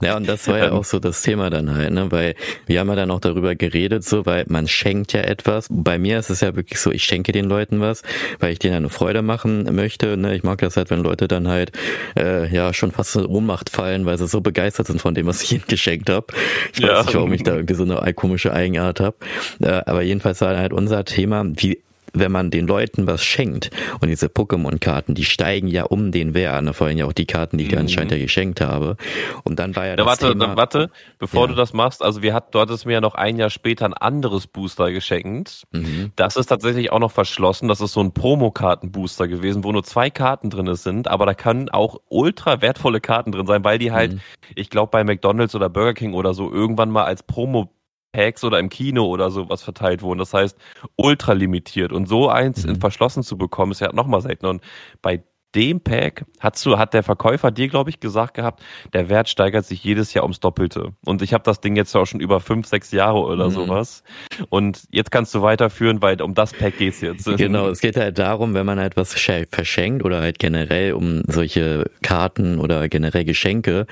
ja, 0.01 0.17
und 0.17 0.27
das 0.27 0.47
war 0.47 0.57
ja 0.57 0.71
auch 0.71 0.83
so 0.83 0.97
das 0.97 1.21
Thema 1.21 1.51
dann 1.51 1.73
halt, 1.75 1.91
ne, 1.91 2.11
weil 2.11 2.33
wir 2.65 2.79
haben 2.79 2.89
ja 2.89 2.95
dann 2.95 3.11
auch 3.11 3.19
darüber 3.19 3.53
geredet, 3.55 4.03
so, 4.03 4.25
weil 4.25 4.45
man 4.47 4.67
schenkt 4.67 5.13
ja 5.13 5.21
etwas. 5.21 5.67
Bei 5.69 5.99
mir 5.99 6.17
ist 6.17 6.31
es 6.31 6.41
ja 6.41 6.55
wirklich 6.55 6.79
so, 6.79 6.91
ich 6.91 7.03
schenke 7.03 7.31
den 7.31 7.45
Leuten 7.45 7.81
was, 7.81 8.01
weil 8.39 8.53
ich 8.53 8.59
denen 8.59 8.75
eine 8.75 8.89
Freude 8.89 9.21
machen 9.21 9.75
möchte, 9.75 10.17
ne. 10.17 10.35
Ich 10.35 10.43
mag 10.43 10.59
das 10.59 10.75
halt, 10.75 10.89
wenn 10.89 11.03
Leute 11.03 11.27
dann 11.27 11.47
halt, 11.47 11.71
äh, 12.17 12.51
ja, 12.51 12.73
schon 12.73 12.91
fast 12.91 13.15
in 13.15 13.27
Ohnmacht 13.27 13.69
fallen, 13.69 14.07
weil 14.07 14.17
sie 14.17 14.27
so 14.27 14.41
begeistert 14.41 14.87
sind 14.87 14.99
von 14.99 15.13
dem, 15.13 15.27
was 15.27 15.43
ich 15.43 15.51
ihnen 15.51 15.65
geschenkt 15.67 16.09
habe. 16.09 16.25
Ich 16.73 16.81
weiß 16.81 16.89
ja. 16.89 17.01
nicht, 17.03 17.13
warum 17.13 17.33
ich 17.33 17.43
da 17.43 17.53
irgendwie 17.53 17.75
so 17.75 17.83
eine 17.83 18.13
komische 18.15 18.51
Eigenart 18.53 18.99
habe. 18.99 19.17
Äh, 19.59 19.81
aber 19.85 20.01
jedenfalls 20.01 20.41
war 20.41 20.57
halt 20.57 20.73
unser 20.73 21.05
Thema, 21.05 21.26
Thema, 21.27 21.45
wie 21.55 21.83
wenn 22.13 22.31
man 22.31 22.49
den 22.49 22.65
Leuten 22.65 23.05
was 23.05 23.23
schenkt 23.23 23.69
und 23.99 24.07
diese 24.07 24.27
Pokémon-Karten, 24.27 25.13
die 25.13 25.25
steigen 25.25 25.67
ja 25.67 25.83
um 25.83 26.11
den 26.11 26.33
Wert, 26.33 26.63
ne? 26.63 26.73
vor 26.73 26.87
allem 26.87 26.97
ja 26.97 27.05
auch 27.05 27.13
die 27.13 27.27
Karten, 27.27 27.57
die 27.57 27.65
ich 27.65 27.71
mhm. 27.71 27.79
anscheinend 27.79 28.11
ja 28.11 28.17
geschenkt 28.17 28.61
habe. 28.61 28.95
Und 29.43 29.59
dann 29.59 29.75
war 29.75 29.83
ja, 29.83 29.89
ja 29.91 29.95
das 29.97 30.05
warte, 30.07 30.29
Thema, 30.29 30.55
warte, 30.55 30.89
bevor 31.19 31.41
ja. 31.41 31.47
du 31.47 31.55
das 31.55 31.73
machst, 31.73 32.01
also 32.01 32.23
wir 32.23 32.33
hat, 32.33 32.55
du 32.55 32.59
hattest 32.59 32.85
mir 32.85 32.93
ja 32.93 33.01
noch 33.01 33.13
ein 33.13 33.37
Jahr 33.37 33.49
später 33.49 33.85
ein 33.85 33.93
anderes 33.93 34.47
Booster 34.47 34.91
geschenkt. 34.91 35.67
Mhm. 35.73 36.11
Das 36.15 36.37
ist 36.37 36.47
tatsächlich 36.47 36.91
auch 36.91 36.99
noch 36.99 37.11
verschlossen. 37.11 37.67
Das 37.67 37.81
ist 37.81 37.91
so 37.91 37.99
ein 37.99 38.13
Promokarten-Booster 38.13 39.27
gewesen, 39.27 39.63
wo 39.63 39.71
nur 39.71 39.83
zwei 39.83 40.09
Karten 40.09 40.49
drin 40.49 40.73
sind, 40.75 41.07
aber 41.07 41.25
da 41.25 41.33
können 41.33 41.69
auch 41.69 41.99
ultra 42.09 42.61
wertvolle 42.61 43.01
Karten 43.01 43.31
drin 43.31 43.45
sein, 43.45 43.63
weil 43.63 43.77
die 43.77 43.91
halt, 43.91 44.13
mhm. 44.13 44.21
ich 44.55 44.69
glaube, 44.69 44.89
bei 44.91 45.03
McDonalds 45.03 45.53
oder 45.53 45.69
Burger 45.69 45.93
King 45.93 46.13
oder 46.13 46.33
so 46.33 46.51
irgendwann 46.51 46.89
mal 46.89 47.03
als 47.03 47.21
Promo 47.21 47.69
Packs 48.17 48.43
oder 48.43 48.57
im 48.57 48.69
Kino 48.69 49.05
oder 49.05 49.29
sowas 49.29 49.61
verteilt 49.61 50.01
wurden. 50.01 50.17
Das 50.17 50.33
heißt, 50.33 50.57
ultra 50.95 51.33
limitiert. 51.33 51.93
Und 51.93 52.07
so 52.07 52.29
eins 52.29 52.63
mhm. 52.63 52.71
in 52.71 52.79
verschlossen 52.79 53.21
zu 53.21 53.37
bekommen, 53.37 53.73
ist 53.73 53.79
ja 53.79 53.93
nochmal 53.93 54.21
seltener. 54.21 54.49
Und 54.49 54.63
bei 55.03 55.21
dem 55.53 55.81
Pack 55.81 56.25
hast 56.39 56.65
du, 56.65 56.79
hat 56.79 56.95
der 56.95 57.03
Verkäufer 57.03 57.51
dir, 57.51 57.67
glaube 57.67 57.91
ich, 57.91 57.99
gesagt 57.99 58.33
gehabt, 58.33 58.63
der 58.93 59.09
Wert 59.09 59.29
steigert 59.29 59.65
sich 59.65 59.83
jedes 59.83 60.15
Jahr 60.15 60.23
ums 60.23 60.39
Doppelte. 60.39 60.93
Und 61.05 61.21
ich 61.21 61.31
habe 61.31 61.43
das 61.43 61.61
Ding 61.61 61.75
jetzt 61.75 61.95
auch 61.95 62.07
schon 62.07 62.19
über 62.19 62.39
fünf, 62.39 62.65
sechs 62.65 62.91
Jahre 62.91 63.19
oder 63.19 63.49
mhm. 63.49 63.53
sowas. 63.53 64.03
Und 64.49 64.85
jetzt 64.89 65.11
kannst 65.11 65.35
du 65.35 65.43
weiterführen, 65.43 66.01
weil 66.01 66.19
um 66.23 66.33
das 66.33 66.53
Pack 66.53 66.79
geht's 66.79 67.01
jetzt. 67.01 67.27
Genau, 67.37 67.69
es 67.69 67.81
geht 67.81 67.97
halt 67.97 68.17
darum, 68.17 68.55
wenn 68.55 68.65
man 68.65 68.79
halt 68.79 68.97
was 68.97 69.13
verschenkt 69.13 70.03
oder 70.03 70.21
halt 70.21 70.39
generell 70.39 70.93
um 70.93 71.21
solche 71.27 71.85
Karten 72.01 72.57
oder 72.57 72.89
generell 72.89 73.25
Geschenke. 73.25 73.85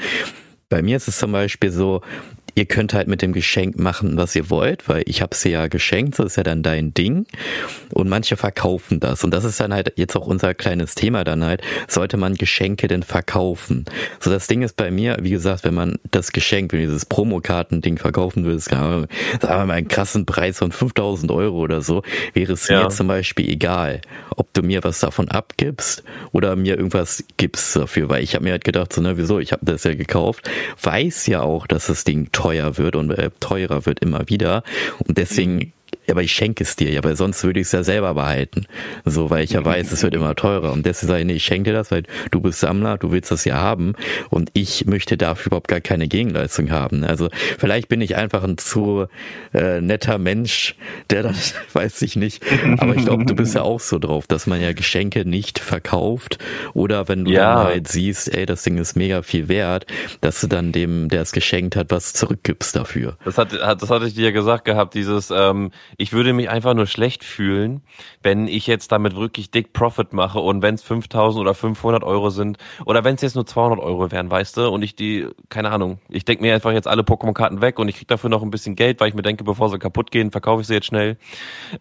Bei 0.67 0.81
mir 0.81 0.97
ist 0.97 1.07
es 1.07 1.19
zum 1.19 1.31
Beispiel 1.31 1.69
so, 1.69 2.01
ihr 2.55 2.65
könnt 2.65 2.93
halt 2.93 3.09
mit 3.09 3.21
dem 3.21 3.33
Geschenk 3.33 3.77
machen, 3.77 4.15
was 4.15 4.33
ihr 4.35 4.49
wollt, 4.49 4.87
weil 4.87 5.03
ich 5.05 5.21
habe 5.21 5.35
sie 5.35 5.51
ja 5.51 5.67
geschenkt, 5.67 6.17
das 6.17 6.27
ist 6.27 6.35
ja 6.37 6.43
dann 6.43 6.63
dein 6.63 6.93
Ding. 6.93 7.27
Und 7.93 8.07
manche 8.07 8.37
verkaufen 8.37 9.01
das. 9.01 9.25
Und 9.25 9.31
das 9.31 9.43
ist 9.43 9.59
dann 9.59 9.73
halt 9.73 9.93
jetzt 9.97 10.15
auch 10.15 10.25
unser 10.25 10.53
kleines 10.53 10.95
Thema 10.95 11.25
dann 11.25 11.43
halt, 11.43 11.61
sollte 11.89 12.15
man 12.15 12.35
Geschenke 12.35 12.87
denn 12.87 13.03
verkaufen? 13.03 13.85
So 14.21 14.31
das 14.31 14.47
Ding 14.47 14.61
ist 14.61 14.77
bei 14.77 14.89
mir, 14.89 15.17
wie 15.21 15.31
gesagt, 15.31 15.65
wenn 15.65 15.73
man 15.73 15.99
das 16.11 16.31
Geschenk, 16.31 16.71
wenn 16.71 16.79
dieses 16.79 17.05
Promokarten-Ding 17.05 17.97
verkaufen 17.97 18.45
würde, 18.45 18.59
sagen 18.59 19.07
wir 19.41 19.49
mal 19.49 19.71
einen 19.71 19.89
krassen 19.89 20.25
Preis 20.25 20.59
von 20.59 20.71
5000 20.71 21.31
Euro 21.31 21.57
oder 21.57 21.81
so, 21.81 22.03
wäre 22.33 22.53
es 22.53 22.69
ja. 22.69 22.83
mir 22.83 22.89
zum 22.89 23.07
Beispiel 23.07 23.49
egal, 23.49 23.99
ob 24.37 24.53
du 24.53 24.63
mir 24.63 24.83
was 24.83 25.01
davon 25.01 25.27
abgibst 25.29 26.03
oder 26.31 26.55
mir 26.55 26.77
irgendwas 26.77 27.25
gibst 27.35 27.75
dafür, 27.75 28.07
weil 28.07 28.23
ich 28.23 28.33
habe 28.33 28.45
mir 28.45 28.51
halt 28.51 28.63
gedacht, 28.63 28.93
so, 28.93 29.01
ne, 29.01 29.17
wieso, 29.17 29.39
ich 29.39 29.51
habe 29.51 29.65
das 29.65 29.83
ja 29.83 29.93
gekauft, 29.93 30.49
weiß 30.81 31.27
ja 31.27 31.41
auch, 31.41 31.67
dass 31.67 31.87
das 31.87 32.05
Ding 32.05 32.29
teuer 32.31 32.44
teuer 32.45 32.77
wird 32.77 32.95
und 32.95 33.10
äh, 33.12 33.31
teurer 33.39 33.88
wird 33.88 33.99
immer 34.01 34.29
wieder. 34.29 34.63
Und 34.99 35.17
deswegen 35.17 35.73
aber 36.09 36.23
ich 36.23 36.31
schenke 36.31 36.63
es 36.63 36.75
dir, 36.75 36.91
ja, 36.91 37.03
weil 37.03 37.15
sonst 37.15 37.43
würde 37.43 37.59
ich 37.59 37.67
es 37.67 37.71
ja 37.71 37.83
selber 37.83 38.13
behalten. 38.13 38.65
So, 39.05 39.29
weil 39.29 39.43
ich 39.43 39.51
ja 39.51 39.63
weiß, 39.63 39.91
es 39.91 40.03
wird 40.03 40.13
immer 40.13 40.35
teurer. 40.35 40.71
Und 40.71 40.85
deswegen 40.85 41.07
sage 41.09 41.19
ich, 41.21 41.27
nee, 41.27 41.33
ich 41.33 41.45
schenke 41.45 41.71
dir 41.71 41.75
das, 41.75 41.91
weil 41.91 42.03
du 42.31 42.41
bist 42.41 42.59
Sammler, 42.59 42.97
du 42.97 43.11
willst 43.11 43.31
das 43.31 43.45
ja 43.45 43.55
haben 43.55 43.93
und 44.29 44.49
ich 44.53 44.85
möchte 44.85 45.17
dafür 45.17 45.47
überhaupt 45.47 45.67
gar 45.67 45.81
keine 45.81 46.07
Gegenleistung 46.07 46.71
haben. 46.71 47.03
Also 47.03 47.29
vielleicht 47.57 47.89
bin 47.89 48.01
ich 48.01 48.15
einfach 48.15 48.43
ein 48.43 48.57
zu 48.57 49.07
äh, 49.53 49.81
netter 49.81 50.17
Mensch, 50.17 50.75
der 51.09 51.23
das, 51.23 51.55
weiß 51.73 52.01
ich 52.01 52.15
nicht. 52.15 52.43
Aber 52.77 52.95
ich 52.95 53.05
glaube, 53.05 53.25
du 53.25 53.35
bist 53.35 53.55
ja 53.55 53.61
auch 53.61 53.79
so 53.79 53.99
drauf, 53.99 54.27
dass 54.27 54.47
man 54.47 54.61
ja 54.61 54.73
Geschenke 54.73 55.25
nicht 55.25 55.59
verkauft 55.59 56.37
oder 56.73 57.07
wenn 57.07 57.25
du 57.25 57.31
ja. 57.31 57.55
dann 57.55 57.63
halt 57.65 57.87
siehst, 57.87 58.33
ey, 58.33 58.45
das 58.45 58.63
Ding 58.63 58.77
ist 58.77 58.95
mega 58.95 59.21
viel 59.21 59.47
wert, 59.47 59.85
dass 60.21 60.41
du 60.41 60.47
dann 60.47 60.71
dem, 60.71 61.09
der 61.09 61.21
es 61.21 61.31
geschenkt 61.31 61.75
hat, 61.75 61.91
was 61.91 62.13
zurückgibst 62.13 62.75
dafür. 62.75 63.17
Das 63.25 63.37
hat, 63.37 63.53
das 63.53 63.89
hatte 63.89 64.07
ich 64.07 64.13
dir 64.13 64.25
ja 64.25 64.31
gesagt 64.31 64.65
gehabt, 64.65 64.93
dieses, 64.93 65.31
ähm, 65.31 65.71
ich 65.97 66.13
würde 66.13 66.34
mich 66.34 66.49
einfach 66.49 66.73
nur 66.73 66.88
schlecht 66.88 67.23
fühlen, 67.23 67.81
wenn 68.21 68.47
ich 68.47 68.67
jetzt 68.67 68.91
damit 68.91 69.15
wirklich 69.15 69.51
dick 69.51 69.73
Profit 69.73 70.13
mache 70.13 70.39
und 70.39 70.62
wenn 70.62 70.75
es 70.75 70.84
5000 70.84 71.41
oder 71.41 71.53
500 71.53 72.03
Euro 72.03 72.29
sind 72.29 72.58
oder 72.86 73.03
wenn 73.03 73.15
es 73.15 73.21
jetzt 73.21 73.36
nur 73.36 73.45
200 73.45 73.79
Euro 73.79 74.12
wären, 74.12 74.29
weißt 74.29 74.58
du, 74.58 74.69
und 74.69 74.81
ich 74.81 74.95
die, 74.95 75.27
keine 75.49 75.71
Ahnung, 75.71 75.99
ich 76.10 76.25
denke 76.25 76.43
mir 76.43 76.53
einfach 76.53 76.71
jetzt 76.71 76.88
alle 76.88 77.03
Pokémon-Karten 77.03 77.62
weg 77.62 77.79
und 77.79 77.88
ich 77.88 77.97
krieg 77.97 78.08
dafür 78.08 78.29
noch 78.29 78.43
ein 78.43 78.51
bisschen 78.51 78.75
Geld, 78.75 78.99
weil 78.99 79.10
ich 79.10 79.15
mir 79.15 79.21
denke, 79.21 79.43
bevor 79.43 79.69
sie 79.69 79.79
kaputt 79.79 80.12
gehen, 80.12 80.31
verkaufe 80.31 80.62
ich 80.62 80.67
sie 80.67 80.73
jetzt 80.75 80.88
schnell. 80.88 81.17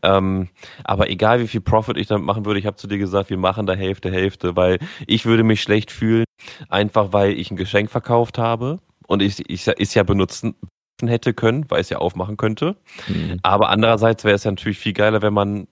Ähm, 0.02 0.48
aber 0.84 1.10
egal 1.10 1.40
wie 1.40 1.48
viel 1.48 1.60
Profit 1.60 1.96
ich 1.96 2.06
damit 2.06 2.24
machen 2.24 2.44
würde, 2.44 2.60
ich 2.60 2.66
habe 2.66 2.76
zu 2.76 2.86
dir 2.86 2.98
gesagt, 2.98 3.30
wir 3.30 3.38
machen 3.38 3.66
da 3.66 3.74
Hälfte, 3.74 4.10
Hälfte, 4.10 4.56
weil 4.56 4.78
ich 5.06 5.26
würde 5.26 5.44
mich 5.44 5.62
schlecht 5.62 5.90
fühlen, 5.90 6.24
einfach 6.68 7.12
weil 7.12 7.32
ich 7.32 7.50
ein 7.50 7.56
Geschenk 7.56 7.90
verkauft 7.90 8.38
habe 8.38 8.78
und 9.06 9.22
ich, 9.22 9.48
ich 9.50 9.66
ist 9.66 9.94
ja 9.94 10.02
benutzen 10.02 10.54
hätte 11.02 11.34
können, 11.34 11.70
weil 11.70 11.80
es 11.80 11.90
ja 11.90 11.98
aufmachen 11.98 12.36
könnte. 12.36 12.76
Mhm. 13.08 13.38
Aber 13.42 13.68
andererseits 13.68 14.24
wäre 14.24 14.34
es 14.34 14.44
ja 14.44 14.50
natürlich 14.50 14.78
viel 14.78 14.92
geiler, 14.92 15.22
wenn 15.22 15.34
man, 15.34 15.66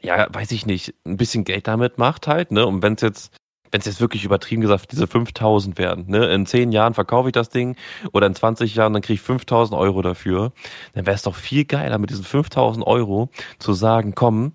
ja, 0.00 0.26
weiß 0.32 0.52
ich 0.52 0.66
nicht, 0.66 0.94
ein 1.04 1.16
bisschen 1.16 1.44
Geld 1.44 1.66
damit 1.66 1.98
macht 1.98 2.26
halt, 2.26 2.52
ne? 2.52 2.66
Und 2.66 2.82
wenn 2.82 2.94
es 2.94 3.02
jetzt, 3.02 3.36
wenn 3.70 3.80
es 3.80 3.86
jetzt 3.86 4.00
wirklich 4.00 4.24
übertrieben 4.24 4.62
gesagt 4.62 4.92
diese 4.92 5.06
5000 5.06 5.78
werden, 5.78 6.06
ne? 6.08 6.26
In 6.32 6.46
10 6.46 6.72
Jahren 6.72 6.94
verkaufe 6.94 7.28
ich 7.28 7.32
das 7.32 7.48
Ding 7.48 7.76
oder 8.12 8.26
in 8.26 8.34
20 8.34 8.74
Jahren, 8.74 8.92
dann 8.92 9.02
kriege 9.02 9.14
ich 9.14 9.22
5000 9.22 9.78
Euro 9.78 10.02
dafür, 10.02 10.52
dann 10.94 11.06
wäre 11.06 11.16
es 11.16 11.22
doch 11.22 11.34
viel 11.36 11.64
geiler 11.64 11.98
mit 11.98 12.10
diesen 12.10 12.24
5000 12.24 12.86
Euro 12.86 13.30
zu 13.58 13.72
sagen, 13.72 14.14
komm, 14.14 14.52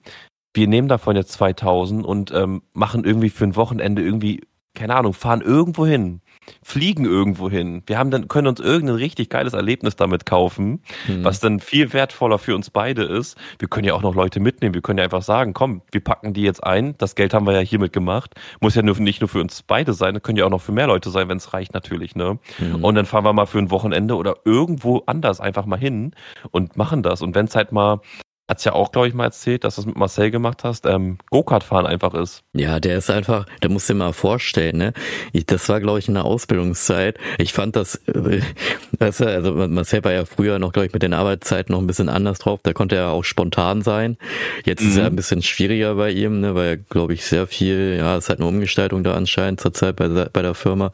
wir 0.54 0.68
nehmen 0.68 0.88
davon 0.88 1.16
jetzt 1.16 1.34
2000 1.34 2.06
und 2.06 2.32
ähm, 2.32 2.62
machen 2.74 3.04
irgendwie 3.04 3.30
für 3.30 3.44
ein 3.44 3.56
Wochenende 3.56 4.02
irgendwie, 4.02 4.42
keine 4.74 4.96
Ahnung, 4.96 5.14
fahren 5.14 5.42
irgendwo 5.42 5.86
hin, 5.86 6.22
fliegen 6.64 7.06
irgendwo 7.06 7.50
hin. 7.50 7.84
Wir 7.86 7.98
haben 7.98 8.12
dann, 8.12 8.28
können 8.28 8.48
uns 8.48 8.60
irgendein 8.60 8.96
richtig 8.96 9.30
geiles 9.30 9.54
Erlebnis 9.54 9.96
damit 9.96 10.26
kaufen, 10.26 10.82
mhm. 11.08 11.24
was 11.24 11.40
dann 11.40 11.60
viel 11.60 11.94
wertvoller 11.94 12.38
für 12.38 12.56
uns 12.56 12.70
beide 12.70 13.04
ist. 13.04 13.38
Wir 13.60 13.68
können 13.68 13.86
ja 13.86 13.94
auch 13.94 14.02
noch 14.02 14.16
Leute 14.16 14.40
mitnehmen. 14.40 14.74
Wir 14.74 14.82
können 14.82 14.98
ja 14.98 15.04
einfach 15.04 15.22
sagen, 15.22 15.54
komm, 15.54 15.82
wir 15.92 16.04
packen 16.04 16.34
die 16.34 16.42
jetzt 16.42 16.64
ein. 16.64 16.96
Das 16.98 17.16
Geld 17.16 17.34
haben 17.34 17.46
wir 17.46 17.54
ja 17.54 17.60
hiermit 17.60 17.94
gemacht. 17.94 18.36
Muss 18.60 18.76
ja 18.76 18.82
nur, 18.82 18.96
nicht 19.00 19.22
nur 19.22 19.28
für 19.28 19.42
uns 19.42 19.64
beide 19.64 19.94
sein, 19.94 20.14
das 20.14 20.24
können 20.24 20.38
ja 20.38 20.46
auch 20.46 20.50
noch 20.50 20.62
für 20.62 20.72
mehr 20.72 20.88
Leute 20.88 21.10
sein, 21.10 21.30
wenn 21.30 21.38
es 21.38 21.54
reicht 21.54 21.74
natürlich, 21.74 22.16
ne? 22.16 22.40
Mhm. 22.60 22.84
Und 22.84 22.96
dann 22.96 23.06
fahren 23.06 23.24
wir 23.24 23.34
mal 23.34 23.46
für 23.46 23.60
ein 23.60 23.72
Wochenende 23.72 24.16
oder 24.16 24.38
irgendwo 24.46 25.04
anders 25.06 25.40
einfach 25.40 25.66
mal 25.66 25.80
hin 25.80 26.12
und 26.52 26.78
machen 26.78 27.04
das. 27.04 27.22
Und 27.22 27.36
wenn 27.36 27.46
es 27.46 27.56
halt 27.56 27.72
mal 27.72 28.02
Hat's 28.48 28.64
ja 28.64 28.74
auch, 28.74 28.92
glaube 28.92 29.08
ich, 29.08 29.16
mal 29.16 29.24
erzählt, 29.24 29.64
dass 29.64 29.76
du 29.76 29.82
es 29.82 29.88
mit 29.88 29.98
Marcel 29.98 30.30
gemacht 30.30 30.64
hast, 30.64 30.86
ähm, 30.86 31.18
Go-Kart 31.32 31.64
fahren 31.64 31.88
einfach 31.88 32.14
ist. 32.14 32.44
Ja, 32.54 32.80
der 32.80 32.98
ist 32.98 33.10
einfach, 33.10 33.48
da 33.62 33.70
musst 33.70 33.90
du 33.90 33.94
dir 33.94 34.00
mal 34.00 34.14
vorstellen, 34.14 34.78
ne? 34.78 34.94
Ich, 35.34 35.48
das 35.48 35.68
war, 35.68 35.80
glaube 35.82 35.98
ich, 35.98 36.08
in 36.08 36.14
der 36.14 36.26
Ausbildungszeit. 36.26 37.18
Ich 37.40 37.54
fand 37.54 37.76
das, 37.76 37.96
äh, 38.08 38.42
weißt 39.00 39.22
du, 39.22 39.26
also 39.26 39.52
Marcel 39.52 40.04
war 40.04 40.14
ja 40.14 40.26
früher 40.26 40.60
noch, 40.60 40.74
glaube 40.74 40.86
ich, 40.86 40.94
mit 40.94 41.02
den 41.02 41.16
Arbeitszeiten 41.16 41.74
noch 41.74 41.82
ein 41.82 41.88
bisschen 41.88 42.08
anders 42.08 42.38
drauf. 42.38 42.60
Da 42.62 42.74
konnte 42.74 42.96
er 42.96 43.10
auch 43.10 43.24
spontan 43.24 43.82
sein. 43.82 44.16
Jetzt 44.64 44.84
mhm. 44.84 44.90
ist 44.90 44.98
er 44.98 45.06
ein 45.08 45.16
bisschen 45.16 45.42
schwieriger 45.42 45.96
bei 45.96 46.12
ihm, 46.12 46.40
ne? 46.40 46.54
Weil, 46.54 46.78
glaube 46.78 47.16
ich, 47.16 47.26
sehr 47.26 47.48
viel, 47.48 47.96
ja, 47.98 48.16
es 48.16 48.30
hat 48.30 48.38
eine 48.38 48.48
Umgestaltung 48.48 49.04
da 49.04 49.16
anscheinend 49.16 49.60
zurzeit 49.60 49.96
bei, 49.96 50.08
bei 50.08 50.42
der 50.44 50.54
Firma. 50.54 50.92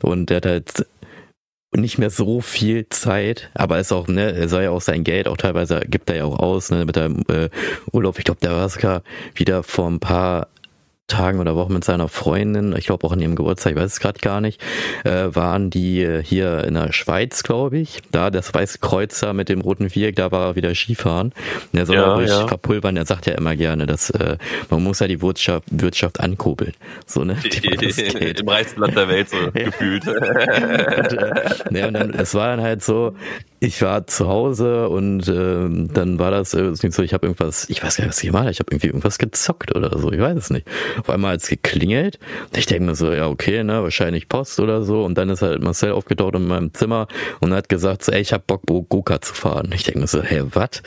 Und 0.00 0.30
der 0.30 0.38
hat 0.38 0.46
halt 0.46 0.86
nicht 1.74 1.98
mehr 1.98 2.10
so 2.10 2.40
viel 2.40 2.88
Zeit, 2.88 3.50
aber 3.54 3.78
ist 3.78 3.92
auch, 3.92 4.08
ne, 4.08 4.32
er 4.32 4.48
soll 4.48 4.62
ja 4.62 4.70
auch 4.70 4.80
sein 4.80 5.04
Geld 5.04 5.28
auch 5.28 5.36
teilweise 5.36 5.80
gibt 5.80 6.08
er 6.08 6.16
ja 6.16 6.24
auch 6.24 6.38
aus, 6.38 6.70
ne, 6.70 6.84
mit 6.84 6.96
dem 6.96 7.24
äh, 7.28 7.50
Urlaub. 7.92 8.18
Ich 8.18 8.24
glaube, 8.24 8.40
der 8.40 8.68
sogar 8.68 9.02
wieder 9.34 9.62
vor 9.62 9.88
ein 9.88 10.00
paar 10.00 10.48
Tagen 11.08 11.40
oder 11.40 11.56
Wochen 11.56 11.72
mit 11.72 11.84
seiner 11.84 12.08
Freundin, 12.08 12.74
ich 12.76 12.86
glaube 12.86 13.06
auch 13.06 13.12
an 13.12 13.20
ihrem 13.20 13.34
Geburtstag, 13.34 13.72
ich 13.72 13.78
weiß 13.78 13.92
es 13.92 14.00
gerade 14.00 14.20
gar 14.20 14.40
nicht, 14.40 14.62
äh, 15.04 15.34
waren 15.34 15.70
die 15.70 16.02
äh, 16.02 16.22
hier 16.22 16.64
in 16.64 16.74
der 16.74 16.92
Schweiz, 16.92 17.42
glaube 17.42 17.78
ich. 17.78 18.00
Da 18.12 18.30
das 18.30 18.52
Weiße 18.52 18.78
Kreuzer 18.78 19.32
mit 19.32 19.48
dem 19.48 19.62
roten 19.62 19.90
Viereck, 19.90 20.16
da 20.16 20.30
war 20.30 20.48
er 20.48 20.56
wieder 20.56 20.74
Skifahren. 20.74 21.32
Der 21.72 21.86
soll 21.86 21.96
ja, 21.96 22.20
ja. 22.20 22.46
verpulvern, 22.46 22.94
der 22.94 23.06
sagt 23.06 23.26
ja 23.26 23.34
immer 23.34 23.56
gerne, 23.56 23.86
dass 23.86 24.10
äh, 24.10 24.36
man 24.68 24.82
muss 24.82 25.00
ja 25.00 25.08
die 25.08 25.22
Wirtschaft, 25.22 25.64
Wirtschaft 25.70 26.20
ankurbeln. 26.20 26.74
So, 27.06 27.24
ne? 27.24 27.36
Im 28.38 28.48
reichsten 28.48 28.80
Land 28.80 28.96
der 28.96 29.08
Welt 29.08 29.30
so 29.30 29.38
gefühlt. 29.54 30.06
und, 30.06 30.16
äh, 30.18 31.54
ne, 31.70 31.88
und 31.88 31.94
dann, 31.94 32.10
es 32.14 32.34
war 32.34 32.48
dann 32.48 32.60
halt 32.60 32.84
so, 32.84 33.14
ich 33.60 33.82
war 33.82 34.06
zu 34.06 34.28
Hause 34.28 34.88
und 34.88 35.26
äh, 35.26 35.88
dann 35.92 36.18
war 36.18 36.30
das 36.30 36.54
äh, 36.54 36.74
so, 36.74 37.02
ich 37.02 37.12
habe 37.12 37.26
irgendwas, 37.26 37.68
ich 37.68 37.82
weiß 37.82 37.96
gar 37.96 38.04
nicht, 38.04 38.10
was 38.10 38.22
ich 38.22 38.26
gemacht 38.26 38.42
habe, 38.42 38.52
ich 38.52 38.60
habe 38.60 38.70
irgendwie 38.70 38.86
irgendwas 38.88 39.18
gezockt 39.18 39.74
oder 39.74 39.98
so, 39.98 40.12
ich 40.12 40.20
weiß 40.20 40.36
es 40.36 40.50
nicht. 40.50 40.66
Auf 40.98 41.10
einmal 41.10 41.34
hat 41.34 41.42
es 41.42 41.48
geklingelt. 41.48 42.18
Ich 42.56 42.66
denke 42.66 42.84
mir 42.84 42.94
so, 42.94 43.12
ja 43.12 43.28
okay, 43.28 43.62
ne, 43.64 43.82
wahrscheinlich 43.82 44.28
Post 44.28 44.60
oder 44.60 44.82
so. 44.82 45.04
Und 45.04 45.16
dann 45.18 45.30
ist 45.30 45.42
halt 45.42 45.62
Marcel 45.62 45.92
aufgetaucht 45.92 46.34
in 46.34 46.46
meinem 46.46 46.74
Zimmer 46.74 47.08
und 47.40 47.52
hat 47.52 47.68
gesagt, 47.68 48.04
so, 48.04 48.12
ey, 48.12 48.20
ich 48.20 48.32
hab 48.32 48.46
Bock, 48.46 48.62
Go-Kart 48.66 49.24
zu 49.24 49.34
fahren. 49.34 49.70
Ich 49.74 49.84
denke 49.84 50.00
mir 50.00 50.06
so, 50.06 50.22
hä, 50.22 50.42
was? 50.52 50.82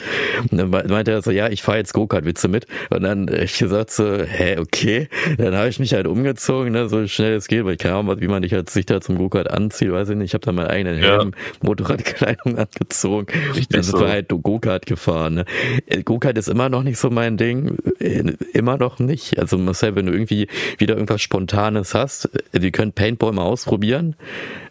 Und 0.50 0.58
dann 0.58 0.70
meinte 0.70 1.10
er 1.10 1.22
so, 1.22 1.30
ja, 1.30 1.48
ich 1.48 1.62
fahre 1.62 1.78
jetzt 1.78 1.92
Go-Kart, 1.92 2.24
willst 2.24 2.44
du 2.44 2.48
mit? 2.48 2.66
Und 2.90 3.02
dann 3.02 3.28
ich 3.28 3.58
gesagt 3.58 3.90
so, 3.90 4.18
hä, 4.18 4.58
okay. 4.58 5.08
Dann 5.38 5.54
habe 5.54 5.68
ich 5.68 5.78
mich 5.78 5.94
halt 5.94 6.06
umgezogen, 6.06 6.72
ne, 6.72 6.88
so 6.88 7.06
schnell 7.06 7.34
es 7.34 7.48
geht, 7.48 7.64
weil 7.64 7.72
ich 7.72 7.78
keine 7.78 7.96
Ahnung, 7.96 8.20
wie 8.20 8.28
man 8.28 8.42
dich 8.42 8.52
halt 8.52 8.70
sich 8.70 8.86
da 8.86 9.00
zum 9.00 9.18
Go-Kart 9.18 9.50
anzieht, 9.50 9.92
weiß 9.92 10.10
ich 10.10 10.16
nicht. 10.16 10.30
Ich 10.30 10.34
habe 10.34 10.44
da 10.44 10.52
meinen 10.52 10.68
eigenen 10.68 10.98
Helm, 10.98 11.32
ja. 11.34 11.58
Motorradkleidung 11.62 12.58
angezogen. 12.58 13.26
Richtig 13.50 13.68
dann 13.68 13.82
sind 13.82 13.98
so. 13.98 14.04
wir 14.04 14.10
halt 14.10 14.28
Go-Kart 14.28 14.86
gefahren. 14.86 15.34
Ne? 15.34 15.44
Äh, 15.86 16.02
Go-Kart 16.02 16.38
ist 16.38 16.48
immer 16.48 16.68
noch 16.68 16.82
nicht 16.82 16.98
so 16.98 17.10
mein 17.10 17.36
Ding. 17.36 17.76
Äh, 17.98 18.32
immer 18.52 18.78
noch 18.78 18.98
nicht. 18.98 19.38
Also 19.38 19.58
Marcel, 19.58 19.94
wenn 20.02 20.12
du 20.12 20.12
irgendwie 20.12 20.48
wieder 20.78 20.94
irgendwas 20.94 21.22
Spontanes 21.22 21.94
hast, 21.94 22.28
wir 22.52 22.70
können 22.70 22.92
Paintball 22.92 23.32
mal 23.32 23.42
ausprobieren, 23.42 24.16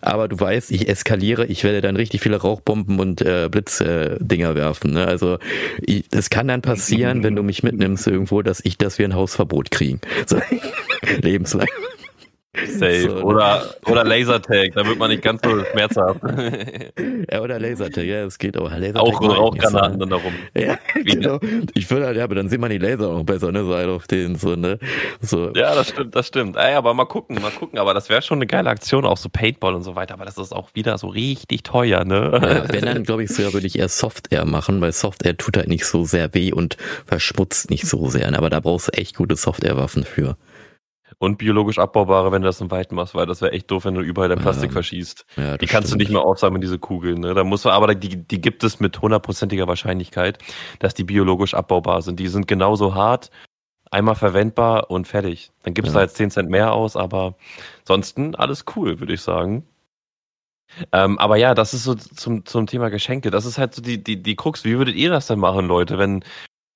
aber 0.01 0.27
du 0.27 0.39
weißt, 0.39 0.71
ich 0.71 0.89
eskaliere, 0.89 1.45
ich 1.45 1.63
werde 1.63 1.81
dann 1.81 1.95
richtig 1.95 2.21
viele 2.21 2.37
Rauchbomben 2.37 2.99
und 2.99 3.21
äh, 3.21 3.47
Blitzdinger 3.49 4.51
äh, 4.51 4.55
werfen. 4.55 4.91
Ne? 4.91 5.07
Also 5.07 5.37
es 6.11 6.29
kann 6.29 6.47
dann 6.47 6.61
passieren, 6.61 7.23
wenn 7.23 7.35
du 7.35 7.43
mich 7.43 7.63
mitnimmst 7.63 8.07
irgendwo, 8.07 8.41
dass 8.41 8.63
ich, 8.63 8.77
dass 8.77 8.99
wir 8.99 9.07
ein 9.07 9.15
Hausverbot 9.15 9.71
kriegen. 9.71 10.01
So, 10.25 10.39
lebenslang. 11.21 11.67
Safe. 12.53 13.03
So, 13.03 13.15
oder, 13.23 13.63
oder 13.85 14.03
Lasertag, 14.03 14.73
da 14.73 14.85
wird 14.85 14.99
man 14.99 15.09
nicht 15.09 15.23
ganz 15.23 15.41
so 15.41 15.63
schmerzhaft. 15.71 16.19
ja, 17.31 17.41
oder 17.41 17.57
Lasertag, 17.59 18.03
ja, 18.03 18.25
es 18.25 18.37
geht 18.37 18.57
auch. 18.57 18.69
Lasertag 18.69 19.01
auch 19.01 19.21
Rauchgranaten 19.21 19.99
dann 19.99 20.09
darum. 20.09 20.33
Ja, 20.53 20.77
genau. 21.05 21.39
Ich 21.73 21.89
würde 21.89 22.07
halt, 22.07 22.17
ja, 22.17 22.25
aber 22.25 22.35
dann 22.35 22.49
sieht 22.49 22.59
man 22.59 22.69
die 22.69 22.77
Laser 22.77 23.07
auch 23.07 23.23
besser, 23.23 23.53
ne, 23.53 23.63
so 23.63 23.73
halt 23.73 23.87
auf 23.87 24.05
den, 24.05 24.35
so, 24.35 24.57
ne. 24.57 24.79
So. 25.21 25.53
Ja, 25.55 25.73
das 25.75 25.89
stimmt, 25.89 26.13
das 26.13 26.27
stimmt. 26.27 26.57
Ey, 26.57 26.75
aber 26.75 26.93
mal 26.93 27.05
gucken, 27.05 27.41
mal 27.41 27.51
gucken, 27.51 27.79
aber 27.79 27.93
das 27.93 28.09
wäre 28.09 28.21
schon 28.21 28.39
eine 28.39 28.47
geile 28.47 28.69
Aktion, 28.69 29.05
auch 29.05 29.17
so 29.17 29.29
Paintball 29.29 29.73
und 29.73 29.83
so 29.83 29.95
weiter, 29.95 30.15
aber 30.15 30.25
das 30.25 30.37
ist 30.37 30.51
auch 30.51 30.71
wieder 30.73 30.97
so 30.97 31.07
richtig 31.07 31.63
teuer, 31.63 32.03
ne. 32.03 32.31
Ja, 32.33 32.69
wenn 32.73 32.83
dann, 32.83 33.03
glaube 33.03 33.23
ich, 33.23 33.29
sogar 33.29 33.53
würde 33.53 33.67
ich 33.67 33.79
eher 33.79 33.87
Soft-Air 33.87 34.43
machen, 34.43 34.81
weil 34.81 34.91
Soft-Air 34.91 35.37
tut 35.37 35.55
halt 35.55 35.69
nicht 35.69 35.85
so 35.85 36.03
sehr 36.03 36.33
weh 36.33 36.51
und 36.51 36.75
verschmutzt 37.05 37.69
nicht 37.69 37.87
so 37.87 38.09
sehr, 38.09 38.29
ne? 38.29 38.37
aber 38.37 38.49
da 38.49 38.59
brauchst 38.59 38.89
du 38.89 38.91
echt 38.91 39.15
gute 39.15 39.37
Soft-Air-Waffen 39.37 40.03
für. 40.03 40.35
Und 41.21 41.37
biologisch 41.37 41.77
abbaubare, 41.77 42.31
wenn 42.31 42.41
du 42.41 42.47
das 42.47 42.59
im 42.61 42.71
Weiten 42.71 42.95
machst, 42.95 43.13
weil 43.13 43.27
das 43.27 43.41
wäre 43.41 43.51
echt 43.51 43.69
doof, 43.69 43.85
wenn 43.85 43.93
du 43.93 44.01
überall 44.01 44.27
dein 44.27 44.39
Plastik 44.39 44.71
ja. 44.71 44.73
verschießt. 44.73 45.27
Ja, 45.37 45.55
die 45.55 45.67
kannst 45.67 45.89
stimmt. 45.89 46.01
du 46.01 46.03
nicht 46.03 46.11
mehr 46.11 46.23
aufsammeln, 46.23 46.61
diese 46.61 46.79
Kugeln. 46.79 47.19
Ne? 47.19 47.35
Da 47.35 47.43
muss 47.43 47.63
man, 47.63 47.75
aber 47.75 47.93
die, 47.93 48.15
die 48.25 48.41
gibt 48.41 48.63
es 48.63 48.79
mit 48.79 48.99
hundertprozentiger 48.99 49.67
Wahrscheinlichkeit, 49.67 50.39
dass 50.79 50.95
die 50.95 51.03
biologisch 51.03 51.53
abbaubar 51.53 52.01
sind. 52.01 52.19
Die 52.19 52.27
sind 52.27 52.47
genauso 52.47 52.95
hart, 52.95 53.29
einmal 53.91 54.15
verwendbar 54.15 54.89
und 54.89 55.07
fertig. 55.07 55.51
Dann 55.61 55.75
gibst 55.75 55.93
ja. 55.93 55.99
da 55.99 56.01
jetzt 56.05 56.15
10 56.15 56.31
Cent 56.31 56.49
mehr 56.49 56.73
aus, 56.73 56.95
aber 56.95 57.35
ansonsten 57.81 58.33
alles 58.33 58.65
cool, 58.75 58.99
würde 58.99 59.13
ich 59.13 59.21
sagen. 59.21 59.67
Ähm, 60.91 61.19
aber 61.19 61.35
ja, 61.35 61.53
das 61.53 61.75
ist 61.75 61.83
so 61.83 61.93
zum, 61.93 62.47
zum 62.47 62.65
Thema 62.65 62.89
Geschenke. 62.89 63.29
Das 63.29 63.45
ist 63.45 63.59
halt 63.59 63.75
so 63.75 63.83
die, 63.83 64.03
die, 64.03 64.23
die 64.23 64.35
Krux. 64.35 64.63
Wie 64.63 64.75
würdet 64.75 64.95
ihr 64.95 65.11
das 65.11 65.27
denn 65.27 65.37
machen, 65.37 65.67
Leute, 65.67 65.99
wenn, 65.99 66.23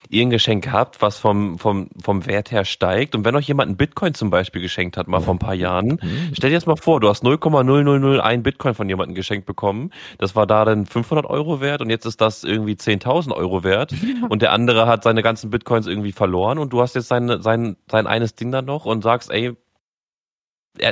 ihr 0.10 0.22
ein 0.22 0.30
Geschenk 0.30 0.72
habt, 0.72 1.02
was 1.02 1.18
vom, 1.18 1.58
vom, 1.60 1.90
vom 2.02 2.26
Wert 2.26 2.52
her 2.52 2.66
steigt. 2.66 3.16
Und 3.16 3.26
wenn 3.26 3.36
euch 3.36 3.48
jemand 3.48 3.72
ein 3.72 3.78
Bitcoin 3.78 4.14
zum 4.14 4.30
Beispiel 4.30 4.62
geschenkt 4.62 4.98
hat, 4.98 5.08
mal 5.08 5.22
vor 5.22 5.34
ein 5.34 5.40
paar 5.40 5.54
Jahren, 5.54 6.00
mhm. 6.02 6.32
stell 6.34 6.50
dir 6.50 6.56
jetzt 6.56 6.68
mal 6.68 6.76
vor, 6.76 7.00
du 7.00 7.10
hast 7.10 7.24
0,0001 7.24 8.42
Bitcoin 8.42 8.74
von 8.74 8.90
jemandem 8.90 9.16
geschenkt 9.16 9.46
bekommen. 9.46 9.92
Das 10.18 10.36
war 10.36 10.48
da 10.48 10.66
dann 10.66 10.86
500 10.86 11.26
Euro 11.26 11.62
wert 11.62 11.82
und 11.82 11.90
jetzt 11.90 12.06
ist 12.06 12.22
das 12.22 12.44
irgendwie 12.44 12.74
10.000 12.74 13.34
Euro 13.34 13.64
wert. 13.64 13.94
Und 14.30 14.42
der 14.42 14.52
andere 14.52 14.88
hat 14.88 15.04
seine 15.04 15.22
ganzen 15.22 15.50
Bitcoins 15.50 15.88
irgendwie 15.88 16.12
verloren 16.12 16.58
und 16.58 16.74
du 16.74 16.82
hast 16.82 16.96
jetzt 16.96 17.08
sein, 17.08 17.42
sein, 17.42 17.76
sein 17.90 18.08
eines 18.08 18.36
Ding 18.36 18.52
dann 18.52 18.66
noch 18.66 18.86
und 18.86 19.04
sagst, 19.04 19.32
ey, 19.32 19.56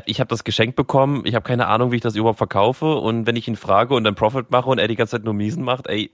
ich 0.06 0.20
habe 0.20 0.30
das 0.30 0.44
geschenkt 0.44 0.76
bekommen, 0.76 1.24
ich 1.26 1.36
habe 1.36 1.44
keine 1.44 1.68
Ahnung, 1.68 1.92
wie 1.92 1.98
ich 1.98 2.02
das 2.02 2.16
überhaupt 2.16 2.38
verkaufe 2.38 2.96
und 2.96 3.28
wenn 3.28 3.36
ich 3.36 3.48
ihn 3.48 3.56
frage 3.56 3.94
und 3.94 4.04
dann 4.04 4.16
Profit 4.16 4.52
mache 4.52 4.70
und 4.70 4.80
er 4.80 4.88
die 4.88 4.96
ganze 4.96 5.18
Zeit 5.18 5.26
nur 5.26 5.34
Miesen 5.34 5.64
macht, 5.64 5.88
ey, 5.88 6.12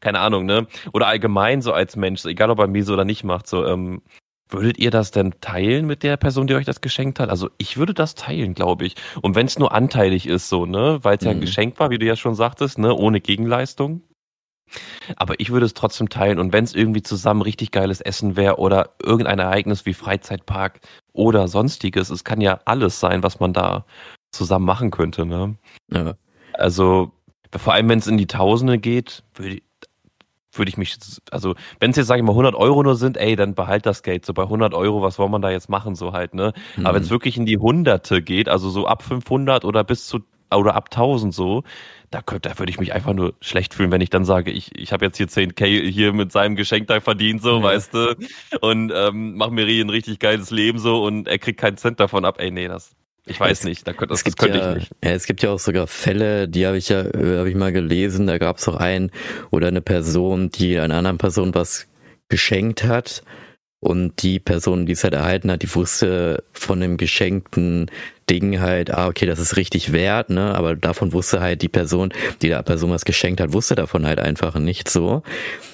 keine 0.00 0.20
Ahnung, 0.20 0.44
ne? 0.46 0.66
Oder 0.92 1.06
allgemein 1.06 1.62
so 1.62 1.72
als 1.72 1.96
Mensch, 1.96 2.24
egal 2.24 2.50
ob 2.50 2.58
er 2.58 2.66
Miese 2.66 2.92
oder 2.92 3.04
nicht 3.04 3.24
macht, 3.24 3.46
so, 3.46 3.64
ähm, 3.64 4.02
würdet 4.48 4.78
ihr 4.78 4.90
das 4.90 5.10
denn 5.10 5.34
teilen 5.40 5.86
mit 5.86 6.02
der 6.02 6.16
Person, 6.16 6.46
die 6.46 6.54
euch 6.54 6.66
das 6.66 6.80
geschenkt 6.80 7.18
hat? 7.20 7.30
Also 7.30 7.50
ich 7.58 7.76
würde 7.76 7.94
das 7.94 8.14
teilen, 8.14 8.54
glaube 8.54 8.84
ich. 8.86 8.94
Und 9.22 9.34
wenn 9.34 9.46
es 9.46 9.58
nur 9.58 9.72
anteilig 9.72 10.26
ist, 10.26 10.48
so, 10.48 10.66
ne, 10.66 10.98
weil 11.02 11.16
es 11.16 11.24
ja 11.24 11.30
ein 11.30 11.38
mhm. 11.38 11.42
Geschenk 11.42 11.78
war, 11.80 11.90
wie 11.90 11.98
du 11.98 12.06
ja 12.06 12.16
schon 12.16 12.34
sagtest, 12.34 12.78
ne, 12.78 12.94
ohne 12.94 13.20
Gegenleistung. 13.20 14.02
Aber 15.16 15.38
ich 15.38 15.50
würde 15.50 15.66
es 15.66 15.74
trotzdem 15.74 16.08
teilen 16.08 16.38
und 16.38 16.52
wenn 16.52 16.64
es 16.64 16.74
irgendwie 16.74 17.02
zusammen 17.02 17.42
richtig 17.42 17.70
geiles 17.70 18.00
Essen 18.00 18.36
wäre 18.36 18.56
oder 18.58 18.90
irgendein 19.02 19.38
Ereignis 19.38 19.86
wie 19.86 19.94
Freizeitpark 19.94 20.80
oder 21.12 21.48
sonstiges, 21.48 22.10
es 22.10 22.24
kann 22.24 22.40
ja 22.40 22.60
alles 22.64 23.00
sein, 23.00 23.22
was 23.22 23.40
man 23.40 23.52
da 23.52 23.84
zusammen 24.32 24.64
machen 24.64 24.90
könnte, 24.90 25.26
ne? 25.26 25.56
Ja. 25.92 26.14
Also 26.54 27.12
vor 27.54 27.72
allem 27.72 27.88
wenn 27.88 27.98
es 27.98 28.06
in 28.06 28.16
die 28.16 28.26
Tausende 28.26 28.78
geht, 28.78 29.22
würde 29.34 29.60
würde 30.56 30.68
ich 30.68 30.76
mich, 30.76 30.96
also 31.30 31.54
wenn 31.80 31.90
es 31.90 31.96
jetzt, 31.96 32.06
sage 32.06 32.20
ich 32.20 32.24
mal, 32.24 32.32
100 32.32 32.54
Euro 32.54 32.82
nur 32.82 32.96
sind, 32.96 33.16
ey, 33.16 33.36
dann 33.36 33.54
behalt 33.54 33.86
das 33.86 34.02
Geld. 34.02 34.24
So 34.24 34.34
bei 34.34 34.44
100 34.44 34.74
Euro, 34.74 35.02
was 35.02 35.16
soll 35.16 35.28
man 35.28 35.42
da 35.42 35.50
jetzt 35.50 35.68
machen, 35.68 35.94
so 35.94 36.12
halt, 36.12 36.34
ne? 36.34 36.52
Mhm. 36.76 36.86
Aber 36.86 36.96
wenn 36.96 37.02
es 37.02 37.10
wirklich 37.10 37.36
in 37.36 37.46
die 37.46 37.58
Hunderte 37.58 38.22
geht, 38.22 38.48
also 38.48 38.70
so 38.70 38.86
ab 38.86 39.02
500 39.02 39.64
oder 39.64 39.84
bis 39.84 40.06
zu, 40.06 40.20
oder 40.54 40.74
ab 40.74 40.90
1000 40.92 41.34
so, 41.34 41.64
da, 42.14 42.22
könnte, 42.22 42.48
da 42.48 42.58
würde 42.58 42.70
ich 42.70 42.78
mich 42.78 42.92
einfach 42.92 43.12
nur 43.12 43.34
schlecht 43.40 43.74
fühlen, 43.74 43.90
wenn 43.90 44.00
ich 44.00 44.08
dann 44.08 44.24
sage, 44.24 44.52
ich, 44.52 44.70
ich 44.78 44.92
habe 44.92 45.04
jetzt 45.04 45.16
hier 45.16 45.26
10k 45.26 45.90
hier 45.90 46.12
mit 46.12 46.30
seinem 46.30 46.54
Geschenk 46.54 46.86
da 46.86 47.00
verdient, 47.00 47.42
so, 47.42 47.58
ja. 47.58 47.62
weißt 47.62 47.92
du, 47.92 48.14
und 48.60 48.92
ähm, 48.94 49.34
mach 49.34 49.50
mir 49.50 49.66
ein 49.66 49.90
richtig 49.90 50.20
geiles 50.20 50.50
Leben 50.50 50.78
so 50.78 51.04
und 51.04 51.26
er 51.26 51.38
kriegt 51.38 51.58
keinen 51.58 51.76
Cent 51.76 51.98
davon 51.98 52.24
ab. 52.24 52.36
Ey, 52.38 52.52
nee, 52.52 52.68
das, 52.68 52.92
ich 53.26 53.40
weiß 53.40 53.60
es, 53.60 53.64
nicht, 53.64 53.88
da 53.88 53.92
könnte, 53.92 54.12
das, 54.12 54.22
das 54.22 54.36
könnte 54.36 54.58
ja, 54.58 54.70
ich 54.70 54.76
nicht. 54.76 54.92
Ja, 55.02 55.10
es 55.10 55.26
gibt 55.26 55.42
ja 55.42 55.50
auch 55.50 55.58
sogar 55.58 55.88
Fälle, 55.88 56.48
die 56.48 56.66
habe 56.66 56.78
ich 56.78 56.88
ja, 56.88 57.00
äh, 57.00 57.38
habe 57.38 57.50
ich 57.50 57.56
mal 57.56 57.72
gelesen, 57.72 58.28
da 58.28 58.38
gab 58.38 58.58
es 58.58 58.68
auch 58.68 58.76
einen 58.76 59.10
oder 59.50 59.66
eine 59.66 59.82
Person, 59.82 60.50
die 60.50 60.78
einer 60.78 60.94
anderen 60.94 61.18
Person 61.18 61.52
was 61.52 61.88
geschenkt 62.28 62.84
hat 62.84 63.24
und 63.84 64.22
die 64.22 64.40
Person, 64.40 64.86
die 64.86 64.92
es 64.92 65.04
halt 65.04 65.12
erhalten 65.12 65.50
hat, 65.50 65.62
die 65.62 65.74
wusste 65.74 66.42
von 66.54 66.80
dem 66.80 66.96
geschenkten 66.96 67.90
Ding 68.30 68.58
halt, 68.58 68.90
ah, 68.90 69.08
okay, 69.08 69.26
das 69.26 69.38
ist 69.38 69.58
richtig 69.58 69.92
wert, 69.92 70.30
ne? 70.30 70.54
Aber 70.54 70.74
davon 70.74 71.12
wusste 71.12 71.42
halt 71.42 71.60
die 71.60 71.68
Person, 71.68 72.10
die 72.40 72.48
der 72.48 72.62
Person 72.62 72.90
was 72.90 73.04
geschenkt 73.04 73.42
hat, 73.42 73.52
wusste 73.52 73.74
davon 73.74 74.06
halt 74.06 74.20
einfach 74.20 74.54
nicht 74.54 74.88
so. 74.88 75.22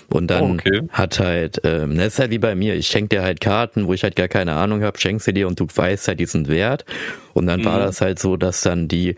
Und 0.09 0.27
dann 0.29 0.43
oh, 0.43 0.55
okay. 0.55 0.81
hat 0.91 1.21
halt, 1.21 1.61
ähm, 1.63 1.97
das 1.99 2.15
ist 2.15 2.19
halt 2.19 2.33
wie 2.33 2.39
bei 2.39 2.57
mir, 2.57 2.75
ich 2.75 2.89
schenke 2.89 3.17
dir 3.17 3.23
halt 3.23 3.41
Karten, 3.41 3.87
wo 3.87 3.95
ich 3.95 4.03
halt 4.03 4.17
gar 4.17 4.27
keine 4.27 4.55
Ahnung 4.55 4.83
habe, 4.83 4.99
schenkst 4.99 5.27
sie 5.27 5.33
dir 5.33 5.47
und 5.47 5.61
du 5.61 5.69
weißt 5.73 6.09
halt 6.09 6.19
diesen 6.19 6.49
Wert. 6.49 6.85
Und 7.33 7.47
dann 7.47 7.61
mhm. 7.61 7.67
war 7.67 7.79
das 7.79 8.01
halt 8.01 8.19
so, 8.19 8.37
dass 8.37 8.63
dann 8.63 8.89
die 8.89 9.15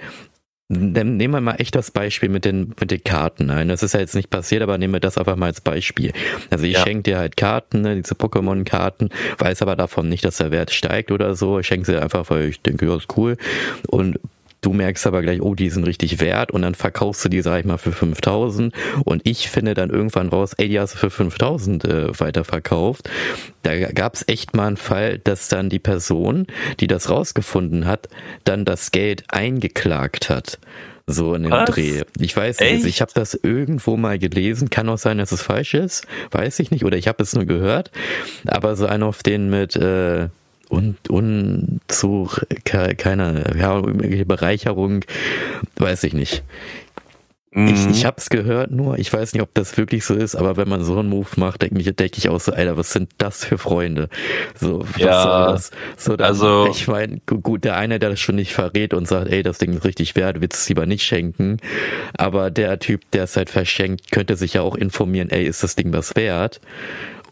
Nehmen 0.73 1.35
wir 1.35 1.41
mal 1.41 1.57
echt 1.57 1.75
das 1.75 1.91
Beispiel 1.91 2.29
mit 2.29 2.45
den, 2.45 2.75
mit 2.81 2.91
den 2.91 3.05
Karten 3.05 3.51
ein. 3.51 3.69
Das 3.69 3.83
ist 3.83 3.93
ja 3.95 4.01
jetzt 4.01 4.15
nicht 4.15 4.31
passiert, 4.31 4.63
aber 4.63 4.79
nehmen 4.79 4.95
wir 4.95 5.01
das 5.01 5.19
einfach 5.19 5.37
mal 5.37 5.47
als 5.47 5.61
Beispiel. 5.61 6.13
Also 6.51 6.65
ich 6.65 6.75
ja. 6.75 6.81
schenke 6.81 7.03
dir 7.03 7.19
halt 7.19 7.37
Karten, 7.37 7.83
ne, 7.83 7.97
diese 7.97 8.15
Pokémon-Karten, 8.15 9.11
weiß 9.39 9.63
aber 9.63 9.77
davon 9.77 10.09
nicht, 10.09 10.25
dass 10.25 10.39
der 10.39 10.51
Wert 10.51 10.71
steigt 10.71 11.11
oder 11.11 11.35
so. 11.35 11.59
Ich 11.59 11.67
schenke 11.67 11.87
sie 11.87 12.01
einfach, 12.01 12.31
weil 12.31 12.49
ich 12.49 12.61
denke, 12.63 12.87
ja, 12.87 12.97
ist 12.97 13.17
cool. 13.17 13.37
Und 13.89 14.19
Du 14.63 14.73
merkst 14.73 15.07
aber 15.09 15.23
gleich, 15.23 15.43
oh, 15.43 15.55
die 15.55 15.71
sind 15.71 15.85
richtig 15.85 16.21
wert. 16.21 16.53
Und 16.53 16.63
dann 16.63 16.75
verkaufst 16.75 17.25
du 17.25 17.29
die, 17.29 17.43
sag 17.43 17.61
ich 17.61 17.67
mal, 17.67 17.79
für 17.79 17.93
5000 17.93 18.73
und 19.05 19.23
ich 19.25 19.51
finde 19.51 19.75
dann 19.75 19.91
irgendwann 19.91 20.29
raus, 20.29 20.53
ey, 20.57 20.69
die 20.69 20.81
hast 20.81 20.95
du 20.95 20.99
für 20.99 21.11
5000 21.11 21.85
äh, 21.85 22.21
weiterverkauft. 22.21 23.11
Da 23.63 23.77
gab 23.91 24.15
es 24.15 24.27
echt 24.29 24.55
mal 24.55 24.69
einen 24.69 24.77
Fall, 24.77 25.19
dass 25.19 25.49
dann 25.49 25.69
die 25.69 25.81
Person, 25.81 26.47
die 26.81 26.87
das 26.87 27.11
rausgefunden 27.11 27.87
hat, 27.87 28.09
dann 28.45 28.65
das 28.65 28.93
Geld 28.93 29.25
eingeklagt 29.29 30.31
hat. 30.31 30.59
So 31.09 31.35
in 31.35 31.43
dem 31.43 31.51
Was? 31.51 31.71
Dreh. 31.71 32.03
Ich 32.21 32.37
weiß 32.37 32.61
nicht, 32.61 32.73
also 32.73 32.87
ich 32.87 33.01
habe 33.01 33.11
das 33.13 33.35
irgendwo 33.35 33.97
mal 33.97 34.21
gelesen, 34.21 34.71
kann 34.71 34.89
auch 34.89 34.99
sein, 34.99 35.19
dass 35.19 35.33
es 35.33 35.43
falsch 35.43 35.75
ist, 35.75 36.07
weiß 36.31 36.61
ich 36.61 36.71
nicht, 36.71 36.85
oder 36.85 36.97
ich 36.97 37.09
habe 37.09 37.23
es 37.23 37.35
nur 37.35 37.45
gehört, 37.45 37.91
aber 38.47 38.77
so 38.77 38.87
einer 38.87 39.07
auf 39.07 39.25
den 39.25 39.51
mit 39.51 39.75
äh, 39.75 40.29
und 40.73 41.11
Unzug, 41.11 42.47
keine 42.65 43.55
ja, 43.59 43.81
Bereicherung, 44.25 45.05
weiß 45.77 46.05
ich 46.05 46.15
nicht. 46.15 46.43
Ich, 47.55 47.59
mhm. 47.59 47.91
ich 47.91 48.07
habe 48.07 48.17
es 48.17 48.31
gehört 48.31 48.71
nur, 48.71 48.99
ich 48.99 49.13
weiß 49.13 49.35
nicht, 49.35 49.43
ob 49.43 49.53
das 49.53 49.77
wirklich 49.77 50.07
so 50.07 50.15
ist, 50.15 50.35
aber 50.35 50.57
wenn 50.57 50.71
man 50.71 50.83
so 50.83 50.99
einen 50.99 51.11
Move 51.11 51.29
macht, 51.37 51.61
denke 51.61 51.79
ich, 51.79 51.85
denke 51.85 52.17
ich 52.17 52.31
auch 52.31 52.41
so, 52.41 52.55
Alter, 52.55 52.79
was 52.79 52.95
sind 52.95 53.11
das 53.19 53.45
für 53.45 53.59
Freunde? 53.59 54.09
So, 54.59 54.81
was 54.81 54.97
ja, 54.97 55.23
soll 55.23 55.53
das? 55.53 55.71
So, 55.99 56.17
dann, 56.17 56.29
also 56.29 56.69
ich 56.71 56.89
meine, 56.89 57.21
gut, 57.27 57.65
der 57.65 57.77
eine, 57.77 57.99
der 57.99 58.09
das 58.09 58.21
schon 58.21 58.37
nicht 58.37 58.55
verrät 58.55 58.95
und 58.95 59.07
sagt, 59.07 59.31
ey, 59.31 59.43
das 59.43 59.59
Ding 59.59 59.75
ist 59.75 59.85
richtig 59.85 60.17
wert, 60.17 60.41
willst 60.41 60.63
es 60.63 60.69
lieber 60.71 60.87
nicht 60.87 61.05
schenken, 61.05 61.59
aber 62.17 62.51
der 62.51 62.79
Typ, 62.79 63.03
der 63.11 63.25
es 63.25 63.37
halt 63.37 63.51
verschenkt, 63.51 64.11
könnte 64.11 64.37
sich 64.37 64.55
ja 64.55 64.63
auch 64.63 64.75
informieren, 64.75 65.29
ey, 65.29 65.45
ist 65.45 65.63
das 65.63 65.77
Ding 65.77 65.93
was 65.93 66.17
wert? 66.17 66.63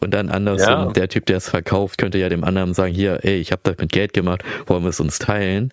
Und 0.01 0.13
dann 0.13 0.29
andersrum, 0.29 0.67
ja. 0.67 0.91
der 0.91 1.09
Typ, 1.09 1.27
der 1.27 1.37
es 1.37 1.49
verkauft, 1.49 1.97
könnte 1.97 2.17
ja 2.17 2.27
dem 2.27 2.43
anderen 2.43 2.73
sagen, 2.73 2.93
hier, 2.93 3.19
ey, 3.23 3.37
ich 3.37 3.51
habe 3.51 3.61
das 3.63 3.77
mit 3.77 3.91
Geld 3.91 4.13
gemacht, 4.13 4.43
wollen 4.65 4.83
wir 4.83 4.89
es 4.89 4.99
uns 4.99 5.19
teilen? 5.19 5.71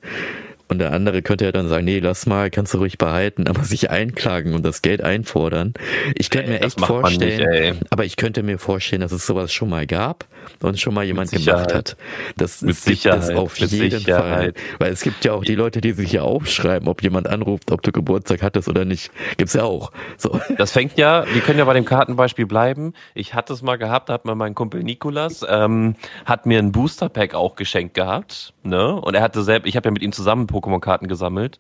Und 0.69 0.81
der 0.81 0.93
andere 0.93 1.23
könnte 1.23 1.47
ja 1.47 1.53
dann 1.53 1.69
sagen, 1.69 1.87
nee, 1.87 1.99
lass 1.99 2.27
mal, 2.27 2.51
kannst 2.51 2.75
du 2.75 2.79
ruhig 2.79 2.99
behalten, 2.99 3.47
aber 3.47 3.63
sich 3.65 3.91
einklagen 3.91 4.55
und 4.55 4.65
das 4.65 4.83
Geld 4.83 5.03
einfordern. 5.03 5.73
Ich 6.15 6.29
könnte 6.29 6.51
mir 6.51 6.61
echt 6.61 6.79
vorstellen, 6.79 7.77
nicht, 7.77 7.87
aber 7.91 8.05
ich 8.05 8.17
könnte 8.17 8.43
mir 8.43 8.59
vorstellen, 8.59 9.01
dass 9.01 9.13
es 9.13 9.27
sowas 9.27 9.53
schon 9.53 9.71
mal 9.71 9.87
gab 9.87 10.27
und 10.61 10.79
schon 10.79 10.95
mal 10.95 11.05
jemand 11.05 11.31
gemacht 11.31 11.75
hat. 11.75 11.97
Das 12.37 12.63
mit 12.63 12.77
Sicherheit, 12.77 13.21
das 13.21 13.31
auf 13.31 13.59
jeden 13.59 13.91
Sicherheit. 13.91 14.59
Fall. 14.59 14.79
Weil 14.79 14.93
es 14.93 15.03
gibt 15.03 15.25
ja 15.25 15.33
auch 15.33 15.45
die 15.45 15.55
Leute, 15.55 15.81
die 15.81 15.93
sich 15.93 16.13
ja 16.13 16.23
aufschreiben, 16.23 16.89
ob 16.89 17.03
jemand 17.03 17.29
anruft, 17.29 17.71
ob 17.71 17.83
du 17.83 17.93
Geburtstag 17.93 18.43
hattest 18.43 18.69
oder 18.69 18.85
nicht. 18.85 19.11
Gibt's 19.37 19.55
ja 19.55 19.65
auch. 19.65 19.93
So. 20.17 20.41
Das 20.57 20.73
fängt 20.73 20.99
ja, 20.99 21.25
wir 21.33 21.41
können 21.41 21.59
ja 21.59 21.65
bei 21.65 21.75
dem 21.75 21.85
Kartenbeispiel 21.85 22.47
bleiben. 22.47 22.95
Ich 23.15 23.35
hatte 23.35 23.53
es 23.53 23.63
mal 23.63 23.77
gehabt, 23.77 24.09
da 24.09 24.15
hat 24.15 24.25
mir 24.25 24.35
mein 24.35 24.55
Kumpel 24.55 24.83
Nikolas, 24.83 25.45
ähm, 25.49 25.97
hat 26.25 26.47
mir 26.47 26.59
ein 26.59 26.73
Booster 26.73 27.09
Pack 27.09 27.35
auch 27.35 27.57
geschenkt 27.57 27.95
gehabt. 27.95 28.55
Ne? 28.63 28.95
Und 28.95 29.15
er 29.15 29.23
hatte 29.23 29.43
selbst, 29.43 29.67
ich 29.69 29.77
habe 29.77 29.89
ja 29.89 29.93
mit 29.93 30.03
ihm 30.03 30.13
zusammen 30.13 30.47
Pokémon-Karten 30.47 31.09
gesammelt. 31.09 31.59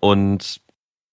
Und 0.00 0.60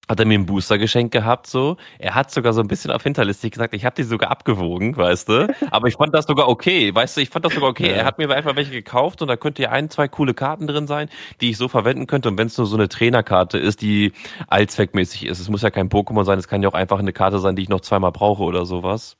hat 0.09 0.19
er 0.19 0.25
mir 0.25 0.35
einen 0.35 0.45
Booster 0.45 0.77
geschenkt 0.77 1.13
gehabt, 1.13 1.47
so. 1.47 1.77
Er 1.97 2.15
hat 2.15 2.31
sogar 2.31 2.53
so 2.53 2.61
ein 2.61 2.67
bisschen 2.67 2.91
auf 2.91 3.03
hinterlistig 3.03 3.51
gesagt, 3.51 3.73
ich 3.73 3.85
habe 3.85 3.95
die 3.95 4.03
sogar 4.03 4.31
abgewogen, 4.31 4.97
weißt 4.97 5.29
du. 5.29 5.55
Aber 5.71 5.87
ich 5.87 5.95
fand 5.95 6.13
das 6.13 6.25
sogar 6.25 6.49
okay, 6.49 6.93
weißt 6.93 7.17
du, 7.17 7.21
ich 7.21 7.29
fand 7.29 7.45
das 7.45 7.53
sogar 7.53 7.69
okay. 7.69 7.89
Ja. 7.89 7.97
Er 7.97 8.05
hat 8.05 8.17
mir 8.17 8.29
einfach 8.29 8.55
welche 8.55 8.71
gekauft 8.71 9.21
und 9.21 9.29
da 9.29 9.37
könnte 9.37 9.61
ja 9.61 9.69
ein, 9.69 9.89
zwei 9.89 10.07
coole 10.07 10.33
Karten 10.33 10.67
drin 10.67 10.87
sein, 10.87 11.09
die 11.39 11.51
ich 11.51 11.57
so 11.57 11.67
verwenden 11.67 12.07
könnte. 12.07 12.29
Und 12.29 12.37
wenn 12.37 12.47
es 12.47 12.57
nur 12.57 12.67
so 12.67 12.75
eine 12.75 12.89
Trainerkarte 12.89 13.57
ist, 13.57 13.81
die 13.81 14.11
allzweckmäßig 14.47 15.25
ist, 15.25 15.39
es 15.39 15.49
muss 15.49 15.61
ja 15.61 15.69
kein 15.69 15.89
Pokémon 15.89 16.25
sein, 16.25 16.37
es 16.37 16.47
kann 16.47 16.61
ja 16.61 16.69
auch 16.69 16.73
einfach 16.73 16.99
eine 16.99 17.13
Karte 17.13 17.39
sein, 17.39 17.55
die 17.55 17.63
ich 17.63 17.69
noch 17.69 17.81
zweimal 17.81 18.11
brauche 18.11 18.43
oder 18.43 18.65
sowas. 18.65 19.17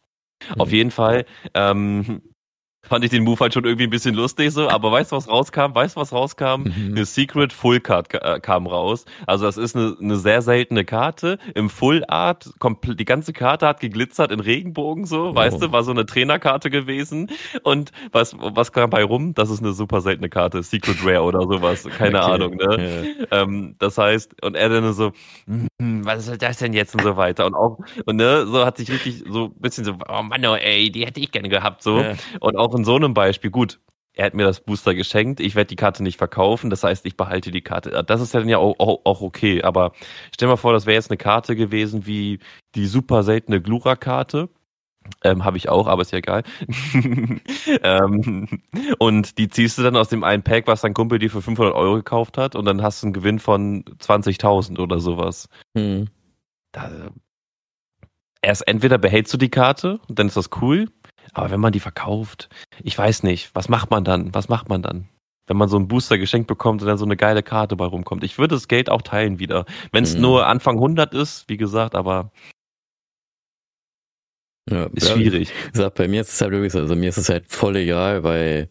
Mhm. 0.50 0.62
Auf 0.62 0.72
jeden 0.72 0.92
Fall 0.92 1.26
ähm, 1.54 2.22
fand 2.88 3.06
ich 3.06 3.12
den 3.12 3.24
Move 3.24 3.40
halt 3.40 3.54
schon 3.54 3.64
irgendwie 3.64 3.86
ein 3.86 3.90
bisschen 3.90 4.14
lustig 4.14 4.52
so, 4.52 4.70
aber 4.70 4.92
weißt 4.92 5.12
du, 5.12 5.16
was 5.16 5.28
rauskam? 5.28 5.74
Weißt 5.74 5.96
du, 5.96 6.02
was 6.02 6.12
rauskam? 6.12 6.64
Mhm. 6.64 6.92
Eine 6.92 7.06
Secret 7.06 7.54
Full 7.54 7.80
Card 7.80 8.14
äh, 8.14 8.40
kam 8.42 8.68
raus. 8.68 9.06
Also 9.26 9.46
das 9.46 9.58
ist 9.58 9.76
eine, 9.76 9.96
eine 10.00 10.18
sehr 10.18 10.42
seltene 10.42 10.84
Karte 10.84 11.38
im 11.56 11.70
Full 11.70 12.04
Art, 12.08 12.50
die 12.86 13.06
ganze 13.06 13.32
Karte 13.34 13.68
hat 13.68 13.80
geglitzert 13.80 14.32
in 14.32 14.40
Regenbogen 14.40 15.06
so, 15.06 15.30
oh. 15.30 15.36
weißt 15.36 15.62
du, 15.62 15.72
war 15.72 15.84
so 15.84 15.92
eine 15.92 16.06
Trainerkarte 16.06 16.70
gewesen 16.70 17.30
und 17.64 17.92
was 18.12 18.36
was 18.38 18.72
kam 18.72 18.90
bei 18.90 19.04
rum? 19.04 19.34
Das 19.34 19.50
ist 19.50 19.62
eine 19.62 19.74
super 19.74 20.02
seltene 20.02 20.30
Karte, 20.30 20.62
Secret 20.62 20.98
Rare 21.06 21.22
oder 21.22 21.42
sowas, 21.42 21.88
keine 21.98 22.22
okay. 22.22 22.32
Ahnung, 22.32 22.56
ne? 22.56 23.16
Ja. 23.32 23.42
Ähm, 23.42 23.76
das 23.80 23.98
heißt, 23.98 24.44
und 24.44 24.56
er 24.56 24.70
dann 24.70 24.94
so, 24.94 25.12
hm, 25.48 26.06
was 26.06 26.26
soll 26.26 26.38
das 26.38 26.58
denn 26.58 26.74
jetzt 26.74 26.94
und 26.96 27.04
so 27.04 27.16
weiter 27.16 27.46
und 27.46 27.56
auch 27.56 27.80
und 28.06 28.18
ne, 28.18 28.46
so 28.46 28.66
hat 28.66 28.78
sich 28.78 28.92
richtig 28.92 29.24
so 29.30 29.46
ein 29.46 29.62
bisschen 29.62 29.86
so, 29.86 29.94
oh 30.10 30.22
Mann, 30.22 30.46
oh, 30.46 30.56
ey, 30.56 30.92
die 30.92 31.06
hätte 31.06 31.20
ich 31.20 31.32
gerne 31.32 31.50
gehabt 31.50 31.82
so 31.82 32.00
ja. 32.00 32.14
und 32.40 32.58
auch 32.58 32.73
in 32.74 32.84
so 32.84 32.96
einem 32.96 33.14
Beispiel, 33.14 33.52
gut, 33.52 33.80
er 34.16 34.26
hat 34.26 34.34
mir 34.36 34.44
das 34.44 34.62
Booster 34.62 34.94
geschenkt, 34.94 35.40
ich 35.40 35.56
werde 35.56 35.70
die 35.70 35.76
Karte 35.76 36.04
nicht 36.04 36.18
verkaufen, 36.18 36.70
das 36.70 36.84
heißt, 36.84 37.06
ich 37.06 37.18
behalte 37.18 37.52
die 37.52 37.62
Karte. 37.62 38.04
Das 38.06 38.22
ist 38.22 38.34
ja 38.34 38.40
dann 38.40 38.50
ja 38.50 38.60
auch, 38.60 38.76
auch, 38.80 39.02
auch 39.06 39.22
okay, 39.22 39.64
aber 39.64 39.94
stell 40.34 40.48
mal 40.48 40.56
vor, 40.56 40.74
das 40.74 40.86
wäre 40.86 40.96
jetzt 40.96 41.10
eine 41.10 41.18
Karte 41.18 41.56
gewesen 41.56 42.06
wie 42.06 42.40
die 42.76 42.86
super 42.86 43.24
seltene 43.24 43.62
Glura-Karte. 43.62 44.50
Ähm, 45.24 45.44
Habe 45.44 45.58
ich 45.58 45.68
auch, 45.68 45.88
aber 45.88 46.04
ist 46.04 46.12
ja 46.12 46.20
egal. 46.20 46.44
ähm, 47.84 48.48
und 49.00 49.38
die 49.38 49.50
ziehst 49.50 49.78
du 49.78 49.84
dann 49.84 49.98
aus 49.98 50.08
dem 50.08 50.24
einen 50.24 50.44
Pack, 50.44 50.68
was 50.68 50.82
dein 50.82 50.94
Kumpel 50.94 51.20
dir 51.20 51.30
für 51.30 51.42
500 51.42 51.74
Euro 51.76 51.96
gekauft 51.96 52.38
hat, 52.38 52.56
und 52.56 52.66
dann 52.66 52.82
hast 52.82 53.04
du 53.04 53.08
einen 53.08 53.14
Gewinn 53.14 53.40
von 53.40 53.84
20.000 53.84 54.80
oder 54.80 55.00
sowas. 55.00 55.50
Hm. 55.76 56.08
Da, 56.72 57.12
erst 58.42 58.68
entweder 58.68 58.98
behältst 58.98 59.34
du 59.34 59.38
die 59.38 59.50
Karte, 59.50 60.00
dann 60.08 60.28
ist 60.28 60.38
das 60.38 60.50
cool, 60.62 60.88
aber 61.32 61.52
wenn 61.52 61.60
man 61.60 61.74
die 61.74 61.80
verkauft, 61.80 62.50
ich 62.84 62.98
weiß 62.98 63.24
nicht, 63.24 63.52
was 63.54 63.70
macht 63.70 63.92
man 63.92 64.04
dann? 64.04 64.34
Was 64.34 64.50
macht 64.50 64.70
man 64.70 64.82
dann? 64.82 65.08
Wenn 65.48 65.58
man 65.58 65.70
so 65.70 65.78
einen 65.78 65.88
Booster 65.88 66.18
geschenkt 66.18 66.48
bekommt 66.48 66.82
und 66.82 66.88
dann 66.88 66.98
so 66.98 67.06
eine 67.06 67.18
geile 67.18 67.44
Karte 67.44 67.76
bei 67.76 67.86
rumkommt. 67.86 68.24
Ich 68.24 68.38
würde 68.38 68.56
das 68.56 68.68
Geld 68.68 68.90
auch 68.90 69.02
teilen 69.02 69.40
wieder. 69.40 69.66
Wenn 69.92 70.04
es 70.04 70.16
mhm. 70.16 70.22
nur 70.22 70.48
Anfang 70.48 70.76
100 70.76 71.14
ist, 71.14 71.50
wie 71.50 71.58
gesagt, 71.58 71.96
aber 71.96 72.32
ja, 74.70 74.86
ist 74.94 75.10
schwierig. 75.10 75.52
Sag, 75.74 75.96
bei 75.96 76.08
mir 76.08 76.22
ist 76.22 76.32
es 76.32 76.42
halt 76.42 76.52
wirklich 76.52 76.72
so, 76.72 76.80
also 76.80 76.96
mir 76.96 77.10
ist 77.10 77.18
es 77.18 77.30
halt 77.30 77.46
voll 77.50 77.76
egal, 77.76 78.24
weil 78.24 78.70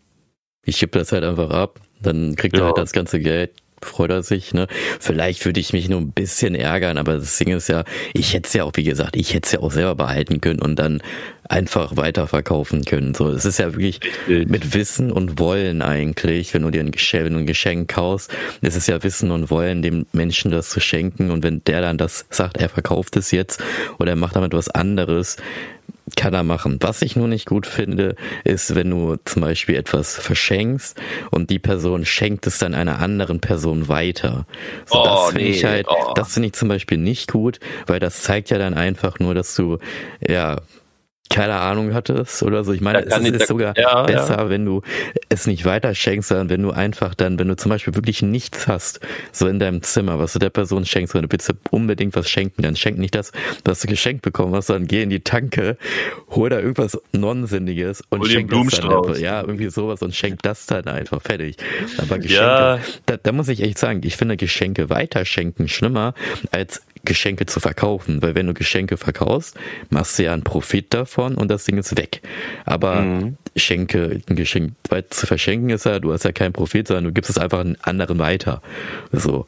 ich 0.64 0.80
gebe 0.80 0.98
das 0.98 1.12
halt 1.12 1.24
einfach 1.24 1.50
ab, 1.50 1.80
dann 2.00 2.34
kriegt 2.36 2.57
ja. 2.57 2.62
er 2.62 2.66
halt 2.68 2.78
das 2.78 2.92
ganze 2.92 3.20
Geld 3.20 3.62
freut 3.85 4.11
er 4.11 4.22
sich, 4.22 4.55
ne? 4.55 4.66
Vielleicht 5.01 5.45
würde 5.45 5.61
ich 5.61 5.72
mich 5.72 5.89
nur 5.89 6.01
ein 6.01 6.12
bisschen 6.12 6.55
ärgern, 6.55 6.99
aber 6.99 7.16
das 7.16 7.39
Ding 7.39 7.55
ist 7.57 7.68
ja, 7.68 7.85
ich 8.14 8.35
hätte 8.35 8.47
es 8.47 8.53
ja 8.55 8.64
auch, 8.64 8.72
wie 8.74 8.85
gesagt, 8.85 9.16
ich 9.16 9.35
hätte 9.35 9.47
es 9.47 9.53
ja 9.53 9.61
auch 9.61 9.72
selber 9.72 9.95
behalten 9.95 10.41
können 10.41 10.61
und 10.61 10.76
dann 10.76 11.03
einfach 11.49 11.97
weiterverkaufen 11.97 12.85
können. 12.85 13.14
So, 13.14 13.28
es 13.28 13.45
ist 13.45 13.59
ja 13.59 13.72
wirklich 13.74 14.01
mit 14.26 14.74
Wissen 14.74 15.12
und 15.12 15.39
Wollen 15.39 15.83
eigentlich, 15.83 16.55
wenn 16.55 16.62
du 16.62 16.70
dir 16.70 16.80
ein 16.80 16.93
Geschenk, 16.93 17.24
wenn 17.24 17.35
du 17.35 17.41
ein 17.41 17.47
Geschenk 17.47 17.91
kaufst, 17.91 18.30
es 18.62 18.76
ist 18.76 18.89
ja 18.89 19.03
Wissen 19.03 19.30
und 19.30 19.51
Wollen, 19.51 19.83
dem 19.83 20.07
Menschen 20.12 20.51
das 20.51 20.70
zu 20.70 20.80
schenken 20.80 21.30
und 21.30 21.43
wenn 21.43 21.62
der 21.64 21.83
dann 21.83 21.99
das 21.99 22.26
sagt, 22.30 22.57
er 22.57 22.68
verkauft 22.68 23.16
es 23.16 23.30
jetzt 23.33 23.62
oder 23.99 24.12
er 24.12 24.16
macht 24.16 24.37
damit 24.37 24.55
was 24.55 24.68
anderes, 24.68 25.37
kann 26.16 26.34
er 26.34 26.42
machen. 26.42 26.78
Was 26.80 27.02
ich 27.02 27.16
nur 27.16 27.28
nicht 27.28 27.46
gut 27.46 27.66
finde, 27.66 28.16
ist, 28.44 28.74
wenn 28.74 28.90
du 28.90 29.16
zum 29.24 29.42
Beispiel 29.42 29.76
etwas 29.76 30.16
verschenkst 30.16 31.00
und 31.30 31.50
die 31.50 31.58
Person 31.58 32.04
schenkt 32.04 32.46
es 32.46 32.58
dann 32.58 32.74
einer 32.74 33.00
anderen 33.00 33.40
Person 33.40 33.88
weiter. 33.88 34.46
So, 34.86 35.00
oh, 35.00 35.04
das 35.04 35.26
finde 35.30 35.44
nee, 35.44 35.50
ich 35.50 35.64
halt, 35.64 35.86
oh. 35.88 36.12
das 36.14 36.34
finde 36.34 36.48
ich 36.48 36.54
zum 36.54 36.68
Beispiel 36.68 36.98
nicht 36.98 37.30
gut, 37.30 37.60
weil 37.86 38.00
das 38.00 38.22
zeigt 38.22 38.50
ja 38.50 38.58
dann 38.58 38.74
einfach 38.74 39.18
nur, 39.18 39.34
dass 39.34 39.54
du, 39.54 39.78
ja, 40.26 40.60
keine 41.33 41.55
Ahnung 41.55 41.95
hattest 41.95 42.43
oder 42.43 42.62
so. 42.62 42.72
Ich 42.72 42.83
meine, 42.83 43.07
es 43.07 43.16
ist, 43.16 43.28
ist 43.28 43.49
sogar 43.49 43.76
ja, 43.76 44.03
besser, 44.03 44.39
ja. 44.39 44.51
wenn 44.51 44.66
du 44.66 44.83
es 45.30 45.47
nicht 45.47 45.64
weiter 45.64 45.95
schenkst, 45.95 46.28
sondern 46.28 46.51
wenn 46.51 46.62
du 46.62 46.72
einfach 46.72 47.14
dann, 47.14 47.39
wenn 47.39 47.49
du 47.49 47.57
zum 47.57 47.70
Beispiel 47.70 47.95
wirklich 47.95 48.20
nichts 48.20 48.68
hast, 48.68 49.01
so 49.33 49.49
in 49.49 49.59
deinem 49.59 49.83
Zimmer, 49.83 50.18
was 50.18 50.35
du 50.35 50.39
der 50.39 50.51
Person 50.51 50.85
schenkst, 50.85 51.14
wenn 51.14 51.22
du 51.22 51.28
bitte 51.28 51.57
unbedingt 51.70 52.14
was 52.14 52.28
schenken, 52.28 52.62
dann 52.62 52.76
schenk 52.76 52.99
nicht 52.99 53.14
das, 53.14 53.33
was 53.64 53.80
du 53.80 53.89
geschenkt 53.89 54.22
bekommen 54.22 54.55
hast, 54.55 54.66
sondern 54.66 54.87
geh 54.87 55.03
in 55.03 55.09
die 55.09 55.20
Tanke, 55.20 55.78
hol 56.30 56.51
da 56.51 56.59
irgendwas 56.59 57.01
Nonsinniges 57.12 58.03
und 58.11 58.26
schenk 58.26 58.51
das 58.51 58.80
dann. 58.80 59.20
Ja, 59.20 59.41
irgendwie 59.41 59.70
sowas 59.70 60.03
und 60.03 60.14
schenk 60.14 60.43
das 60.43 60.66
dann 60.66 60.85
einfach 60.87 61.22
fertig. 61.22 61.57
Aber 61.97 62.18
Geschenke, 62.18 62.45
ja. 62.45 62.78
da, 63.07 63.16
da 63.16 63.33
muss 63.33 63.49
ich 63.49 63.62
echt 63.62 63.78
sagen, 63.78 64.03
ich 64.05 64.16
finde 64.16 64.37
Geschenke 64.37 64.91
weiterschenken 64.91 65.68
schlimmer 65.68 66.12
als 66.51 66.83
Geschenke 67.05 67.47
zu 67.47 67.59
verkaufen, 67.59 68.22
weil 68.22 68.35
wenn 68.35 68.47
du 68.47 68.55
Geschenke 68.55 68.97
verkaufst, 68.97 69.57
machst 69.91 70.18
du 70.18 70.24
ja 70.24 70.33
einen 70.33 70.45
Profit 70.45 70.93
davon 70.95 71.22
und 71.27 71.49
das 71.49 71.64
Ding 71.64 71.79
ist 71.79 71.97
weg. 71.97 72.23
Aber 72.64 73.01
mhm. 73.03 73.37
Schenke, 73.57 74.20
ein 74.29 74.37
Geschenk 74.37 74.75
zu 75.11 75.27
verschenken 75.27 75.70
ist 75.70 75.87
ja, 75.87 75.99
du 75.99 76.12
hast 76.12 76.25
ja 76.25 76.33
keinen 76.33 76.53
Profit, 76.53 76.89
sondern 76.89 77.05
du 77.05 77.12
gibst 77.12 77.31
es 77.31 77.39
einfach 77.39 77.61
einen 77.61 77.77
anderen 77.81 78.18
weiter. 78.18 78.62
So. 79.12 79.47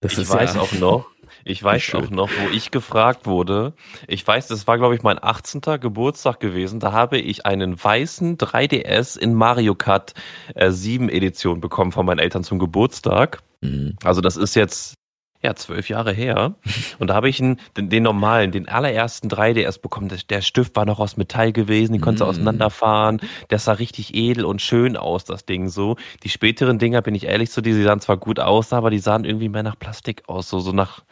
Das 0.00 0.16
ich 0.16 0.28
weiß 0.28 0.54
ja 0.54 0.60
auch 0.62 0.72
noch, 0.72 1.06
ich 1.44 1.62
weiß 1.62 1.94
auch 1.94 2.10
noch, 2.10 2.30
wo 2.30 2.48
ich 2.50 2.70
gefragt 2.70 3.26
wurde. 3.26 3.74
Ich 4.06 4.26
weiß, 4.26 4.48
das 4.48 4.66
war, 4.66 4.78
glaube 4.78 4.94
ich, 4.94 5.02
mein 5.02 5.22
18. 5.22 5.60
Geburtstag 5.80 6.40
gewesen. 6.40 6.80
Da 6.80 6.92
habe 6.92 7.18
ich 7.18 7.46
einen 7.46 7.82
weißen 7.82 8.38
3DS 8.38 9.18
in 9.18 9.34
Mario 9.34 9.74
Kart 9.74 10.14
äh, 10.54 10.70
7 10.70 11.08
Edition 11.08 11.60
bekommen 11.60 11.92
von 11.92 12.06
meinen 12.06 12.18
Eltern 12.18 12.44
zum 12.44 12.58
Geburtstag. 12.58 13.42
Mhm. 13.60 13.96
Also 14.04 14.20
das 14.20 14.36
ist 14.36 14.54
jetzt 14.54 14.94
ja, 15.42 15.54
zwölf 15.54 15.88
Jahre 15.88 16.12
her. 16.12 16.54
Und 16.98 17.08
da 17.08 17.14
habe 17.14 17.28
ich 17.28 17.40
einen, 17.40 17.58
den, 17.76 17.88
den, 17.88 18.02
normalen, 18.02 18.52
den 18.52 18.68
allerersten 18.68 19.28
3DS 19.28 19.80
bekommen. 19.80 20.10
Der, 20.28 20.42
Stift 20.42 20.76
war 20.76 20.84
noch 20.84 21.00
aus 21.00 21.16
Metall 21.16 21.52
gewesen, 21.52 21.94
die 21.94 21.98
konntest 21.98 22.20
du 22.20 22.26
mm. 22.26 22.28
auseinanderfahren. 22.28 23.20
Der 23.48 23.58
sah 23.58 23.72
richtig 23.72 24.14
edel 24.14 24.44
und 24.44 24.60
schön 24.60 24.96
aus, 24.96 25.24
das 25.24 25.46
Ding 25.46 25.68
so. 25.68 25.96
Die 26.22 26.28
späteren 26.28 26.78
Dinger, 26.78 27.00
bin 27.00 27.14
ich 27.14 27.24
ehrlich 27.24 27.50
zu 27.50 27.62
dir, 27.62 27.74
die 27.74 27.82
sahen 27.82 28.00
zwar 28.00 28.18
gut 28.18 28.38
aus, 28.38 28.72
aber 28.72 28.90
die 28.90 28.98
sahen 28.98 29.24
irgendwie 29.24 29.48
mehr 29.48 29.62
nach 29.62 29.78
Plastik 29.78 30.24
aus, 30.26 30.48
so, 30.48 30.60
so 30.60 30.72
nach 30.72 31.02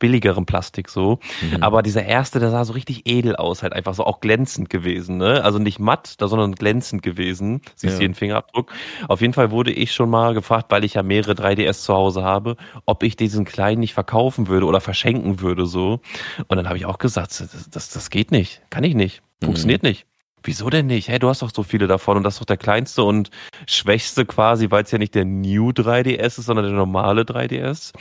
billigerem 0.00 0.46
Plastik 0.46 0.88
so. 0.88 1.20
Mhm. 1.40 1.62
Aber 1.62 1.82
dieser 1.82 2.04
erste, 2.04 2.40
der 2.40 2.50
sah 2.50 2.64
so 2.64 2.72
richtig 2.72 3.02
edel 3.06 3.36
aus, 3.36 3.62
halt 3.62 3.72
einfach 3.72 3.94
so 3.94 4.04
auch 4.04 4.20
glänzend 4.20 4.68
gewesen, 4.68 5.18
ne? 5.18 5.44
Also 5.44 5.60
nicht 5.60 5.78
matt, 5.78 6.16
sondern 6.18 6.56
glänzend 6.56 7.02
gewesen. 7.02 7.60
Siehst 7.76 7.98
du 7.98 8.02
ja. 8.02 8.08
den 8.08 8.14
Fingerabdruck? 8.14 8.72
Auf 9.06 9.20
jeden 9.20 9.32
Fall 9.32 9.52
wurde 9.52 9.70
ich 9.70 9.92
schon 9.92 10.10
mal 10.10 10.34
gefragt, 10.34 10.66
weil 10.70 10.82
ich 10.82 10.94
ja 10.94 11.04
mehrere 11.04 11.32
3DS 11.32 11.84
zu 11.84 11.94
Hause 11.94 12.24
habe, 12.24 12.56
ob 12.86 13.04
ich 13.04 13.14
diesen 13.14 13.44
kleinen 13.44 13.78
nicht 13.78 13.94
verkaufen 13.94 14.48
würde 14.48 14.66
oder 14.66 14.80
verschenken 14.80 15.40
würde 15.40 15.66
so. 15.66 16.00
Und 16.48 16.56
dann 16.56 16.66
habe 16.66 16.78
ich 16.78 16.86
auch 16.86 16.98
gesagt, 16.98 17.38
das, 17.38 17.70
das, 17.70 17.90
das 17.90 18.10
geht 18.10 18.32
nicht, 18.32 18.62
kann 18.70 18.82
ich 18.82 18.94
nicht, 18.94 19.22
funktioniert 19.40 19.84
mhm. 19.84 19.90
nicht. 19.90 20.06
Wieso 20.42 20.70
denn 20.70 20.86
nicht? 20.86 21.08
Hey, 21.08 21.18
du 21.18 21.28
hast 21.28 21.42
doch 21.42 21.50
so 21.54 21.62
viele 21.62 21.86
davon 21.86 22.16
und 22.16 22.22
das 22.22 22.34
ist 22.34 22.40
doch 22.40 22.46
der 22.46 22.56
kleinste 22.56 23.04
und 23.04 23.30
schwächste 23.66 24.24
quasi, 24.24 24.70
weil 24.70 24.84
es 24.84 24.90
ja 24.90 24.98
nicht 24.98 25.14
der 25.14 25.24
New 25.24 25.70
3DS 25.70 26.38
ist, 26.38 26.46
sondern 26.46 26.66
der 26.66 26.74
normale 26.74 27.22
3DS. 27.22 27.92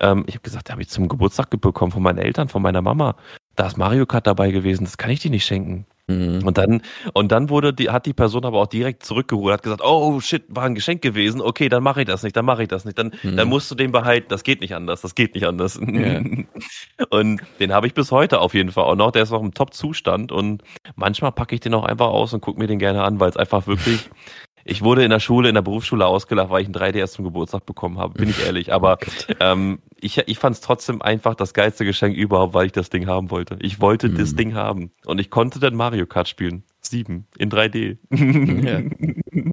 Ähm, 0.00 0.24
ich 0.26 0.34
habe 0.34 0.42
gesagt, 0.42 0.68
da 0.68 0.72
habe 0.72 0.82
ich 0.82 0.88
zum 0.88 1.08
Geburtstag 1.08 1.50
bekommen 1.50 1.92
von 1.92 2.02
meinen 2.02 2.18
Eltern, 2.18 2.48
von 2.48 2.62
meiner 2.62 2.82
Mama. 2.82 3.16
Da 3.56 3.66
ist 3.66 3.78
Mario 3.78 4.06
Kart 4.06 4.26
dabei 4.26 4.50
gewesen, 4.50 4.84
das 4.84 4.98
kann 4.98 5.10
ich 5.10 5.20
dir 5.20 5.30
nicht 5.30 5.44
schenken. 5.46 5.86
Mhm. 6.08 6.44
Und 6.44 6.56
dann, 6.56 6.82
und 7.12 7.30
dann 7.30 7.50
wurde 7.50 7.74
die, 7.74 7.90
hat 7.90 8.06
die 8.06 8.14
Person 8.14 8.44
aber 8.44 8.58
auch 8.58 8.66
direkt 8.66 9.04
zurückgeholt, 9.04 9.52
hat 9.52 9.62
gesagt, 9.62 9.82
oh 9.84 10.20
shit, 10.20 10.44
war 10.48 10.64
ein 10.64 10.74
Geschenk 10.74 11.02
gewesen, 11.02 11.42
okay, 11.42 11.68
dann 11.68 11.82
mache 11.82 12.00
ich 12.00 12.06
das 12.06 12.22
nicht, 12.22 12.34
dann 12.34 12.46
mache 12.46 12.62
ich 12.62 12.68
das 12.68 12.86
nicht, 12.86 12.98
dann, 12.98 13.12
mhm. 13.22 13.36
dann 13.36 13.48
musst 13.48 13.70
du 13.70 13.74
den 13.74 13.92
behalten, 13.92 14.26
das 14.30 14.42
geht 14.42 14.62
nicht 14.62 14.74
anders, 14.74 15.02
das 15.02 15.14
geht 15.14 15.34
nicht 15.34 15.46
anders. 15.46 15.78
Ja. 15.80 16.20
Und 17.10 17.42
den 17.60 17.72
habe 17.72 17.86
ich 17.86 17.94
bis 17.94 18.10
heute 18.10 18.40
auf 18.40 18.54
jeden 18.54 18.72
Fall 18.72 18.84
auch 18.84 18.96
noch, 18.96 19.10
der 19.12 19.22
ist 19.22 19.30
noch 19.30 19.42
im 19.42 19.52
Top-Zustand 19.52 20.32
und 20.32 20.62
manchmal 20.96 21.32
packe 21.32 21.54
ich 21.54 21.60
den 21.60 21.74
auch 21.74 21.84
einfach 21.84 22.08
aus 22.08 22.32
und 22.32 22.40
gucke 22.40 22.58
mir 22.58 22.66
den 22.66 22.78
gerne 22.78 23.02
an, 23.02 23.20
weil 23.20 23.28
es 23.28 23.36
einfach 23.36 23.66
wirklich 23.66 24.08
ich 24.64 24.82
wurde 24.82 25.04
in 25.04 25.10
der 25.10 25.20
Schule, 25.20 25.48
in 25.48 25.54
der 25.54 25.62
Berufsschule 25.62 26.06
ausgelacht, 26.06 26.50
weil 26.50 26.62
ich 26.62 26.68
ein 26.68 26.74
3DS 26.74 27.12
zum 27.12 27.24
Geburtstag 27.24 27.66
bekommen 27.66 27.98
habe, 27.98 28.14
bin 28.14 28.28
ich 28.28 28.44
ehrlich. 28.44 28.72
Aber 28.72 28.98
oh 29.28 29.34
ähm, 29.40 29.78
ich, 30.00 30.18
ich 30.18 30.38
fand 30.38 30.56
es 30.56 30.60
trotzdem 30.60 31.02
einfach 31.02 31.34
das 31.34 31.54
geilste 31.54 31.84
Geschenk 31.84 32.16
überhaupt, 32.16 32.54
weil 32.54 32.66
ich 32.66 32.72
das 32.72 32.90
Ding 32.90 33.06
haben 33.06 33.30
wollte. 33.30 33.56
Ich 33.60 33.80
wollte 33.80 34.08
mhm. 34.08 34.18
das 34.18 34.34
Ding 34.34 34.54
haben. 34.54 34.92
Und 35.06 35.20
ich 35.20 35.30
konnte 35.30 35.60
dann 35.60 35.74
Mario 35.74 36.06
Kart 36.06 36.28
spielen. 36.28 36.64
Sieben 36.80 37.26
in 37.38 37.50
3D. 37.50 37.98
Ja. 38.64 38.82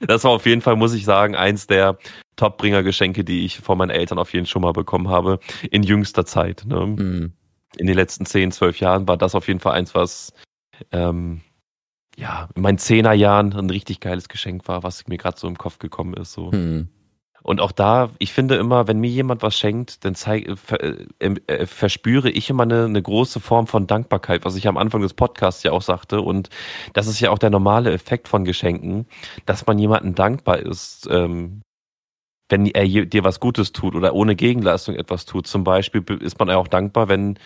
Das 0.00 0.24
war 0.24 0.32
auf 0.32 0.44
jeden 0.44 0.60
Fall, 0.60 0.76
muss 0.76 0.92
ich 0.92 1.06
sagen, 1.06 1.34
eins 1.34 1.66
der 1.66 1.98
Top-Bringer-Geschenke, 2.36 3.24
die 3.24 3.46
ich 3.46 3.58
von 3.58 3.78
meinen 3.78 3.90
Eltern 3.90 4.18
auf 4.18 4.32
jeden 4.34 4.44
Fall 4.44 4.52
schon 4.52 4.62
mal 4.62 4.72
bekommen 4.72 5.08
habe, 5.08 5.40
in 5.70 5.82
jüngster 5.82 6.26
Zeit. 6.26 6.64
Ne? 6.66 6.86
Mhm. 6.86 7.32
In 7.78 7.86
den 7.86 7.96
letzten 7.96 8.26
zehn, 8.26 8.52
zwölf 8.52 8.78
Jahren 8.80 9.08
war 9.08 9.16
das 9.16 9.34
auf 9.34 9.48
jeden 9.48 9.60
Fall 9.60 9.72
eins, 9.72 9.94
was 9.94 10.32
ähm, 10.92 11.40
ja, 12.16 12.48
in 12.54 12.62
meinen 12.62 12.78
Zehnerjahren 12.78 13.52
ein 13.52 13.70
richtig 13.70 14.00
geiles 14.00 14.28
Geschenk 14.28 14.66
war, 14.68 14.82
was 14.82 15.06
mir 15.06 15.18
gerade 15.18 15.38
so 15.38 15.46
im 15.46 15.58
Kopf 15.58 15.78
gekommen 15.78 16.14
ist. 16.14 16.32
So. 16.32 16.50
Hm. 16.50 16.88
Und 17.42 17.60
auch 17.60 17.70
da, 17.70 18.10
ich 18.18 18.32
finde 18.32 18.56
immer, 18.56 18.88
wenn 18.88 18.98
mir 18.98 19.10
jemand 19.10 19.42
was 19.42 19.56
schenkt, 19.56 20.04
dann 20.04 20.16
zeig, 20.16 20.58
ver, 20.58 20.82
äh, 20.82 21.06
äh, 21.20 21.66
verspüre 21.66 22.28
ich 22.28 22.50
immer 22.50 22.64
eine, 22.64 22.86
eine 22.86 23.00
große 23.00 23.38
Form 23.38 23.68
von 23.68 23.86
Dankbarkeit, 23.86 24.44
was 24.44 24.56
ich 24.56 24.66
am 24.66 24.76
Anfang 24.76 25.00
des 25.02 25.14
Podcasts 25.14 25.62
ja 25.62 25.70
auch 25.70 25.82
sagte. 25.82 26.22
Und 26.22 26.50
das 26.94 27.06
ist 27.06 27.20
ja 27.20 27.30
auch 27.30 27.38
der 27.38 27.50
normale 27.50 27.92
Effekt 27.92 28.26
von 28.26 28.44
Geschenken, 28.44 29.06
dass 29.44 29.64
man 29.66 29.78
jemandem 29.78 30.16
dankbar 30.16 30.58
ist, 30.58 31.06
ähm, 31.08 31.62
wenn 32.48 32.66
er 32.66 32.84
dir 33.06 33.22
was 33.22 33.38
Gutes 33.38 33.72
tut 33.72 33.94
oder 33.94 34.14
ohne 34.14 34.34
Gegenleistung 34.34 34.96
etwas 34.96 35.24
tut. 35.24 35.46
Zum 35.46 35.64
Beispiel 35.64 36.02
ist 36.20 36.38
man 36.40 36.48
ja 36.48 36.56
auch 36.56 36.68
dankbar, 36.68 37.08
wenn 37.08 37.38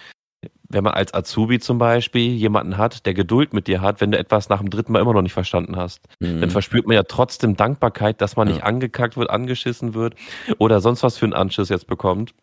wenn 0.71 0.85
man 0.85 0.95
als 0.95 1.13
Azubi 1.13 1.59
zum 1.59 1.79
Beispiel 1.79 2.33
jemanden 2.33 2.79
hat, 2.79 3.05
der 3.05 3.13
Geduld 3.13 3.53
mit 3.53 3.67
dir 3.67 3.81
hat, 3.81 4.01
wenn 4.01 4.13
du 4.13 4.19
etwas 4.19 4.49
nach 4.49 4.61
dem 4.61 4.71
dritten 4.71 4.93
Mal 4.93 5.01
immer 5.01 5.13
noch 5.13 5.23
nicht 5.23 5.33
verstanden 5.33 5.77
hast, 5.77 6.09
mhm. 6.21 6.41
dann 6.41 6.51
verspürt 6.51 6.87
man 6.87 6.95
ja 6.95 7.03
trotzdem 7.03 7.57
Dankbarkeit, 7.57 8.21
dass 8.21 8.37
man 8.37 8.49
ja. 8.49 8.55
nicht 8.55 8.65
angekackt 8.65 9.17
wird, 9.17 9.31
angeschissen 9.31 9.95
wird 9.95 10.15
oder 10.59 10.81
sonst 10.81 11.03
was 11.03 11.19
für 11.19 11.27
einen 11.27 11.35
Anschiss 11.35 11.69
jetzt 11.69 11.89
bekommt, 11.89 12.35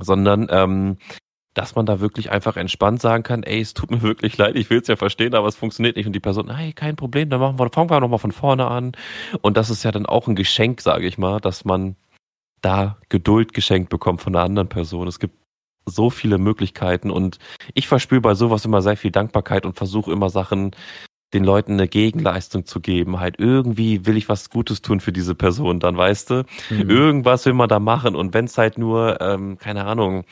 sondern 0.00 0.46
ähm, 0.50 0.96
dass 1.52 1.74
man 1.74 1.86
da 1.86 2.00
wirklich 2.00 2.30
einfach 2.30 2.56
entspannt 2.56 3.00
sagen 3.00 3.22
kann, 3.22 3.42
ey, 3.42 3.60
es 3.60 3.74
tut 3.74 3.90
mir 3.90 4.02
wirklich 4.02 4.36
leid, 4.38 4.56
ich 4.56 4.70
will 4.70 4.80
es 4.80 4.88
ja 4.88 4.96
verstehen, 4.96 5.34
aber 5.34 5.48
es 5.48 5.56
funktioniert 5.56 5.96
nicht. 5.96 6.06
Und 6.06 6.12
die 6.12 6.20
Person, 6.20 6.54
hey, 6.54 6.72
kein 6.72 6.96
Problem, 6.96 7.30
dann 7.30 7.40
machen 7.40 7.58
wir, 7.58 7.70
fangen 7.70 7.90
wir 7.90 8.00
nochmal 8.00 8.18
von 8.18 8.32
vorne 8.32 8.66
an. 8.68 8.92
Und 9.42 9.56
das 9.56 9.70
ist 9.70 9.82
ja 9.82 9.92
dann 9.92 10.06
auch 10.06 10.28
ein 10.28 10.36
Geschenk, 10.36 10.80
sage 10.80 11.06
ich 11.06 11.18
mal, 11.18 11.40
dass 11.40 11.64
man 11.64 11.96
da 12.62 12.98
Geduld 13.08 13.52
geschenkt 13.54 13.90
bekommt 13.90 14.20
von 14.22 14.34
einer 14.34 14.44
anderen 14.44 14.68
Person. 14.68 15.08
Es 15.08 15.18
gibt 15.18 15.34
so 15.86 16.10
viele 16.10 16.38
Möglichkeiten 16.38 17.10
und 17.10 17.38
ich 17.74 17.88
verspüre 17.88 18.20
bei 18.20 18.34
sowas 18.34 18.64
immer 18.64 18.82
sehr 18.82 18.96
viel 18.96 19.12
Dankbarkeit 19.12 19.64
und 19.64 19.74
versuche 19.74 20.12
immer 20.12 20.30
Sachen 20.30 20.72
den 21.32 21.44
Leuten 21.44 21.72
eine 21.72 21.88
Gegenleistung 21.88 22.66
zu 22.66 22.80
geben. 22.80 23.18
Halt 23.18 23.36
irgendwie 23.38 24.06
will 24.06 24.16
ich 24.16 24.28
was 24.28 24.50
Gutes 24.50 24.82
tun 24.82 25.00
für 25.00 25.12
diese 25.12 25.34
Person, 25.34 25.80
dann 25.80 25.96
weißt 25.96 26.30
du. 26.30 26.44
Mhm. 26.70 26.90
Irgendwas 26.90 27.46
will 27.46 27.52
man 27.52 27.68
da 27.68 27.78
machen 27.78 28.16
und 28.16 28.34
wenn 28.34 28.46
es 28.46 28.58
halt 28.58 28.78
nur, 28.78 29.20
ähm, 29.20 29.58
keine 29.58 29.84
Ahnung, 29.84 30.24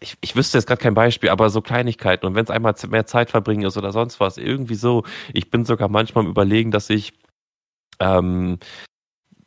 ich, 0.00 0.16
ich 0.20 0.36
wüsste 0.36 0.58
jetzt 0.58 0.66
gerade 0.66 0.82
kein 0.82 0.94
Beispiel, 0.94 1.30
aber 1.30 1.48
so 1.50 1.62
Kleinigkeiten 1.62 2.26
und 2.26 2.34
wenn 2.34 2.44
es 2.44 2.50
einmal 2.50 2.74
mehr 2.88 3.06
Zeit 3.06 3.30
verbringen 3.30 3.64
ist 3.64 3.76
oder 3.78 3.92
sonst 3.92 4.20
was, 4.20 4.36
irgendwie 4.36 4.74
so. 4.74 5.04
Ich 5.32 5.50
bin 5.50 5.64
sogar 5.64 5.88
manchmal 5.88 6.24
im 6.24 6.30
Überlegen, 6.30 6.70
dass 6.70 6.90
ich 6.90 7.14
ähm, 8.00 8.58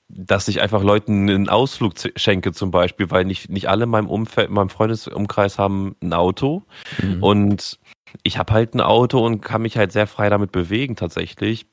dass 0.10 0.48
ich 0.48 0.62
einfach 0.62 0.84
Leuten 0.84 1.30
einen 1.30 1.50
Ausflug 1.50 1.94
schenke 2.16 2.52
zum 2.52 2.72
Beispiel, 2.72 3.12
weil 3.12 3.26
nicht, 3.26 3.50
nicht 3.50 3.70
alle 3.70 3.84
in 3.84 3.90
meinem 3.90 4.08
Umfeld, 4.10 4.50
in 4.50 4.56
meinem 4.56 4.70
Freundesumkreis 4.70 5.60
haben 5.60 5.96
ein 6.02 6.14
Auto 6.14 6.64
mhm. 7.02 7.24
und 7.24 7.80
ich 8.24 8.40
habe 8.40 8.54
halt 8.54 8.74
ein 8.74 8.82
Auto 8.82 9.24
und 9.24 9.42
kann 9.42 9.62
mich 9.62 9.78
halt 9.78 9.92
sehr 9.92 10.08
frei 10.08 10.30
damit 10.30 10.52
bewegen 10.52 10.96
tatsächlich 10.96 11.68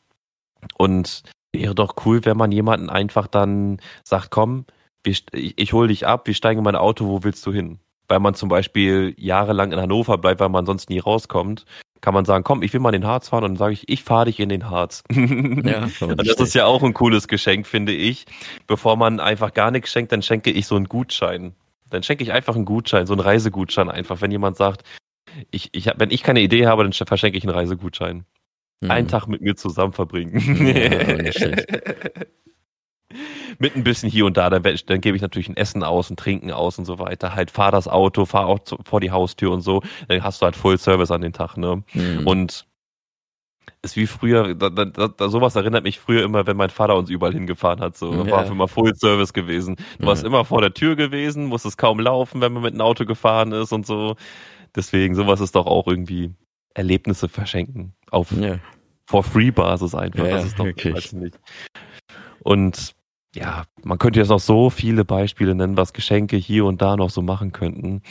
und 0.76 1.22
wäre 1.52 1.74
doch 1.74 1.94
cool, 2.04 2.24
wenn 2.26 2.36
man 2.36 2.52
jemanden 2.52 2.90
einfach 2.90 3.26
dann 3.26 3.80
sagt, 4.04 4.30
komm, 4.30 4.66
ich, 5.02 5.24
ich 5.32 5.72
hole 5.72 5.88
dich 5.88 6.06
ab, 6.06 6.26
wir 6.26 6.34
steigen 6.34 6.58
in 6.58 6.64
mein 6.64 6.76
Auto, 6.76 7.06
wo 7.06 7.24
willst 7.24 7.46
du 7.46 7.52
hin? 7.52 7.78
Weil 8.08 8.20
man 8.20 8.34
zum 8.34 8.50
Beispiel 8.50 9.14
jahrelang 9.16 9.72
in 9.72 9.80
Hannover 9.80 10.18
bleibt, 10.18 10.40
weil 10.40 10.50
man 10.50 10.66
sonst 10.66 10.90
nie 10.90 10.98
rauskommt 10.98 11.64
kann 12.00 12.14
man 12.14 12.24
sagen, 12.24 12.44
komm, 12.44 12.62
ich 12.62 12.72
will 12.72 12.80
mal 12.80 12.94
in 12.94 13.02
den 13.02 13.08
Harz 13.08 13.28
fahren 13.28 13.44
und 13.44 13.50
dann 13.52 13.56
sage 13.56 13.72
ich, 13.72 13.88
ich 13.88 14.02
fahre 14.02 14.26
dich 14.26 14.40
in 14.40 14.48
den 14.48 14.70
Harz. 14.70 15.02
Ja, 15.66 15.88
und 16.00 16.26
das 16.26 16.36
ist 16.38 16.54
ja 16.54 16.66
auch 16.66 16.82
ein 16.82 16.94
cooles 16.94 17.28
Geschenk, 17.28 17.66
finde 17.66 17.92
ich. 17.92 18.26
Bevor 18.66 18.96
man 18.96 19.20
einfach 19.20 19.52
gar 19.52 19.70
nichts 19.70 19.90
schenkt, 19.90 20.12
dann 20.12 20.22
schenke 20.22 20.50
ich 20.50 20.66
so 20.66 20.76
einen 20.76 20.86
Gutschein. 20.86 21.54
Dann 21.90 22.02
schenke 22.02 22.22
ich 22.22 22.32
einfach 22.32 22.54
einen 22.54 22.64
Gutschein, 22.64 23.06
so 23.06 23.14
einen 23.14 23.20
Reisegutschein 23.20 23.90
einfach, 23.90 24.20
wenn 24.20 24.30
jemand 24.30 24.56
sagt, 24.56 24.82
ich, 25.50 25.70
ich, 25.72 25.90
wenn 25.96 26.10
ich 26.10 26.22
keine 26.22 26.40
Idee 26.40 26.66
habe, 26.66 26.82
dann 26.82 26.92
verschenke 26.92 27.36
ich 27.38 27.44
einen 27.44 27.54
Reisegutschein. 27.54 28.24
Mhm. 28.80 28.90
Einen 28.90 29.08
Tag 29.08 29.26
mit 29.26 29.40
mir 29.40 29.56
zusammen 29.56 29.92
verbringen. 29.92 30.38
Ja, 30.66 31.50
mit 33.58 33.76
ein 33.76 33.84
bisschen 33.84 34.10
hier 34.10 34.26
und 34.26 34.36
da, 34.36 34.50
dann, 34.50 34.62
dann 34.62 35.00
gebe 35.00 35.16
ich 35.16 35.22
natürlich 35.22 35.48
ein 35.48 35.56
Essen 35.56 35.82
aus, 35.82 36.10
ein 36.10 36.16
Trinken 36.16 36.50
aus 36.50 36.78
und 36.78 36.84
so 36.84 36.98
weiter. 36.98 37.34
Halt, 37.34 37.50
fahr 37.50 37.70
das 37.70 37.88
Auto, 37.88 38.24
fahr 38.24 38.46
auch 38.46 38.58
zu, 38.60 38.78
vor 38.84 39.00
die 39.00 39.10
Haustür 39.10 39.52
und 39.52 39.60
so. 39.60 39.82
Dann 40.08 40.22
hast 40.22 40.42
du 40.42 40.44
halt 40.44 40.56
Full 40.56 40.78
Service 40.78 41.10
an 41.10 41.20
den 41.20 41.32
Tag, 41.32 41.56
ne? 41.56 41.82
Mhm. 41.94 42.26
Und 42.26 42.66
ist 43.82 43.96
wie 43.96 44.06
früher, 44.06 44.54
da, 44.54 44.70
da, 44.70 44.84
da, 44.84 45.28
sowas 45.28 45.54
erinnert 45.56 45.84
mich 45.84 46.00
früher 46.00 46.24
immer, 46.24 46.46
wenn 46.46 46.56
mein 46.56 46.70
Vater 46.70 46.96
uns 46.96 47.10
überall 47.10 47.32
hingefahren 47.32 47.80
hat. 47.80 47.96
So, 47.96 48.12
ja. 48.12 48.30
war 48.30 48.46
immer 48.46 48.68
Full 48.68 48.94
Service 48.96 49.32
gewesen. 49.32 49.76
Du 49.76 50.02
ja. 50.02 50.06
warst 50.06 50.24
immer 50.24 50.44
vor 50.44 50.60
der 50.60 50.74
Tür 50.74 50.96
gewesen, 50.96 51.46
musstest 51.46 51.78
kaum 51.78 52.00
laufen, 52.00 52.40
wenn 52.40 52.52
man 52.52 52.62
mit 52.62 52.72
einem 52.72 52.80
Auto 52.80 53.04
gefahren 53.04 53.52
ist 53.52 53.72
und 53.72 53.86
so. 53.86 54.16
Deswegen, 54.74 55.14
sowas 55.14 55.40
ist 55.40 55.54
doch 55.54 55.66
auch 55.66 55.86
irgendwie 55.86 56.32
Erlebnisse 56.74 57.28
verschenken. 57.28 57.94
Auf 58.10 58.32
ja. 58.32 58.58
for 59.06 59.22
free 59.22 59.50
Basis 59.50 59.94
einfach. 59.94 60.24
Ja, 60.24 60.30
das 60.32 60.46
ist 60.46 60.58
doch 60.58 60.64
wirklich. 60.64 61.12
Nicht. 61.12 61.38
Und 62.40 62.95
ja, 63.36 63.64
man 63.84 63.98
könnte 63.98 64.18
jetzt 64.18 64.30
noch 64.30 64.40
so 64.40 64.70
viele 64.70 65.04
Beispiele 65.04 65.54
nennen, 65.54 65.76
was 65.76 65.92
Geschenke 65.92 66.36
hier 66.36 66.64
und 66.64 66.80
da 66.80 66.96
noch 66.96 67.10
so 67.10 67.20
machen 67.20 67.52
könnten, 67.52 68.02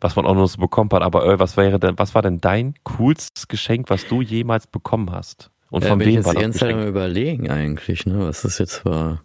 was 0.00 0.16
man 0.16 0.26
auch 0.26 0.34
noch 0.34 0.46
so 0.46 0.60
bekommen 0.60 0.90
hat. 0.92 1.02
Aber 1.02 1.24
äh, 1.26 1.38
was 1.38 1.56
wäre 1.56 1.78
denn, 1.78 1.98
was 1.98 2.14
war 2.14 2.22
denn 2.22 2.40
dein 2.40 2.74
coolstes 2.82 3.46
Geschenk, 3.46 3.90
was 3.90 4.06
du 4.08 4.22
jemals 4.22 4.66
bekommen 4.66 5.12
hast? 5.12 5.50
Und 5.70 5.84
von 5.84 6.00
ja, 6.00 6.06
wem 6.06 6.24
war 6.24 6.34
das? 6.34 6.56
Ich 6.56 6.60
jetzt 6.60 6.86
überlegen 6.88 7.48
eigentlich, 7.48 8.04
ne, 8.06 8.18
was 8.18 8.42
das 8.42 8.58
jetzt 8.58 8.84
war. 8.84 9.22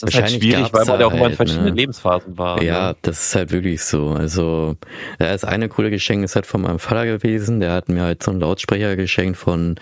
Das 0.00 0.14
ist 0.14 0.20
halt 0.20 0.30
schwierig, 0.30 0.72
weil 0.72 0.84
man 0.84 1.00
ja 1.00 1.06
auch 1.06 1.12
immer 1.12 1.22
in 1.22 1.28
halt, 1.28 1.36
verschiedenen 1.36 1.74
ne? 1.74 1.80
Lebensphasen 1.80 2.36
war. 2.36 2.62
Ja, 2.62 2.90
ne? 2.90 2.96
das 3.02 3.28
ist 3.28 3.34
halt 3.34 3.50
wirklich 3.50 3.82
so. 3.82 4.10
Also, 4.10 4.76
ja, 5.18 5.28
das 5.28 5.44
eine 5.44 5.68
coole 5.68 5.90
Geschenk 5.90 6.22
ist 6.22 6.34
halt 6.34 6.44
von 6.44 6.60
meinem 6.60 6.78
Vater 6.78 7.06
gewesen. 7.06 7.60
Der 7.60 7.72
hat 7.72 7.88
mir 7.88 8.02
halt 8.02 8.22
so 8.22 8.30
einen 8.30 8.40
Lautsprecher 8.40 8.96
geschenkt 8.96 9.38
von 9.38 9.76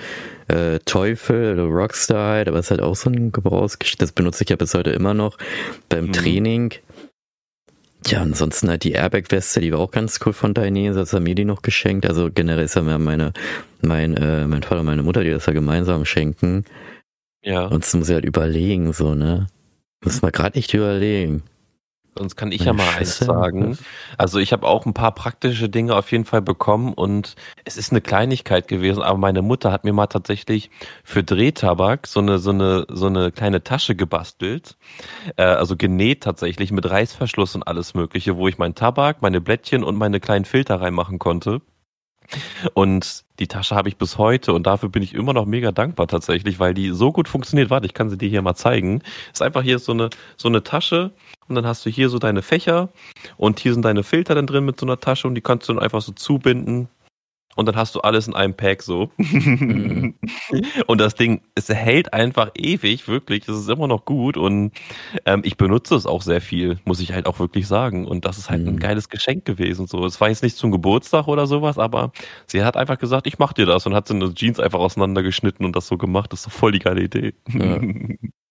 äh, 0.48 0.78
Teufel 0.84 1.54
oder 1.54 1.64
Rockstar 1.64 2.34
halt, 2.34 2.48
aber 2.48 2.58
es 2.58 2.66
ist 2.66 2.70
halt 2.70 2.82
auch 2.82 2.94
so 2.94 3.10
ein 3.10 3.32
Gebrauchsgeschenk. 3.32 3.98
Das 3.98 4.12
benutze 4.12 4.44
ich 4.44 4.50
ja 4.50 4.56
bis 4.56 4.74
heute 4.74 4.90
immer 4.90 5.14
noch 5.14 5.36
beim 5.88 6.06
mhm. 6.06 6.12
Training. 6.12 6.74
Ja, 8.06 8.20
ansonsten 8.20 8.68
halt 8.68 8.84
die 8.84 8.92
Airbag-Weste, 8.92 9.60
die 9.60 9.72
war 9.72 9.80
auch 9.80 9.90
ganz 9.90 10.20
cool 10.24 10.34
von 10.34 10.52
Dainese, 10.52 10.98
das 10.98 11.12
haben 11.12 11.22
mir 11.22 11.34
die 11.34 11.46
noch 11.46 11.62
geschenkt. 11.62 12.06
Also 12.06 12.30
generell 12.32 12.64
ist 12.64 12.76
ja 12.76 12.82
meine, 12.82 13.32
mein, 13.80 14.16
äh, 14.16 14.46
mein 14.46 14.62
Vater 14.62 14.80
und 14.80 14.86
meine 14.86 15.02
Mutter, 15.02 15.24
die 15.24 15.30
das 15.30 15.46
ja 15.46 15.54
gemeinsam 15.54 16.04
schenken. 16.04 16.64
Ja. 17.42 17.66
Und 17.66 17.84
das 17.84 17.94
muss 17.94 18.08
ich 18.08 18.14
halt 18.14 18.24
überlegen, 18.24 18.92
so, 18.92 19.14
ne? 19.14 19.46
Muss 20.04 20.22
man 20.22 20.32
gerade 20.32 20.56
echt 20.56 20.74
überlegen. 20.74 21.42
Sonst 22.16 22.36
kann 22.36 22.52
ich 22.52 22.64
ja 22.64 22.72
mal 22.72 22.88
eins 22.96 23.18
sagen. 23.18 23.76
Also 24.18 24.38
ich 24.38 24.52
habe 24.52 24.66
auch 24.66 24.86
ein 24.86 24.94
paar 24.94 25.12
praktische 25.12 25.68
Dinge 25.68 25.96
auf 25.96 26.12
jeden 26.12 26.24
Fall 26.24 26.42
bekommen 26.42 26.92
und 26.92 27.34
es 27.64 27.76
ist 27.76 27.90
eine 27.90 28.00
Kleinigkeit 28.00 28.68
gewesen, 28.68 29.02
aber 29.02 29.18
meine 29.18 29.42
Mutter 29.42 29.72
hat 29.72 29.84
mir 29.84 29.92
mal 29.92 30.06
tatsächlich 30.06 30.70
für 31.02 31.24
Drehtabak 31.24 32.06
so 32.06 32.20
eine 32.20 32.38
so 32.38 32.50
eine 32.50 32.86
so 32.88 33.06
eine 33.06 33.32
kleine 33.32 33.64
Tasche 33.64 33.96
gebastelt, 33.96 34.76
äh, 35.36 35.42
also 35.42 35.76
genäht 35.76 36.22
tatsächlich 36.22 36.70
mit 36.70 36.88
Reißverschluss 36.88 37.56
und 37.56 37.64
alles 37.64 37.94
Mögliche, 37.94 38.36
wo 38.36 38.46
ich 38.46 38.58
meinen 38.58 38.76
Tabak, 38.76 39.20
meine 39.20 39.40
Blättchen 39.40 39.82
und 39.82 39.96
meine 39.96 40.20
kleinen 40.20 40.44
Filter 40.44 40.80
reinmachen 40.80 41.18
konnte. 41.18 41.62
Und 42.74 43.24
die 43.38 43.48
Tasche 43.48 43.74
habe 43.74 43.88
ich 43.88 43.96
bis 43.96 44.18
heute 44.18 44.52
und 44.52 44.66
dafür 44.66 44.88
bin 44.88 45.02
ich 45.02 45.14
immer 45.14 45.32
noch 45.32 45.44
mega 45.44 45.72
dankbar 45.72 46.06
tatsächlich, 46.06 46.58
weil 46.58 46.74
die 46.74 46.90
so 46.90 47.12
gut 47.12 47.28
funktioniert. 47.28 47.70
Warte, 47.70 47.86
ich 47.86 47.94
kann 47.94 48.10
sie 48.10 48.18
dir 48.18 48.28
hier 48.28 48.42
mal 48.42 48.54
zeigen. 48.54 49.02
Ist 49.32 49.42
einfach 49.42 49.62
hier 49.62 49.78
so 49.78 49.92
eine, 49.92 50.10
so 50.36 50.48
eine 50.48 50.62
Tasche 50.62 51.10
und 51.48 51.56
dann 51.56 51.66
hast 51.66 51.84
du 51.84 51.90
hier 51.90 52.08
so 52.08 52.18
deine 52.18 52.42
Fächer 52.42 52.90
und 53.36 53.58
hier 53.60 53.72
sind 53.72 53.84
deine 53.84 54.02
Filter 54.02 54.34
dann 54.34 54.46
drin 54.46 54.64
mit 54.64 54.78
so 54.78 54.86
einer 54.86 55.00
Tasche 55.00 55.26
und 55.26 55.34
die 55.34 55.40
kannst 55.40 55.68
du 55.68 55.74
dann 55.74 55.82
einfach 55.82 56.00
so 56.00 56.12
zubinden 56.12 56.88
und 57.56 57.66
dann 57.66 57.76
hast 57.76 57.94
du 57.94 58.00
alles 58.00 58.26
in 58.26 58.34
einem 58.34 58.54
Pack 58.54 58.82
so. 58.82 59.10
Mhm. 59.16 60.14
und 60.86 61.00
das 61.00 61.14
Ding, 61.14 61.40
es 61.54 61.68
hält 61.68 62.12
einfach 62.12 62.50
ewig, 62.56 63.08
wirklich. 63.08 63.48
Es 63.48 63.56
ist 63.56 63.68
immer 63.68 63.86
noch 63.86 64.04
gut 64.04 64.36
und 64.36 64.72
ähm, 65.26 65.42
ich 65.44 65.56
benutze 65.56 65.94
es 65.94 66.06
auch 66.06 66.22
sehr 66.22 66.40
viel, 66.40 66.78
muss 66.84 67.00
ich 67.00 67.12
halt 67.12 67.26
auch 67.26 67.38
wirklich 67.38 67.66
sagen. 67.66 68.06
Und 68.06 68.24
das 68.24 68.38
ist 68.38 68.50
halt 68.50 68.62
mhm. 68.62 68.68
ein 68.68 68.78
geiles 68.78 69.08
Geschenk 69.08 69.44
gewesen. 69.44 69.86
So, 69.86 70.04
es 70.04 70.20
war 70.20 70.28
jetzt 70.28 70.42
nicht 70.42 70.56
zum 70.56 70.70
Geburtstag 70.70 71.28
oder 71.28 71.46
sowas, 71.46 71.78
aber 71.78 72.12
sie 72.46 72.64
hat 72.64 72.76
einfach 72.76 72.98
gesagt, 72.98 73.26
ich 73.26 73.38
mach 73.38 73.52
dir 73.52 73.66
das 73.66 73.86
und 73.86 73.94
hat 73.94 74.08
so 74.08 74.14
eine 74.14 74.32
Jeans 74.34 74.60
einfach 74.60 74.80
auseinandergeschnitten 74.80 75.64
und 75.64 75.76
das 75.76 75.86
so 75.86 75.96
gemacht. 75.96 76.32
Das 76.32 76.40
ist 76.40 76.46
doch 76.46 76.52
voll 76.52 76.72
die 76.72 76.78
geile 76.78 77.02
Idee. 77.02 77.34
Ja. 77.48 77.80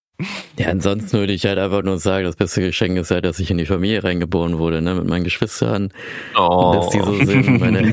Ja, 0.60 0.68
ansonsten 0.68 1.18
würde 1.18 1.34
ich 1.34 1.46
halt 1.46 1.58
einfach 1.58 1.82
nur 1.82 1.98
sagen, 1.98 2.26
das 2.26 2.36
beste 2.36 2.62
Geschenk 2.62 2.98
ist 3.00 3.10
halt, 3.10 3.26
dass 3.26 3.40
ich 3.40 3.50
in 3.50 3.58
die 3.58 3.66
Familie 3.66 4.04
reingeboren 4.04 4.60
wurde, 4.60 4.82
ne, 4.82 4.94
mit 4.94 5.08
meinen 5.08 5.24
Geschwistern. 5.24 5.92
Oh. 6.38 6.74
Dass 6.76 6.90
die 6.90 7.00
so 7.00 7.26
sind, 7.26 7.60
meine, 7.60 7.92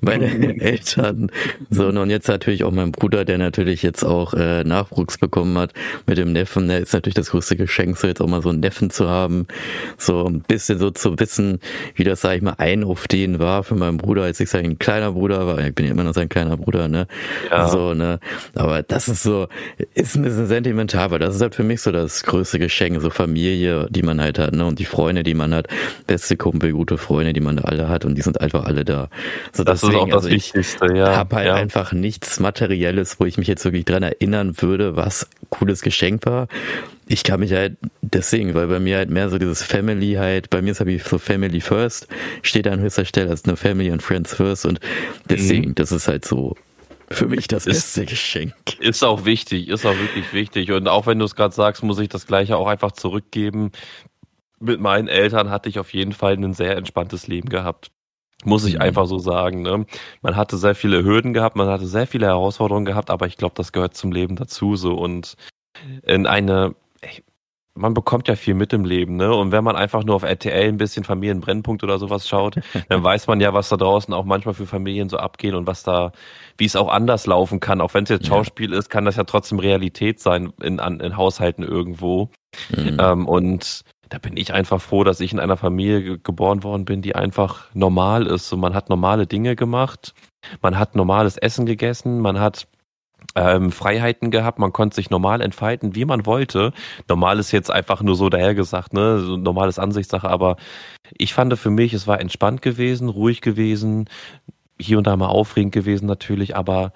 meine 0.00 0.60
Eltern. 0.60 1.30
So, 1.68 1.88
und 1.88 2.10
jetzt 2.10 2.28
natürlich 2.28 2.62
auch 2.62 2.70
mein 2.70 2.92
Bruder, 2.92 3.24
der 3.24 3.38
natürlich 3.38 3.82
jetzt 3.82 4.04
auch 4.04 4.34
äh, 4.34 4.62
Nachwuchs 4.62 5.18
bekommen 5.18 5.58
hat 5.58 5.72
mit 6.06 6.16
dem 6.16 6.32
Neffen. 6.32 6.68
Der 6.68 6.78
ist 6.78 6.92
natürlich 6.92 7.16
das 7.16 7.30
größte 7.30 7.56
Geschenk, 7.56 7.96
so 7.98 8.06
jetzt 8.06 8.20
auch 8.20 8.28
mal 8.28 8.40
so 8.40 8.50
einen 8.50 8.60
Neffen 8.60 8.90
zu 8.90 9.08
haben. 9.08 9.48
So 9.98 10.24
ein 10.26 10.42
bisschen 10.42 10.78
so 10.78 10.92
zu 10.92 11.18
wissen, 11.18 11.58
wie 11.96 12.04
das, 12.04 12.20
sag 12.20 12.36
ich 12.36 12.42
mal, 12.42 12.54
ein 12.58 12.84
auf 12.84 13.08
den 13.08 13.40
war 13.40 13.64
für 13.64 13.74
meinen 13.74 13.98
Bruder, 13.98 14.22
als 14.22 14.38
ich 14.38 14.48
sein 14.48 14.78
kleiner 14.78 15.12
Bruder 15.12 15.48
war. 15.48 15.58
Ich 15.58 15.74
bin 15.74 15.86
ja 15.86 15.90
immer 15.90 16.04
noch 16.04 16.14
sein 16.14 16.28
kleiner 16.28 16.56
Bruder, 16.56 16.86
ne? 16.86 17.08
Ja. 17.50 17.66
So, 17.68 17.94
ne? 17.94 18.20
Aber 18.54 18.84
das 18.84 19.08
ist 19.08 19.24
so, 19.24 19.48
ist 19.94 20.14
ein 20.14 20.22
bisschen 20.22 20.46
sentimental, 20.46 21.10
weil 21.10 21.18
das 21.18 21.34
ist 21.34 21.47
halt 21.48 21.54
für 21.54 21.64
mich 21.64 21.80
so 21.80 21.90
das 21.90 22.22
größte 22.22 22.58
Geschenk, 22.58 23.00
so 23.00 23.10
Familie, 23.10 23.88
die 23.90 24.02
man 24.02 24.20
halt 24.20 24.38
hat, 24.38 24.52
ne? 24.52 24.66
Und 24.66 24.78
die 24.78 24.84
Freunde, 24.84 25.22
die 25.22 25.34
man 25.34 25.54
hat, 25.54 25.68
beste 26.06 26.36
Kumpel, 26.36 26.72
gute 26.72 26.98
Freunde, 26.98 27.32
die 27.32 27.40
man 27.40 27.58
alle 27.58 27.88
hat 27.88 28.04
und 28.04 28.14
die 28.14 28.22
sind 28.22 28.40
einfach 28.40 28.64
alle 28.64 28.84
da. 28.84 29.08
So 29.52 29.64
das 29.64 29.80
deswegen, 29.80 29.96
ist 29.96 30.02
auch 30.02 30.06
das 30.08 30.16
also 30.16 30.30
Wichtigste, 30.30 30.86
ja. 30.94 31.12
Ich 31.12 31.16
habe 31.16 31.36
halt 31.36 31.46
ja. 31.46 31.54
einfach 31.54 31.92
nichts 31.92 32.38
Materielles, 32.40 33.18
wo 33.18 33.24
ich 33.24 33.38
mich 33.38 33.48
jetzt 33.48 33.64
wirklich 33.64 33.84
dran 33.84 34.02
erinnern 34.02 34.54
würde, 34.60 34.96
was 34.96 35.28
cooles 35.50 35.82
Geschenk 35.82 36.26
war. 36.26 36.48
Ich 37.06 37.24
kann 37.24 37.40
mich 37.40 37.52
halt 37.52 37.78
deswegen, 38.02 38.54
weil 38.54 38.66
bei 38.66 38.80
mir 38.80 38.98
halt 38.98 39.08
mehr 39.08 39.30
so 39.30 39.38
dieses 39.38 39.62
Family 39.62 40.14
halt, 40.14 40.50
bei 40.50 40.60
mir 40.60 40.72
ist 40.72 40.80
halt 40.80 41.02
so 41.02 41.18
Family 41.18 41.60
First, 41.60 42.06
steht 42.42 42.68
an 42.68 42.80
höchster 42.80 43.06
Stelle 43.06 43.30
als 43.30 43.44
eine 43.44 43.56
Family 43.56 43.90
and 43.90 44.02
Friends 44.02 44.34
First 44.34 44.66
und 44.66 44.80
deswegen, 45.30 45.70
mhm. 45.70 45.74
das 45.74 45.92
ist 45.92 46.08
halt 46.08 46.26
so 46.26 46.54
für 47.10 47.26
mich 47.26 47.48
das 47.48 47.64
beste 47.64 48.04
Geschenk. 48.06 48.54
Ist 48.80 49.02
auch 49.02 49.24
wichtig, 49.24 49.68
ist 49.68 49.86
auch 49.86 49.96
wirklich 49.96 50.32
wichtig. 50.32 50.72
Und 50.72 50.88
auch 50.88 51.06
wenn 51.06 51.18
du 51.18 51.24
es 51.24 51.34
gerade 51.34 51.54
sagst, 51.54 51.82
muss 51.82 51.98
ich 51.98 52.08
das 52.08 52.26
gleiche 52.26 52.56
auch 52.56 52.66
einfach 52.66 52.92
zurückgeben. 52.92 53.72
Mit 54.60 54.80
meinen 54.80 55.08
Eltern 55.08 55.50
hatte 55.50 55.68
ich 55.68 55.78
auf 55.78 55.92
jeden 55.94 56.12
Fall 56.12 56.34
ein 56.34 56.54
sehr 56.54 56.76
entspanntes 56.76 57.26
Leben 57.26 57.48
gehabt. 57.48 57.90
Muss 58.44 58.64
ich 58.64 58.74
mhm. 58.74 58.82
einfach 58.82 59.06
so 59.06 59.18
sagen. 59.18 59.62
Ne? 59.62 59.86
Man 60.22 60.36
hatte 60.36 60.56
sehr 60.58 60.74
viele 60.74 61.02
Hürden 61.02 61.32
gehabt, 61.32 61.56
man 61.56 61.68
hatte 61.68 61.86
sehr 61.86 62.06
viele 62.06 62.26
Herausforderungen 62.26 62.84
gehabt, 62.84 63.10
aber 63.10 63.26
ich 63.26 63.36
glaube, 63.36 63.54
das 63.56 63.72
gehört 63.72 63.96
zum 63.96 64.12
Leben 64.12 64.36
dazu. 64.36 64.76
So 64.76 64.94
und 64.94 65.34
in 66.02 66.26
eine, 66.26 66.74
man 67.78 67.94
bekommt 67.94 68.28
ja 68.28 68.36
viel 68.36 68.54
mit 68.54 68.72
im 68.72 68.84
Leben, 68.84 69.16
ne? 69.16 69.34
Und 69.34 69.52
wenn 69.52 69.64
man 69.64 69.76
einfach 69.76 70.04
nur 70.04 70.16
auf 70.16 70.22
RTL 70.22 70.68
ein 70.68 70.76
bisschen 70.76 71.04
Familienbrennpunkt 71.04 71.82
oder 71.82 71.98
sowas 71.98 72.28
schaut, 72.28 72.56
dann 72.88 73.02
weiß 73.02 73.26
man 73.26 73.40
ja, 73.40 73.54
was 73.54 73.68
da 73.68 73.76
draußen 73.76 74.12
auch 74.12 74.24
manchmal 74.24 74.54
für 74.54 74.66
Familien 74.66 75.08
so 75.08 75.16
abgehen 75.16 75.54
und 75.54 75.66
was 75.66 75.82
da, 75.82 76.12
wie 76.56 76.64
es 76.64 76.76
auch 76.76 76.88
anders 76.88 77.26
laufen 77.26 77.60
kann. 77.60 77.80
Auch 77.80 77.94
wenn 77.94 78.04
es 78.04 78.10
jetzt 78.10 78.26
Schauspiel 78.26 78.72
ja. 78.72 78.78
ist, 78.78 78.90
kann 78.90 79.04
das 79.04 79.16
ja 79.16 79.24
trotzdem 79.24 79.58
Realität 79.58 80.20
sein 80.20 80.52
in, 80.60 80.80
an, 80.80 81.00
in 81.00 81.16
Haushalten 81.16 81.62
irgendwo. 81.62 82.30
Mhm. 82.70 82.96
Ähm, 83.00 83.28
und 83.28 83.84
da 84.08 84.18
bin 84.18 84.36
ich 84.36 84.52
einfach 84.52 84.80
froh, 84.80 85.04
dass 85.04 85.20
ich 85.20 85.32
in 85.32 85.40
einer 85.40 85.56
Familie 85.56 86.18
geboren 86.18 86.62
worden 86.62 86.84
bin, 86.84 87.02
die 87.02 87.14
einfach 87.14 87.66
normal 87.74 88.26
ist. 88.26 88.48
So, 88.48 88.56
man 88.56 88.74
hat 88.74 88.88
normale 88.88 89.26
Dinge 89.26 89.54
gemacht, 89.56 90.14
man 90.62 90.78
hat 90.78 90.94
normales 90.94 91.36
Essen 91.36 91.66
gegessen, 91.66 92.20
man 92.20 92.40
hat 92.40 92.66
ähm, 93.34 93.72
Freiheiten 93.72 94.30
gehabt, 94.30 94.58
man 94.58 94.72
konnte 94.72 94.96
sich 94.96 95.10
normal 95.10 95.40
entfalten, 95.40 95.94
wie 95.94 96.04
man 96.04 96.26
wollte. 96.26 96.72
Normal 97.08 97.38
ist 97.38 97.52
jetzt 97.52 97.70
einfach 97.70 98.02
nur 98.02 98.16
so 98.16 98.28
dahergesagt, 98.28 98.92
ne, 98.92 99.20
so 99.20 99.36
normales 99.36 99.78
Ansichtssache, 99.78 100.28
aber 100.28 100.56
ich 101.16 101.34
fand 101.34 101.56
für 101.58 101.70
mich, 101.70 101.94
es 101.94 102.06
war 102.06 102.20
entspannt 102.20 102.62
gewesen, 102.62 103.08
ruhig 103.08 103.40
gewesen, 103.40 104.08
hier 104.80 104.98
und 104.98 105.06
da 105.06 105.16
mal 105.16 105.26
aufregend 105.28 105.72
gewesen 105.72 106.06
natürlich, 106.06 106.56
aber 106.56 106.92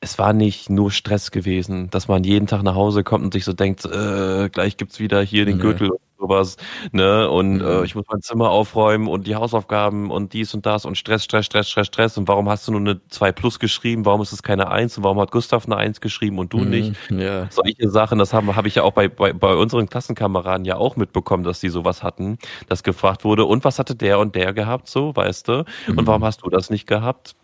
es 0.00 0.18
war 0.18 0.32
nicht 0.32 0.70
nur 0.70 0.90
Stress 0.90 1.30
gewesen, 1.30 1.90
dass 1.90 2.08
man 2.08 2.22
jeden 2.24 2.46
Tag 2.46 2.62
nach 2.62 2.76
Hause 2.76 3.02
kommt 3.02 3.24
und 3.24 3.32
sich 3.32 3.44
so 3.44 3.52
denkt, 3.52 3.84
äh, 3.84 4.48
gleich 4.48 4.76
gibt's 4.76 5.00
wieder 5.00 5.20
hier 5.22 5.44
den 5.44 5.58
Gürtel 5.58 5.90
sowas, 6.18 6.56
ne? 6.92 7.30
Und 7.30 7.60
äh, 7.60 7.78
mhm. 7.78 7.84
ich 7.84 7.94
muss 7.94 8.04
mein 8.10 8.20
Zimmer 8.20 8.50
aufräumen 8.50 9.08
und 9.08 9.26
die 9.26 9.36
Hausaufgaben 9.36 10.10
und 10.10 10.32
dies 10.32 10.52
und 10.54 10.66
das 10.66 10.84
und 10.84 10.96
Stress, 10.96 11.24
Stress, 11.24 11.46
Stress, 11.46 11.68
Stress, 11.68 11.86
Stress. 11.86 12.18
Und 12.18 12.28
warum 12.28 12.48
hast 12.48 12.66
du 12.66 12.72
nur 12.72 12.80
eine 12.80 13.00
2 13.08 13.32
Plus 13.32 13.58
geschrieben? 13.58 14.04
Warum 14.04 14.20
ist 14.22 14.32
es 14.32 14.42
keine 14.42 14.70
1? 14.70 14.98
Und 14.98 15.04
warum 15.04 15.20
hat 15.20 15.30
Gustav 15.30 15.66
eine 15.66 15.76
1 15.76 16.00
geschrieben 16.00 16.38
und 16.38 16.52
du 16.52 16.58
mhm, 16.58 16.70
nicht? 16.70 16.92
Ja. 17.10 17.48
Solche 17.50 17.88
Sachen, 17.88 18.18
das 18.18 18.32
habe 18.32 18.54
hab 18.56 18.66
ich 18.66 18.74
ja 18.74 18.82
auch 18.82 18.92
bei, 18.92 19.08
bei, 19.08 19.32
bei 19.32 19.54
unseren 19.54 19.88
Klassenkameraden 19.88 20.64
ja 20.64 20.76
auch 20.76 20.96
mitbekommen, 20.96 21.44
dass 21.44 21.60
die 21.60 21.68
sowas 21.68 22.02
hatten, 22.02 22.38
dass 22.68 22.82
gefragt 22.82 23.24
wurde, 23.24 23.44
und 23.44 23.64
was 23.64 23.78
hatte 23.78 23.94
der 23.94 24.18
und 24.18 24.34
der 24.34 24.52
gehabt, 24.52 24.88
so, 24.88 25.14
weißt 25.14 25.48
du? 25.48 25.64
Und 25.88 26.02
mhm. 26.02 26.06
warum 26.06 26.24
hast 26.24 26.42
du 26.42 26.50
das 26.50 26.70
nicht 26.70 26.86
gehabt? 26.86 27.36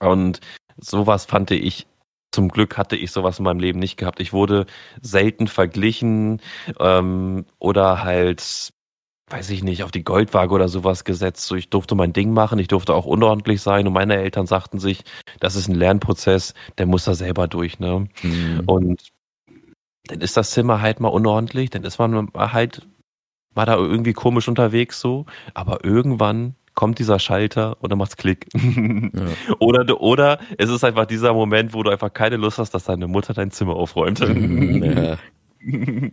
Und 0.00 0.40
sowas 0.76 1.24
fand 1.24 1.50
ich 1.50 1.86
zum 2.30 2.48
Glück 2.48 2.76
hatte 2.76 2.96
ich 2.96 3.10
sowas 3.10 3.38
in 3.38 3.44
meinem 3.44 3.60
Leben 3.60 3.78
nicht 3.78 3.96
gehabt. 3.96 4.20
Ich 4.20 4.32
wurde 4.32 4.66
selten 5.00 5.46
verglichen 5.48 6.40
ähm, 6.78 7.46
oder 7.58 8.02
halt, 8.02 8.72
weiß 9.30 9.50
ich 9.50 9.62
nicht, 9.62 9.82
auf 9.82 9.90
die 9.90 10.04
Goldwaage 10.04 10.54
oder 10.54 10.68
sowas 10.68 11.04
gesetzt. 11.04 11.46
So, 11.46 11.54
ich 11.54 11.70
durfte 11.70 11.94
mein 11.94 12.12
Ding 12.12 12.32
machen, 12.32 12.58
ich 12.58 12.68
durfte 12.68 12.94
auch 12.94 13.06
unordentlich 13.06 13.62
sein 13.62 13.86
und 13.86 13.92
meine 13.92 14.16
Eltern 14.16 14.46
sagten 14.46 14.78
sich, 14.78 15.04
das 15.40 15.56
ist 15.56 15.68
ein 15.68 15.74
Lernprozess, 15.74 16.54
der 16.76 16.86
muss 16.86 17.04
da 17.04 17.14
selber 17.14 17.48
durch. 17.48 17.78
Ne? 17.78 18.08
Mhm. 18.22 18.62
Und 18.66 19.08
dann 20.04 20.20
ist 20.20 20.36
das 20.36 20.50
Zimmer 20.50 20.80
halt 20.80 21.00
mal 21.00 21.08
unordentlich, 21.08 21.70
dann 21.70 21.84
ist 21.84 21.98
man 21.98 22.30
halt, 22.34 22.86
war 23.54 23.66
da 23.66 23.76
irgendwie 23.76 24.12
komisch 24.12 24.48
unterwegs 24.48 25.00
so, 25.00 25.26
aber 25.54 25.84
irgendwann 25.84 26.54
kommt 26.78 27.00
dieser 27.00 27.18
Schalter 27.18 27.76
und 27.80 27.90
dann 27.90 27.98
macht's 27.98 28.16
Klick. 28.16 28.46
Ja. 28.54 29.10
oder, 29.58 30.00
oder 30.00 30.38
es 30.58 30.70
ist 30.70 30.84
einfach 30.84 31.06
dieser 31.06 31.34
Moment, 31.34 31.74
wo 31.74 31.82
du 31.82 31.90
einfach 31.90 32.12
keine 32.12 32.36
Lust 32.36 32.58
hast, 32.58 32.72
dass 32.72 32.84
deine 32.84 33.08
Mutter 33.08 33.34
dein 33.34 33.50
Zimmer 33.50 33.74
aufräumt. 33.74 34.20
Ja. 34.20 35.18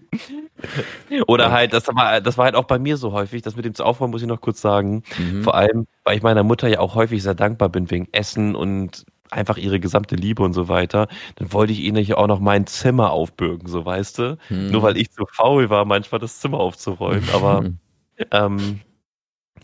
Oder 1.28 1.52
halt, 1.52 1.72
das 1.72 1.86
war, 1.90 2.20
das 2.20 2.40
war 2.40 2.46
halt 2.46 2.56
auch 2.56 2.64
bei 2.64 2.80
mir 2.80 2.98
so 2.98 3.12
häufig, 3.12 3.44
das 3.44 3.56
mit 3.56 3.64
dem 3.64 3.76
zu 3.76 3.84
aufräumen, 3.84 4.10
muss 4.10 4.24
ich 4.24 4.28
noch 4.28 4.42
kurz 4.42 4.60
sagen. 4.60 5.04
Mhm. 5.20 5.44
Vor 5.44 5.54
allem, 5.54 5.86
weil 6.04 6.18
ich 6.18 6.24
meiner 6.24 6.42
Mutter 6.42 6.68
ja 6.68 6.80
auch 6.80 6.96
häufig 6.96 7.22
sehr 7.22 7.36
dankbar 7.36 7.70
bin 7.70 7.92
wegen 7.92 8.08
Essen 8.12 8.56
und 8.56 9.06
einfach 9.30 9.58
ihre 9.58 9.80
gesamte 9.80 10.16
Liebe 10.16 10.42
und 10.42 10.54
so 10.54 10.68
weiter, 10.68 11.08
dann 11.36 11.54
wollte 11.54 11.74
ich 11.74 11.82
ihnen 11.82 12.04
ja 12.04 12.18
auch 12.18 12.26
noch 12.26 12.40
mein 12.40 12.66
Zimmer 12.66 13.12
aufbürgen, 13.12 13.68
so 13.68 13.86
weißt 13.86 14.18
du. 14.18 14.38
Hm. 14.48 14.72
Nur 14.72 14.82
weil 14.82 14.98
ich 14.98 15.12
zu 15.12 15.28
faul 15.32 15.70
war, 15.70 15.86
manchmal 15.86 16.20
das 16.20 16.40
Zimmer 16.40 16.60
aufzuräumen. 16.60 17.30
Aber 17.34 17.66
ähm, 18.32 18.82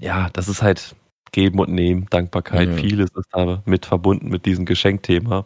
ja, 0.02 0.30
das 0.34 0.50
ist 0.50 0.62
halt 0.62 0.96
Geben 1.32 1.60
und 1.60 1.70
Nehmen, 1.70 2.08
Dankbarkeit, 2.10 2.68
mhm. 2.70 2.78
vieles 2.78 3.10
ist 3.16 3.30
da 3.32 3.64
mit 3.66 3.86
verbunden 3.86 4.28
mit 4.28 4.46
diesem 4.46 4.66
Geschenkthema. 4.66 5.46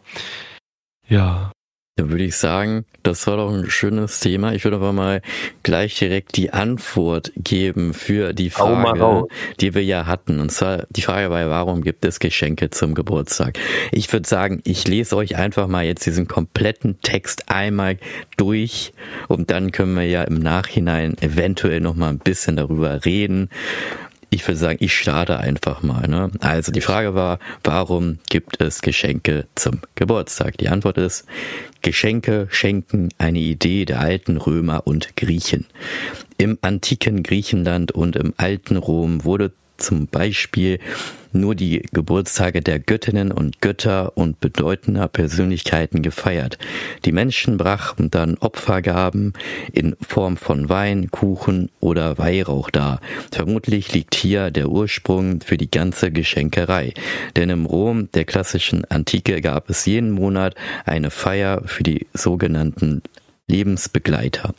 Ja, 1.06 1.52
dann 1.98 2.10
würde 2.10 2.24
ich 2.24 2.36
sagen, 2.36 2.84
das 3.02 3.26
war 3.26 3.38
doch 3.38 3.50
ein 3.50 3.70
schönes 3.70 4.20
Thema. 4.20 4.52
Ich 4.52 4.64
würde 4.64 4.76
aber 4.76 4.92
mal 4.92 5.22
gleich 5.62 5.98
direkt 5.98 6.36
die 6.36 6.52
Antwort 6.52 7.32
geben 7.36 7.94
für 7.94 8.34
die 8.34 8.50
Frage, 8.50 9.26
die 9.60 9.74
wir 9.74 9.82
ja 9.82 10.06
hatten. 10.06 10.38
Und 10.38 10.52
zwar 10.52 10.84
die 10.90 11.00
Frage 11.00 11.30
war, 11.30 11.48
warum 11.48 11.80
gibt 11.80 12.04
es 12.04 12.18
Geschenke 12.18 12.68
zum 12.68 12.94
Geburtstag? 12.94 13.58
Ich 13.92 14.12
würde 14.12 14.28
sagen, 14.28 14.60
ich 14.64 14.86
lese 14.86 15.16
euch 15.16 15.36
einfach 15.36 15.68
mal 15.68 15.86
jetzt 15.86 16.04
diesen 16.04 16.28
kompletten 16.28 17.00
Text 17.00 17.48
einmal 17.48 17.96
durch 18.36 18.92
und 19.28 19.50
dann 19.50 19.72
können 19.72 19.94
wir 19.96 20.06
ja 20.06 20.22
im 20.24 20.38
Nachhinein 20.38 21.16
eventuell 21.22 21.80
noch 21.80 21.94
mal 21.94 22.10
ein 22.10 22.18
bisschen 22.18 22.56
darüber 22.56 23.06
reden 23.06 23.48
ich 24.30 24.46
würde 24.46 24.58
sagen, 24.58 24.78
ich 24.80 24.94
starte 24.94 25.38
einfach 25.38 25.82
mal. 25.82 26.08
Ne? 26.08 26.30
Also 26.40 26.72
die 26.72 26.80
Frage 26.80 27.14
war, 27.14 27.38
warum 27.62 28.18
gibt 28.28 28.60
es 28.60 28.82
Geschenke 28.82 29.46
zum 29.54 29.80
Geburtstag? 29.94 30.58
Die 30.58 30.68
Antwort 30.68 30.98
ist, 30.98 31.26
Geschenke 31.82 32.48
schenken 32.50 33.10
eine 33.18 33.38
Idee 33.38 33.84
der 33.84 34.00
alten 34.00 34.36
Römer 34.36 34.86
und 34.86 35.16
Griechen. 35.16 35.66
Im 36.38 36.58
antiken 36.60 37.22
Griechenland 37.22 37.92
und 37.92 38.16
im 38.16 38.34
alten 38.36 38.76
Rom 38.76 39.24
wurde 39.24 39.52
zum 39.78 40.06
Beispiel 40.06 40.78
nur 41.32 41.54
die 41.54 41.82
Geburtstage 41.92 42.60
der 42.60 42.78
Göttinnen 42.78 43.30
und 43.30 43.60
Götter 43.60 44.16
und 44.16 44.40
bedeutender 44.40 45.08
Persönlichkeiten 45.08 46.02
gefeiert. 46.02 46.58
Die 47.04 47.12
Menschen 47.12 47.56
brachten 47.56 48.10
dann 48.10 48.36
Opfergaben 48.38 49.34
in 49.72 49.96
Form 50.00 50.36
von 50.36 50.68
Wein, 50.68 51.10
Kuchen 51.10 51.70
oder 51.80 52.18
Weihrauch 52.18 52.70
dar. 52.70 53.00
Vermutlich 53.30 53.92
liegt 53.92 54.14
hier 54.14 54.50
der 54.50 54.68
Ursprung 54.68 55.40
für 55.40 55.56
die 55.56 55.70
ganze 55.70 56.10
Geschenkerei. 56.10 56.94
Denn 57.36 57.50
im 57.50 57.66
Rom 57.66 58.10
der 58.12 58.24
klassischen 58.24 58.84
Antike 58.86 59.40
gab 59.40 59.70
es 59.70 59.86
jeden 59.86 60.10
Monat 60.10 60.54
eine 60.84 61.10
Feier 61.10 61.62
für 61.66 61.82
die 61.82 62.06
sogenannten 62.14 63.02
Lebensbegleiter. 63.48 64.54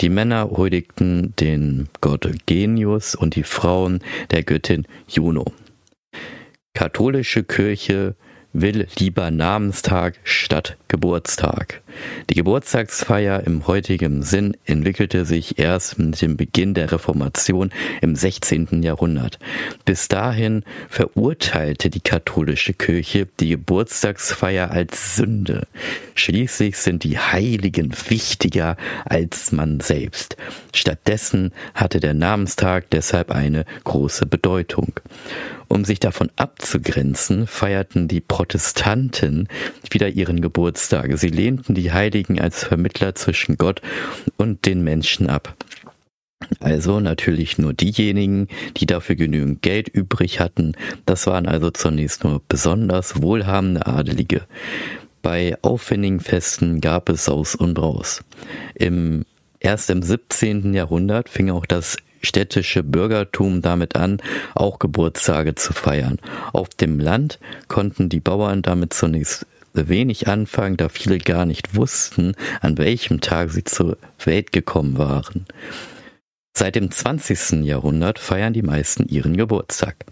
Die 0.00 0.08
Männer 0.08 0.50
huldigten 0.50 1.34
den 1.36 1.88
Gott 2.00 2.28
Genius 2.46 3.14
und 3.14 3.36
die 3.36 3.44
Frauen 3.44 4.00
der 4.30 4.42
Göttin 4.42 4.86
Juno. 5.08 5.52
Katholische 6.74 7.44
Kirche 7.44 8.16
will 8.52 8.86
lieber 8.98 9.30
Namenstag 9.30 10.18
statt 10.24 10.76
Geburtstag. 10.88 11.81
Die 12.30 12.34
Geburtstagsfeier 12.34 13.44
im 13.46 13.66
heutigen 13.66 14.22
Sinn 14.22 14.56
entwickelte 14.64 15.24
sich 15.24 15.58
erst 15.58 15.98
mit 15.98 16.20
dem 16.22 16.36
Beginn 16.36 16.74
der 16.74 16.92
Reformation 16.92 17.70
im 18.00 18.16
16. 18.16 18.82
Jahrhundert. 18.82 19.38
Bis 19.84 20.08
dahin 20.08 20.64
verurteilte 20.88 21.90
die 21.90 22.00
katholische 22.00 22.72
Kirche 22.72 23.28
die 23.40 23.50
Geburtstagsfeier 23.50 24.70
als 24.70 25.16
Sünde. 25.16 25.66
Schließlich 26.14 26.76
sind 26.76 27.04
die 27.04 27.18
Heiligen 27.18 27.92
wichtiger 28.08 28.76
als 29.04 29.52
man 29.52 29.80
selbst. 29.80 30.36
Stattdessen 30.74 31.52
hatte 31.74 32.00
der 32.00 32.14
Namenstag 32.14 32.90
deshalb 32.90 33.30
eine 33.30 33.64
große 33.84 34.26
Bedeutung. 34.26 34.92
Um 35.72 35.86
sich 35.86 36.00
davon 36.00 36.30
abzugrenzen, 36.36 37.46
feierten 37.46 38.06
die 38.06 38.20
Protestanten 38.20 39.48
wieder 39.90 40.10
ihren 40.10 40.42
Geburtstag. 40.42 41.16
Sie 41.16 41.28
lehnten 41.28 41.74
die 41.74 41.81
Heiligen 41.90 42.40
als 42.40 42.64
Vermittler 42.64 43.14
zwischen 43.14 43.56
Gott 43.56 43.82
und 44.36 44.66
den 44.66 44.84
Menschen 44.84 45.28
ab. 45.28 45.56
Also 46.60 47.00
natürlich 47.00 47.58
nur 47.58 47.72
diejenigen, 47.72 48.48
die 48.76 48.86
dafür 48.86 49.16
genügend 49.16 49.62
Geld 49.62 49.88
übrig 49.88 50.40
hatten. 50.40 50.74
Das 51.06 51.26
waren 51.26 51.46
also 51.46 51.70
zunächst 51.70 52.24
nur 52.24 52.42
besonders 52.48 53.22
wohlhabende 53.22 53.86
Adelige. 53.86 54.42
Bei 55.22 55.56
aufwendigen 55.62 56.20
Festen 56.20 56.80
gab 56.80 57.08
es 57.08 57.26
Saus 57.26 57.54
und 57.54 57.74
Braus. 57.74 58.24
Im, 58.74 59.24
erst 59.60 59.88
im 59.90 60.02
17. 60.02 60.74
Jahrhundert 60.74 61.28
fing 61.28 61.50
auch 61.50 61.64
das 61.64 61.96
städtische 62.22 62.82
Bürgertum 62.82 63.62
damit 63.62 63.96
an, 63.96 64.20
auch 64.54 64.78
Geburtstage 64.78 65.54
zu 65.54 65.72
feiern. 65.72 66.18
Auf 66.52 66.70
dem 66.70 66.98
Land 66.98 67.38
konnten 67.68 68.08
die 68.08 68.20
Bauern 68.20 68.62
damit 68.62 68.94
zunächst 68.94 69.46
wenig 69.74 70.28
anfangen, 70.28 70.76
da 70.76 70.88
viele 70.88 71.18
gar 71.18 71.46
nicht 71.46 71.74
wussten, 71.74 72.34
an 72.60 72.78
welchem 72.78 73.20
Tag 73.20 73.50
sie 73.50 73.64
zur 73.64 73.98
Welt 74.24 74.52
gekommen 74.52 74.98
waren. 74.98 75.46
Seit 76.54 76.74
dem 76.74 76.90
20. 76.90 77.64
Jahrhundert 77.64 78.18
feiern 78.18 78.52
die 78.52 78.60
meisten 78.60 79.08
ihren 79.08 79.38
Geburtstag. 79.38 80.04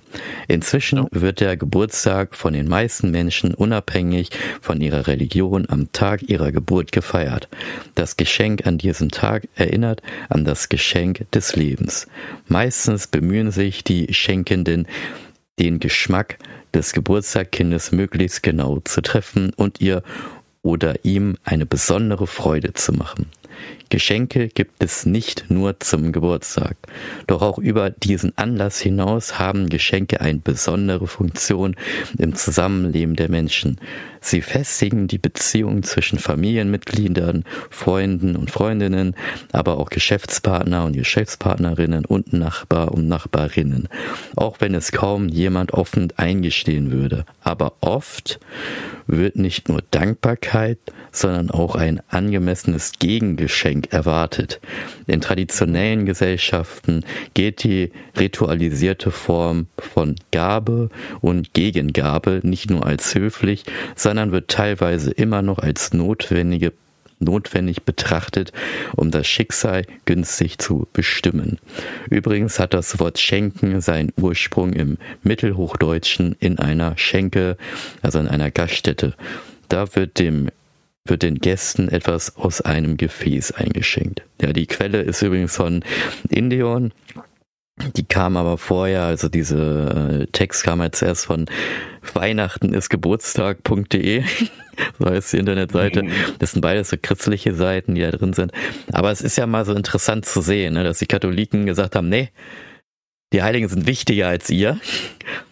Inzwischen 0.48 1.06
wird 1.10 1.40
der 1.40 1.58
Geburtstag 1.58 2.34
von 2.34 2.54
den 2.54 2.66
meisten 2.66 3.10
Menschen 3.10 3.52
unabhängig 3.52 4.30
von 4.62 4.80
ihrer 4.80 5.06
Religion 5.06 5.66
am 5.68 5.92
Tag 5.92 6.22
ihrer 6.22 6.50
Geburt 6.50 6.92
gefeiert. 6.92 7.50
Das 7.94 8.16
Geschenk 8.16 8.66
an 8.66 8.78
diesem 8.78 9.10
Tag 9.10 9.48
erinnert 9.54 10.00
an 10.30 10.46
das 10.46 10.70
Geschenk 10.70 11.30
des 11.32 11.56
Lebens. 11.56 12.06
Meistens 12.48 13.06
bemühen 13.06 13.50
sich 13.50 13.84
die 13.84 14.12
Schenkenden, 14.14 14.88
den 15.58 15.78
Geschmack 15.78 16.38
des 16.74 16.92
Geburtstagkindes 16.92 17.92
möglichst 17.92 18.42
genau 18.42 18.80
zu 18.84 19.00
treffen 19.02 19.52
und 19.56 19.80
ihr 19.80 20.02
oder 20.62 21.04
ihm 21.04 21.36
eine 21.44 21.66
besondere 21.66 22.26
Freude 22.26 22.74
zu 22.74 22.92
machen. 22.92 23.26
Geschenke 23.88 24.48
gibt 24.48 24.82
es 24.82 25.04
nicht 25.04 25.50
nur 25.50 25.80
zum 25.80 26.12
Geburtstag. 26.12 26.76
Doch 27.26 27.42
auch 27.42 27.58
über 27.58 27.90
diesen 27.90 28.36
Anlass 28.38 28.80
hinaus 28.80 29.38
haben 29.38 29.68
Geschenke 29.68 30.20
eine 30.20 30.38
besondere 30.38 31.06
Funktion 31.06 31.76
im 32.16 32.34
Zusammenleben 32.34 33.16
der 33.16 33.30
Menschen. 33.30 33.80
Sie 34.20 34.42
festigen 34.42 35.08
die 35.08 35.18
Beziehung 35.18 35.82
zwischen 35.82 36.18
Familienmitgliedern, 36.18 37.44
Freunden 37.70 38.36
und 38.36 38.50
Freundinnen, 38.50 39.16
aber 39.52 39.78
auch 39.78 39.88
Geschäftspartner 39.88 40.84
und 40.84 40.92
Geschäftspartnerinnen 40.92 42.04
und 42.04 42.32
Nachbar 42.32 42.92
und 42.92 43.08
Nachbarinnen. 43.08 43.88
Auch 44.36 44.60
wenn 44.60 44.74
es 44.74 44.92
kaum 44.92 45.28
jemand 45.28 45.72
offen 45.72 46.12
eingestehen 46.16 46.92
würde. 46.92 47.24
Aber 47.42 47.74
oft 47.80 48.40
wird 49.06 49.36
nicht 49.36 49.68
nur 49.68 49.82
Dankbarkeit, 49.90 50.78
sondern 51.12 51.50
auch 51.50 51.74
ein 51.74 52.00
angemessenes 52.08 52.92
Gegengeschenk 52.98 53.92
erwartet. 53.92 54.60
In 55.06 55.20
traditionellen 55.20 56.06
Gesellschaften 56.06 57.04
geht 57.34 57.64
die 57.64 57.90
ritualisierte 58.16 59.10
Form 59.10 59.66
von 59.78 60.14
Gabe 60.30 60.90
und 61.20 61.52
Gegengabe 61.54 62.40
nicht 62.44 62.70
nur 62.70 62.86
als 62.86 63.14
höflich, 63.14 63.64
sondern 63.96 64.09
wird 64.32 64.48
teilweise 64.48 65.10
immer 65.10 65.42
noch 65.42 65.58
als 65.58 65.92
notwendige 65.92 66.72
notwendig 67.20 67.82
betrachtet, 67.82 68.52
um 68.96 69.10
das 69.10 69.26
Schicksal 69.26 69.84
günstig 70.06 70.58
zu 70.58 70.88
bestimmen. 70.92 71.58
Übrigens 72.08 72.58
hat 72.58 72.74
das 72.74 72.98
Wort 72.98 73.18
Schenken 73.18 73.80
seinen 73.80 74.12
Ursprung 74.16 74.72
im 74.72 74.96
Mittelhochdeutschen 75.22 76.34
in 76.40 76.58
einer 76.58 76.96
Schenke, 76.96 77.56
also 78.02 78.18
in 78.18 78.26
einer 78.26 78.50
Gaststätte. 78.50 79.14
Da 79.68 79.94
wird 79.94 80.18
dem 80.18 80.48
wird 81.06 81.22
den 81.22 81.36
Gästen 81.36 81.88
etwas 81.88 82.36
aus 82.36 82.60
einem 82.60 82.96
Gefäß 82.96 83.52
eingeschenkt. 83.52 84.22
Ja, 84.40 84.52
die 84.52 84.66
Quelle 84.66 85.00
ist 85.00 85.22
übrigens 85.22 85.56
von 85.56 85.82
Indion. 86.28 86.92
Die 87.96 88.04
kam 88.04 88.36
aber 88.36 88.58
vorher, 88.58 89.04
also 89.04 89.28
diese 89.28 90.22
äh, 90.22 90.26
Text 90.32 90.64
kam 90.64 90.82
jetzt 90.82 91.02
erst 91.02 91.26
von 91.26 91.46
Weihnachten 92.14 92.72
ist 92.72 92.88
Geburtstag.de. 92.88 94.24
so 94.98 95.06
heißt 95.06 95.32
die 95.32 95.38
Internetseite. 95.38 96.02
Mhm. 96.02 96.12
Das 96.38 96.52
sind 96.52 96.60
beides 96.60 96.90
so 96.90 96.96
christliche 97.00 97.54
Seiten, 97.54 97.94
die 97.94 98.02
da 98.02 98.10
drin 98.10 98.32
sind. 98.32 98.52
Aber 98.92 99.10
es 99.10 99.20
ist 99.20 99.36
ja 99.36 99.46
mal 99.46 99.64
so 99.64 99.74
interessant 99.74 100.26
zu 100.26 100.40
sehen, 100.40 100.74
ne, 100.74 100.84
dass 100.84 100.98
die 100.98 101.06
Katholiken 101.06 101.66
gesagt 101.66 101.96
haben, 101.96 102.08
nee, 102.08 102.30
die 103.32 103.42
Heiligen 103.42 103.68
sind 103.68 103.86
wichtiger 103.86 104.28
als 104.28 104.50
ihr. 104.50 104.78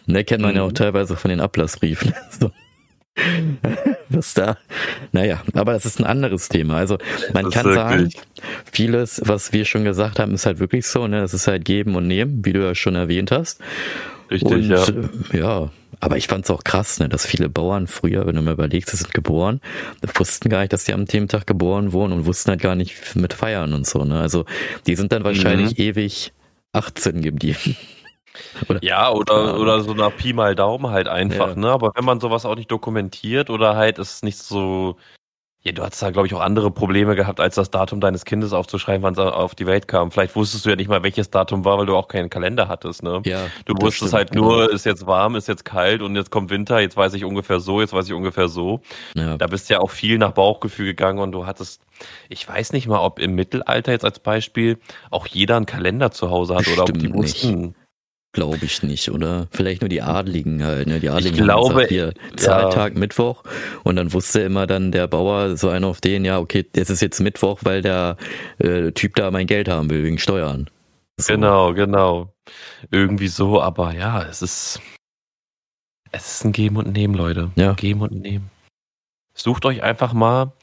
Ne, 0.05 0.23
kennt 0.23 0.41
man 0.41 0.55
ja 0.55 0.63
auch 0.63 0.69
mhm. 0.69 0.75
teilweise 0.75 1.15
von 1.15 1.29
den 1.29 1.39
Ablassbriefen. 1.39 2.13
So. 2.39 2.51
Was 4.09 4.33
da? 4.33 4.57
Naja, 5.11 5.41
aber 5.53 5.73
das 5.73 5.85
ist 5.85 5.99
ein 5.99 6.05
anderes 6.05 6.49
Thema. 6.49 6.77
Also 6.77 6.97
man 7.33 7.49
kann 7.51 7.73
sagen, 7.73 8.09
vieles, 8.71 9.21
was 9.23 9.53
wir 9.53 9.65
schon 9.65 9.83
gesagt 9.83 10.19
haben, 10.19 10.33
ist 10.33 10.45
halt 10.45 10.59
wirklich 10.59 10.87
so, 10.87 11.07
ne? 11.07 11.21
Es 11.21 11.33
ist 11.33 11.47
halt 11.47 11.63
geben 11.65 11.95
und 11.95 12.07
nehmen, 12.07 12.43
wie 12.43 12.53
du 12.53 12.63
ja 12.63 12.73
schon 12.73 12.95
erwähnt 12.95 13.31
hast. 13.31 13.59
Richtig, 14.31 14.51
und, 14.51 14.69
ja. 14.69 14.85
Ja, 15.31 15.71
aber 15.99 16.17
ich 16.17 16.27
fand's 16.27 16.49
auch 16.49 16.63
krass, 16.63 16.99
ne, 16.99 17.09
dass 17.09 17.25
viele 17.25 17.49
Bauern 17.49 17.87
früher, 17.87 18.25
wenn 18.25 18.35
du 18.35 18.41
mal 18.41 18.53
überlegst, 18.53 18.89
sie 18.89 18.97
sind 18.97 19.13
geboren, 19.13 19.59
wussten 20.15 20.49
gar 20.49 20.61
nicht, 20.61 20.71
dass 20.71 20.85
die 20.85 20.93
am 20.93 21.05
Thementag 21.05 21.45
geboren 21.45 21.91
wurden 21.91 22.13
und 22.13 22.25
wussten 22.25 22.51
halt 22.51 22.61
gar 22.61 22.75
nicht 22.75 23.15
mit 23.15 23.33
feiern 23.33 23.73
und 23.73 23.85
so. 23.85 24.05
Ne? 24.05 24.19
Also 24.19 24.45
die 24.87 24.95
sind 24.95 25.11
dann 25.11 25.23
wahrscheinlich 25.23 25.77
mhm. 25.77 25.83
ewig 25.83 26.31
18 26.73 27.21
geblieben. 27.21 27.75
Oder, 28.67 28.83
ja, 28.83 29.11
oder, 29.11 29.59
oder 29.59 29.81
so 29.81 29.93
nach 29.93 30.15
Pi 30.15 30.33
mal 30.33 30.55
Daumen 30.55 30.91
halt 30.91 31.07
einfach, 31.07 31.49
ja. 31.49 31.55
ne? 31.55 31.69
Aber 31.69 31.91
wenn 31.95 32.05
man 32.05 32.19
sowas 32.19 32.45
auch 32.45 32.55
nicht 32.55 32.71
dokumentiert 32.71 33.49
oder 33.49 33.75
halt 33.75 33.99
es 33.99 34.23
nicht 34.23 34.37
so 34.37 34.97
ja, 35.61 35.73
du 35.73 35.83
hattest 35.83 36.01
da, 36.01 36.09
glaube 36.09 36.25
ich, 36.25 36.33
auch 36.33 36.39
andere 36.39 36.71
Probleme 36.71 37.17
gehabt, 37.17 37.41
als 37.41 37.55
das 37.55 37.69
Datum 37.69 37.99
deines 37.99 38.23
Kindes 38.23 38.53
aufzuschreiben, 38.53 39.03
wann 39.03 39.11
es 39.11 39.19
auf 39.19 39.55
die 39.55 39.65
Welt 39.65 39.89
kam. 39.89 40.09
Vielleicht 40.09 40.33
wusstest 40.37 40.65
du 40.65 40.69
ja 40.69 40.77
nicht 40.77 40.87
mal, 40.87 41.03
welches 41.03 41.31
Datum 41.31 41.65
war, 41.65 41.77
weil 41.77 41.85
du 41.85 41.97
auch 41.97 42.07
keinen 42.07 42.29
Kalender 42.29 42.69
hattest, 42.69 43.03
ne? 43.03 43.21
Ja. 43.25 43.47
Du 43.65 43.73
wusstest 43.73 44.11
stimmt, 44.11 44.13
halt 44.13 44.35
nur, 44.35 44.59
genau. 44.59 44.69
ist 44.69 44.85
jetzt 44.85 45.05
warm, 45.05 45.35
ist 45.35 45.49
jetzt 45.49 45.65
kalt 45.65 46.01
und 46.01 46.15
jetzt 46.15 46.31
kommt 46.31 46.49
Winter, 46.49 46.79
jetzt 46.79 46.95
weiß 46.95 47.13
ich 47.13 47.25
ungefähr 47.25 47.59
so, 47.59 47.81
jetzt 47.81 47.91
weiß 47.91 48.05
ich 48.07 48.13
ungefähr 48.13 48.47
so. 48.47 48.79
Ja. 49.15 49.35
Da 49.35 49.47
bist 49.47 49.69
du 49.69 49.73
ja 49.73 49.81
auch 49.81 49.91
viel 49.91 50.17
nach 50.17 50.31
Bauchgefühl 50.31 50.85
gegangen 50.85 51.19
und 51.19 51.33
du 51.33 51.45
hattest, 51.45 51.81
ich 52.29 52.47
weiß 52.47 52.71
nicht 52.71 52.87
mal, 52.87 52.99
ob 52.99 53.19
im 53.19 53.35
Mittelalter 53.35 53.91
jetzt 53.91 54.05
als 54.05 54.19
Beispiel 54.19 54.79
auch 55.09 55.27
jeder 55.27 55.57
einen 55.57 55.65
Kalender 55.65 56.11
zu 56.11 56.29
Hause 56.29 56.55
hat 56.55 56.69
oder 56.69 56.83
ob 56.83 56.97
die 56.97 57.13
wussten. 57.13 57.75
Glaube 58.31 58.59
ich 58.61 58.83
nicht, 58.83 59.09
oder? 59.09 59.47
Vielleicht 59.51 59.81
nur 59.81 59.89
die 59.89 60.03
Adligen 60.03 60.63
halt, 60.63 60.87
ne? 60.87 60.99
Die 60.99 61.09
Adligen 61.09 61.35
ich 61.35 61.43
glaube, 61.43 61.73
gesagt, 61.73 61.89
hier 61.89 62.13
Zahltag 62.35 62.93
ja. 62.93 62.99
Mittwoch 62.99 63.43
und 63.83 63.95
dann 63.95 64.13
wusste 64.13 64.41
immer 64.41 64.67
dann 64.67 64.91
der 64.91 65.07
Bauer 65.07 65.57
so 65.57 65.69
einer 65.69 65.87
auf 65.87 65.99
den, 65.99 66.25
ja, 66.25 66.37
okay, 66.37 66.63
es 66.73 66.91
ist 66.91 67.01
jetzt 67.01 67.19
Mittwoch, 67.21 67.61
weil 67.63 67.81
der 67.81 68.17
äh, 68.59 68.91
Typ 68.91 69.15
da 69.15 69.31
mein 69.31 69.47
Geld 69.47 69.67
haben 69.67 69.89
will 69.89 70.03
wegen 70.03 70.19
Steuern. 70.19 70.69
So. 71.17 71.33
Genau, 71.33 71.73
genau. 71.73 72.31
Irgendwie 72.91 73.27
so, 73.27 73.61
aber 73.61 73.93
ja, 73.93 74.21
es 74.21 74.43
ist 74.43 74.79
es 76.11 76.35
ist 76.35 76.45
ein 76.45 76.51
Geben 76.51 76.77
und 76.77 76.91
Nehmen, 76.91 77.15
Leute. 77.15 77.51
Ja. 77.55 77.73
Geben 77.73 78.01
und 78.01 78.13
Nehmen. 78.13 78.49
Sucht 79.33 79.65
euch 79.65 79.81
einfach 79.81 80.13
mal, 80.13 80.53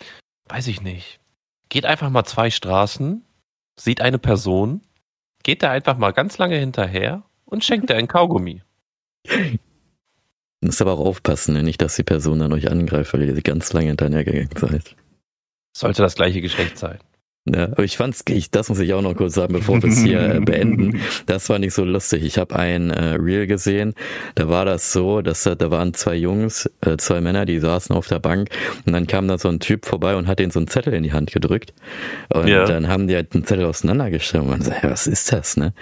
weiß 0.48 0.68
ich 0.68 0.82
nicht. 0.82 1.18
Geht 1.68 1.84
einfach 1.84 2.10
mal 2.10 2.24
zwei 2.24 2.50
Straßen, 2.50 3.24
sieht 3.78 4.00
eine 4.00 4.18
Person, 4.18 4.82
geht 5.42 5.64
da 5.64 5.70
einfach 5.70 5.96
mal 5.98 6.12
ganz 6.12 6.38
lange 6.38 6.56
hinterher 6.56 7.25
und 7.46 7.64
schenkt 7.64 7.90
dir 7.90 7.96
ein 7.96 8.08
Kaugummi. 8.08 8.62
Muss 10.60 10.80
aber 10.80 10.92
auch 10.92 11.04
aufpassen, 11.04 11.54
ne? 11.54 11.62
nicht, 11.62 11.80
dass 11.80 11.96
die 11.96 12.02
Person 12.02 12.40
dann 12.40 12.52
euch 12.52 12.70
angreift, 12.70 13.12
weil 13.14 13.22
ihr 13.22 13.42
ganz 13.42 13.72
lange 13.72 13.88
hinterher 13.88 14.24
gegangen 14.24 14.50
seid. 14.56 14.96
Sollte 15.76 16.02
das 16.02 16.14
gleiche 16.14 16.40
Geschlecht 16.40 16.78
sein. 16.78 16.98
Ja, 17.48 17.64
aber 17.64 17.84
ich 17.84 17.96
fand's, 17.96 18.24
ich, 18.28 18.50
das 18.50 18.68
muss 18.68 18.80
ich 18.80 18.92
auch 18.92 19.02
noch 19.02 19.14
kurz 19.14 19.34
sagen, 19.34 19.52
bevor 19.52 19.80
wir 19.80 19.90
es 19.90 20.00
hier 20.00 20.34
äh, 20.34 20.40
beenden. 20.40 21.00
Das 21.26 21.48
war 21.48 21.58
nicht 21.58 21.74
so 21.74 21.84
lustig. 21.84 22.24
Ich 22.24 22.38
habe 22.38 22.56
ein 22.56 22.90
äh, 22.90 23.14
Reel 23.14 23.46
gesehen, 23.46 23.94
da 24.34 24.48
war 24.48 24.64
das 24.64 24.92
so, 24.92 25.22
dass 25.22 25.44
da, 25.44 25.70
waren 25.70 25.94
zwei 25.94 26.14
Jungs, 26.16 26.68
äh, 26.80 26.96
zwei 26.96 27.20
Männer, 27.20 27.46
die 27.46 27.58
saßen 27.58 27.94
auf 27.94 28.08
der 28.08 28.18
Bank 28.18 28.48
und 28.84 28.92
dann 28.92 29.06
kam 29.06 29.28
da 29.28 29.38
so 29.38 29.48
ein 29.48 29.60
Typ 29.60 29.86
vorbei 29.86 30.16
und 30.16 30.26
hat 30.26 30.40
ihnen 30.40 30.50
so 30.50 30.58
einen 30.58 30.68
Zettel 30.68 30.94
in 30.94 31.02
die 31.02 31.12
Hand 31.12 31.32
gedrückt. 31.32 31.72
Und 32.28 32.48
ja. 32.48 32.64
dann 32.64 32.88
haben 32.88 33.06
die 33.08 33.14
halt 33.14 33.34
einen 33.34 33.44
Zettel 33.44 33.64
auseinandergestellt 33.64 34.44
und 34.44 34.64
sagt, 34.64 34.82
ja, 34.82 34.90
was 34.90 35.06
ist 35.06 35.32
das, 35.32 35.56
ne? 35.56 35.72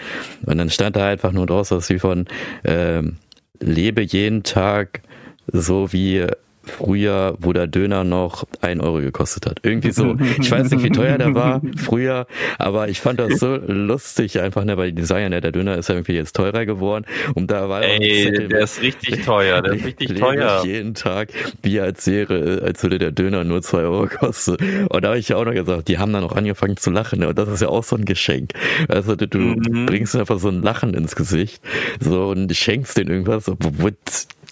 Und 0.45 0.59
dann 0.59 0.71
stand 0.71 0.97
da 0.97 1.07
einfach 1.07 1.33
nur 1.33 1.47
draus 1.47 1.71
was 1.71 1.89
wie 1.89 1.99
von 1.99 2.27
ähm, 2.65 3.17
lebe 3.61 4.03
jeden 4.03 4.43
Tag 4.43 5.03
so 5.47 5.93
wie 5.93 6.27
früher, 6.67 7.37
wo 7.39 7.53
der 7.53 7.67
Döner 7.67 8.05
noch 8.05 8.45
ein 8.61 8.81
Euro 8.81 9.01
gekostet 9.01 9.47
hat. 9.47 9.61
Irgendwie 9.63 9.91
so. 9.91 10.17
Ich 10.41 10.51
weiß 10.51 10.71
nicht, 10.71 10.83
wie 10.83 10.91
teuer 10.91 11.19
der 11.19 11.35
war 11.35 11.61
früher, 11.77 12.27
aber 12.59 12.89
ich 12.89 13.01
fand 13.01 13.21
das 13.21 13.39
so 13.39 13.57
lustig 13.57 14.41
einfach, 14.41 14.65
ne, 14.65 14.77
weil 14.77 14.93
die 14.93 15.03
sagen 15.03 15.33
ja, 15.33 15.41
der 15.41 15.53
Döner 15.53 15.77
ist 15.77 15.89
ja 15.89 15.95
irgendwie 15.95 16.15
jetzt 16.15 16.37
teurer 16.37 16.67
geworden. 16.67 17.05
Und 17.35 17.51
da 17.51 17.69
war 17.69 17.83
Ey, 17.83 18.25
Zettel, 18.25 18.49
der 18.49 18.61
ist 18.61 18.83
richtig 18.83 19.25
teuer, 19.25 19.63
der 19.63 19.75
ist 19.75 19.85
richtig 19.87 20.19
teuer. 20.19 20.63
jeden 20.65 20.95
Tag, 20.95 21.29
wie 21.63 21.81
als 21.81 22.07
wäre, 22.07 22.63
als 22.65 22.83
würde 22.83 22.99
der 22.99 23.13
Döner 23.13 23.45
nur 23.45 23.63
zwei 23.63 23.81
Euro 23.81 24.07
kosten. 24.07 24.57
Und 24.89 25.03
da 25.03 25.09
habe 25.09 25.19
ich 25.19 25.29
ja 25.29 25.37
auch 25.37 25.45
noch 25.45 25.53
gesagt, 25.53 25.89
die 25.89 25.99
haben 25.99 26.13
dann 26.13 26.25
auch 26.25 26.37
angefangen 26.37 26.77
zu 26.77 26.91
lachen. 26.91 27.21
Ne? 27.21 27.29
Und 27.29 27.39
das 27.39 27.49
ist 27.49 27.63
ja 27.63 27.69
auch 27.69 27.85
so 27.85 27.97
ein 27.97 28.05
Geschenk. 28.05 28.53
Also 28.89 29.17
du, 29.17 29.29
du 29.29 29.39
mhm. 29.39 29.87
bringst 29.87 30.17
einfach 30.17 30.39
so 30.39 30.49
ein 30.49 30.63
Lachen 30.63 30.95
ins 30.95 31.17
Gesicht. 31.17 31.63
So 32.01 32.29
und 32.29 32.55
schenkst 32.55 32.97
denen 32.97 33.11
irgendwas, 33.11 33.49
obwohl 33.49 33.95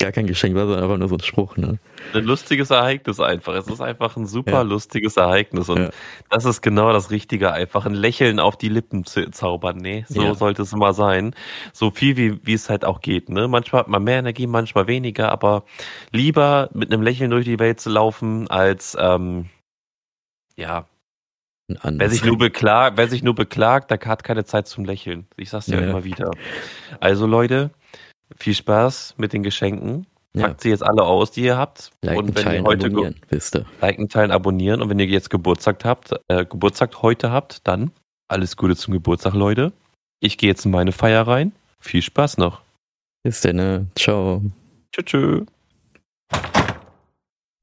gar 0.02 0.12
kein 0.12 0.26
Geschenk 0.26 0.54
war, 0.56 0.66
sondern 0.66 0.82
einfach 0.82 0.98
nur 0.98 1.08
so 1.08 1.14
ein 1.14 1.22
Spruch, 1.22 1.56
ne? 1.56 1.78
Ein 2.12 2.24
lustiges 2.24 2.70
Ereignis 2.70 3.20
einfach. 3.20 3.54
Es 3.54 3.68
ist 3.68 3.80
einfach 3.80 4.16
ein 4.16 4.26
super 4.26 4.52
ja. 4.52 4.62
lustiges 4.62 5.16
Ereignis 5.16 5.68
und 5.68 5.78
ja. 5.78 5.90
das 6.28 6.44
ist 6.44 6.60
genau 6.60 6.92
das 6.92 7.10
Richtige. 7.10 7.52
Einfach 7.52 7.86
ein 7.86 7.94
Lächeln 7.94 8.40
auf 8.40 8.56
die 8.56 8.68
Lippen 8.68 9.04
zu 9.04 9.30
zaubern. 9.30 9.76
Nee, 9.76 10.04
so 10.08 10.22
ja. 10.22 10.34
sollte 10.34 10.62
es 10.62 10.72
immer 10.72 10.92
sein. 10.92 11.34
So 11.72 11.90
viel 11.90 12.16
wie, 12.16 12.44
wie 12.44 12.54
es 12.54 12.68
halt 12.68 12.84
auch 12.84 13.00
geht, 13.00 13.28
ne? 13.28 13.46
Manchmal 13.46 13.80
hat 13.80 13.88
man 13.88 14.02
mehr 14.02 14.18
Energie, 14.18 14.46
manchmal 14.46 14.88
weniger, 14.88 15.30
aber 15.30 15.64
lieber 16.10 16.68
mit 16.74 16.92
einem 16.92 17.02
Lächeln 17.02 17.30
durch 17.30 17.44
die 17.44 17.60
Welt 17.60 17.80
zu 17.80 17.90
laufen, 17.90 18.50
als, 18.50 18.96
ähm, 19.00 19.46
ja, 20.56 20.86
Wer 21.84 22.10
sich, 22.10 22.22
nur 22.22 22.36
beklagt, 22.36 22.98
wer 22.98 23.08
sich 23.08 23.22
nur 23.22 23.34
beklagt, 23.34 23.90
der 23.90 23.98
hat 23.98 24.24
keine 24.24 24.44
Zeit 24.44 24.66
zum 24.66 24.84
Lächeln. 24.84 25.26
Ich 25.36 25.48
sag's 25.48 25.68
ja, 25.68 25.80
ja 25.80 25.88
immer 25.88 26.04
wieder. 26.04 26.30
Also 27.00 27.26
Leute, 27.26 27.70
viel 28.36 28.54
Spaß 28.54 29.14
mit 29.16 29.32
den 29.32 29.42
Geschenken. 29.42 30.06
Packt 30.34 30.46
ja. 30.48 30.56
sie 30.62 30.68
jetzt 30.70 30.82
alle 30.82 31.02
aus, 31.02 31.30
die 31.30 31.42
ihr 31.42 31.58
habt. 31.58 31.90
Liken, 32.00 32.18
und 32.18 32.34
wenn 32.34 32.44
teilen, 32.44 32.64
ihr 32.64 32.68
heute 32.68 32.86
abonnieren, 32.86 33.16
wisst 33.28 33.54
ihr. 33.54 33.66
Liken, 33.82 34.08
teilen, 34.08 34.30
abonnieren. 34.30 34.80
Und 34.80 34.88
wenn 34.88 34.98
ihr 34.98 35.06
jetzt 35.06 35.28
Geburtstag 35.28 35.84
habt, 35.84 36.14
äh, 36.28 36.46
Geburtstag 36.46 37.02
heute 37.02 37.30
habt, 37.30 37.66
dann 37.66 37.90
alles 38.28 38.56
Gute 38.56 38.74
zum 38.74 38.94
Geburtstag, 38.94 39.34
Leute. 39.34 39.72
Ich 40.20 40.38
gehe 40.38 40.48
jetzt 40.48 40.64
in 40.64 40.70
meine 40.70 40.92
Feier 40.92 41.26
rein. 41.26 41.52
Viel 41.80 42.00
Spaß 42.00 42.38
noch. 42.38 42.62
Bis 43.22 43.42
dann. 43.42 43.90
Ciao. 43.94 44.42
Tschüss. 44.92 45.44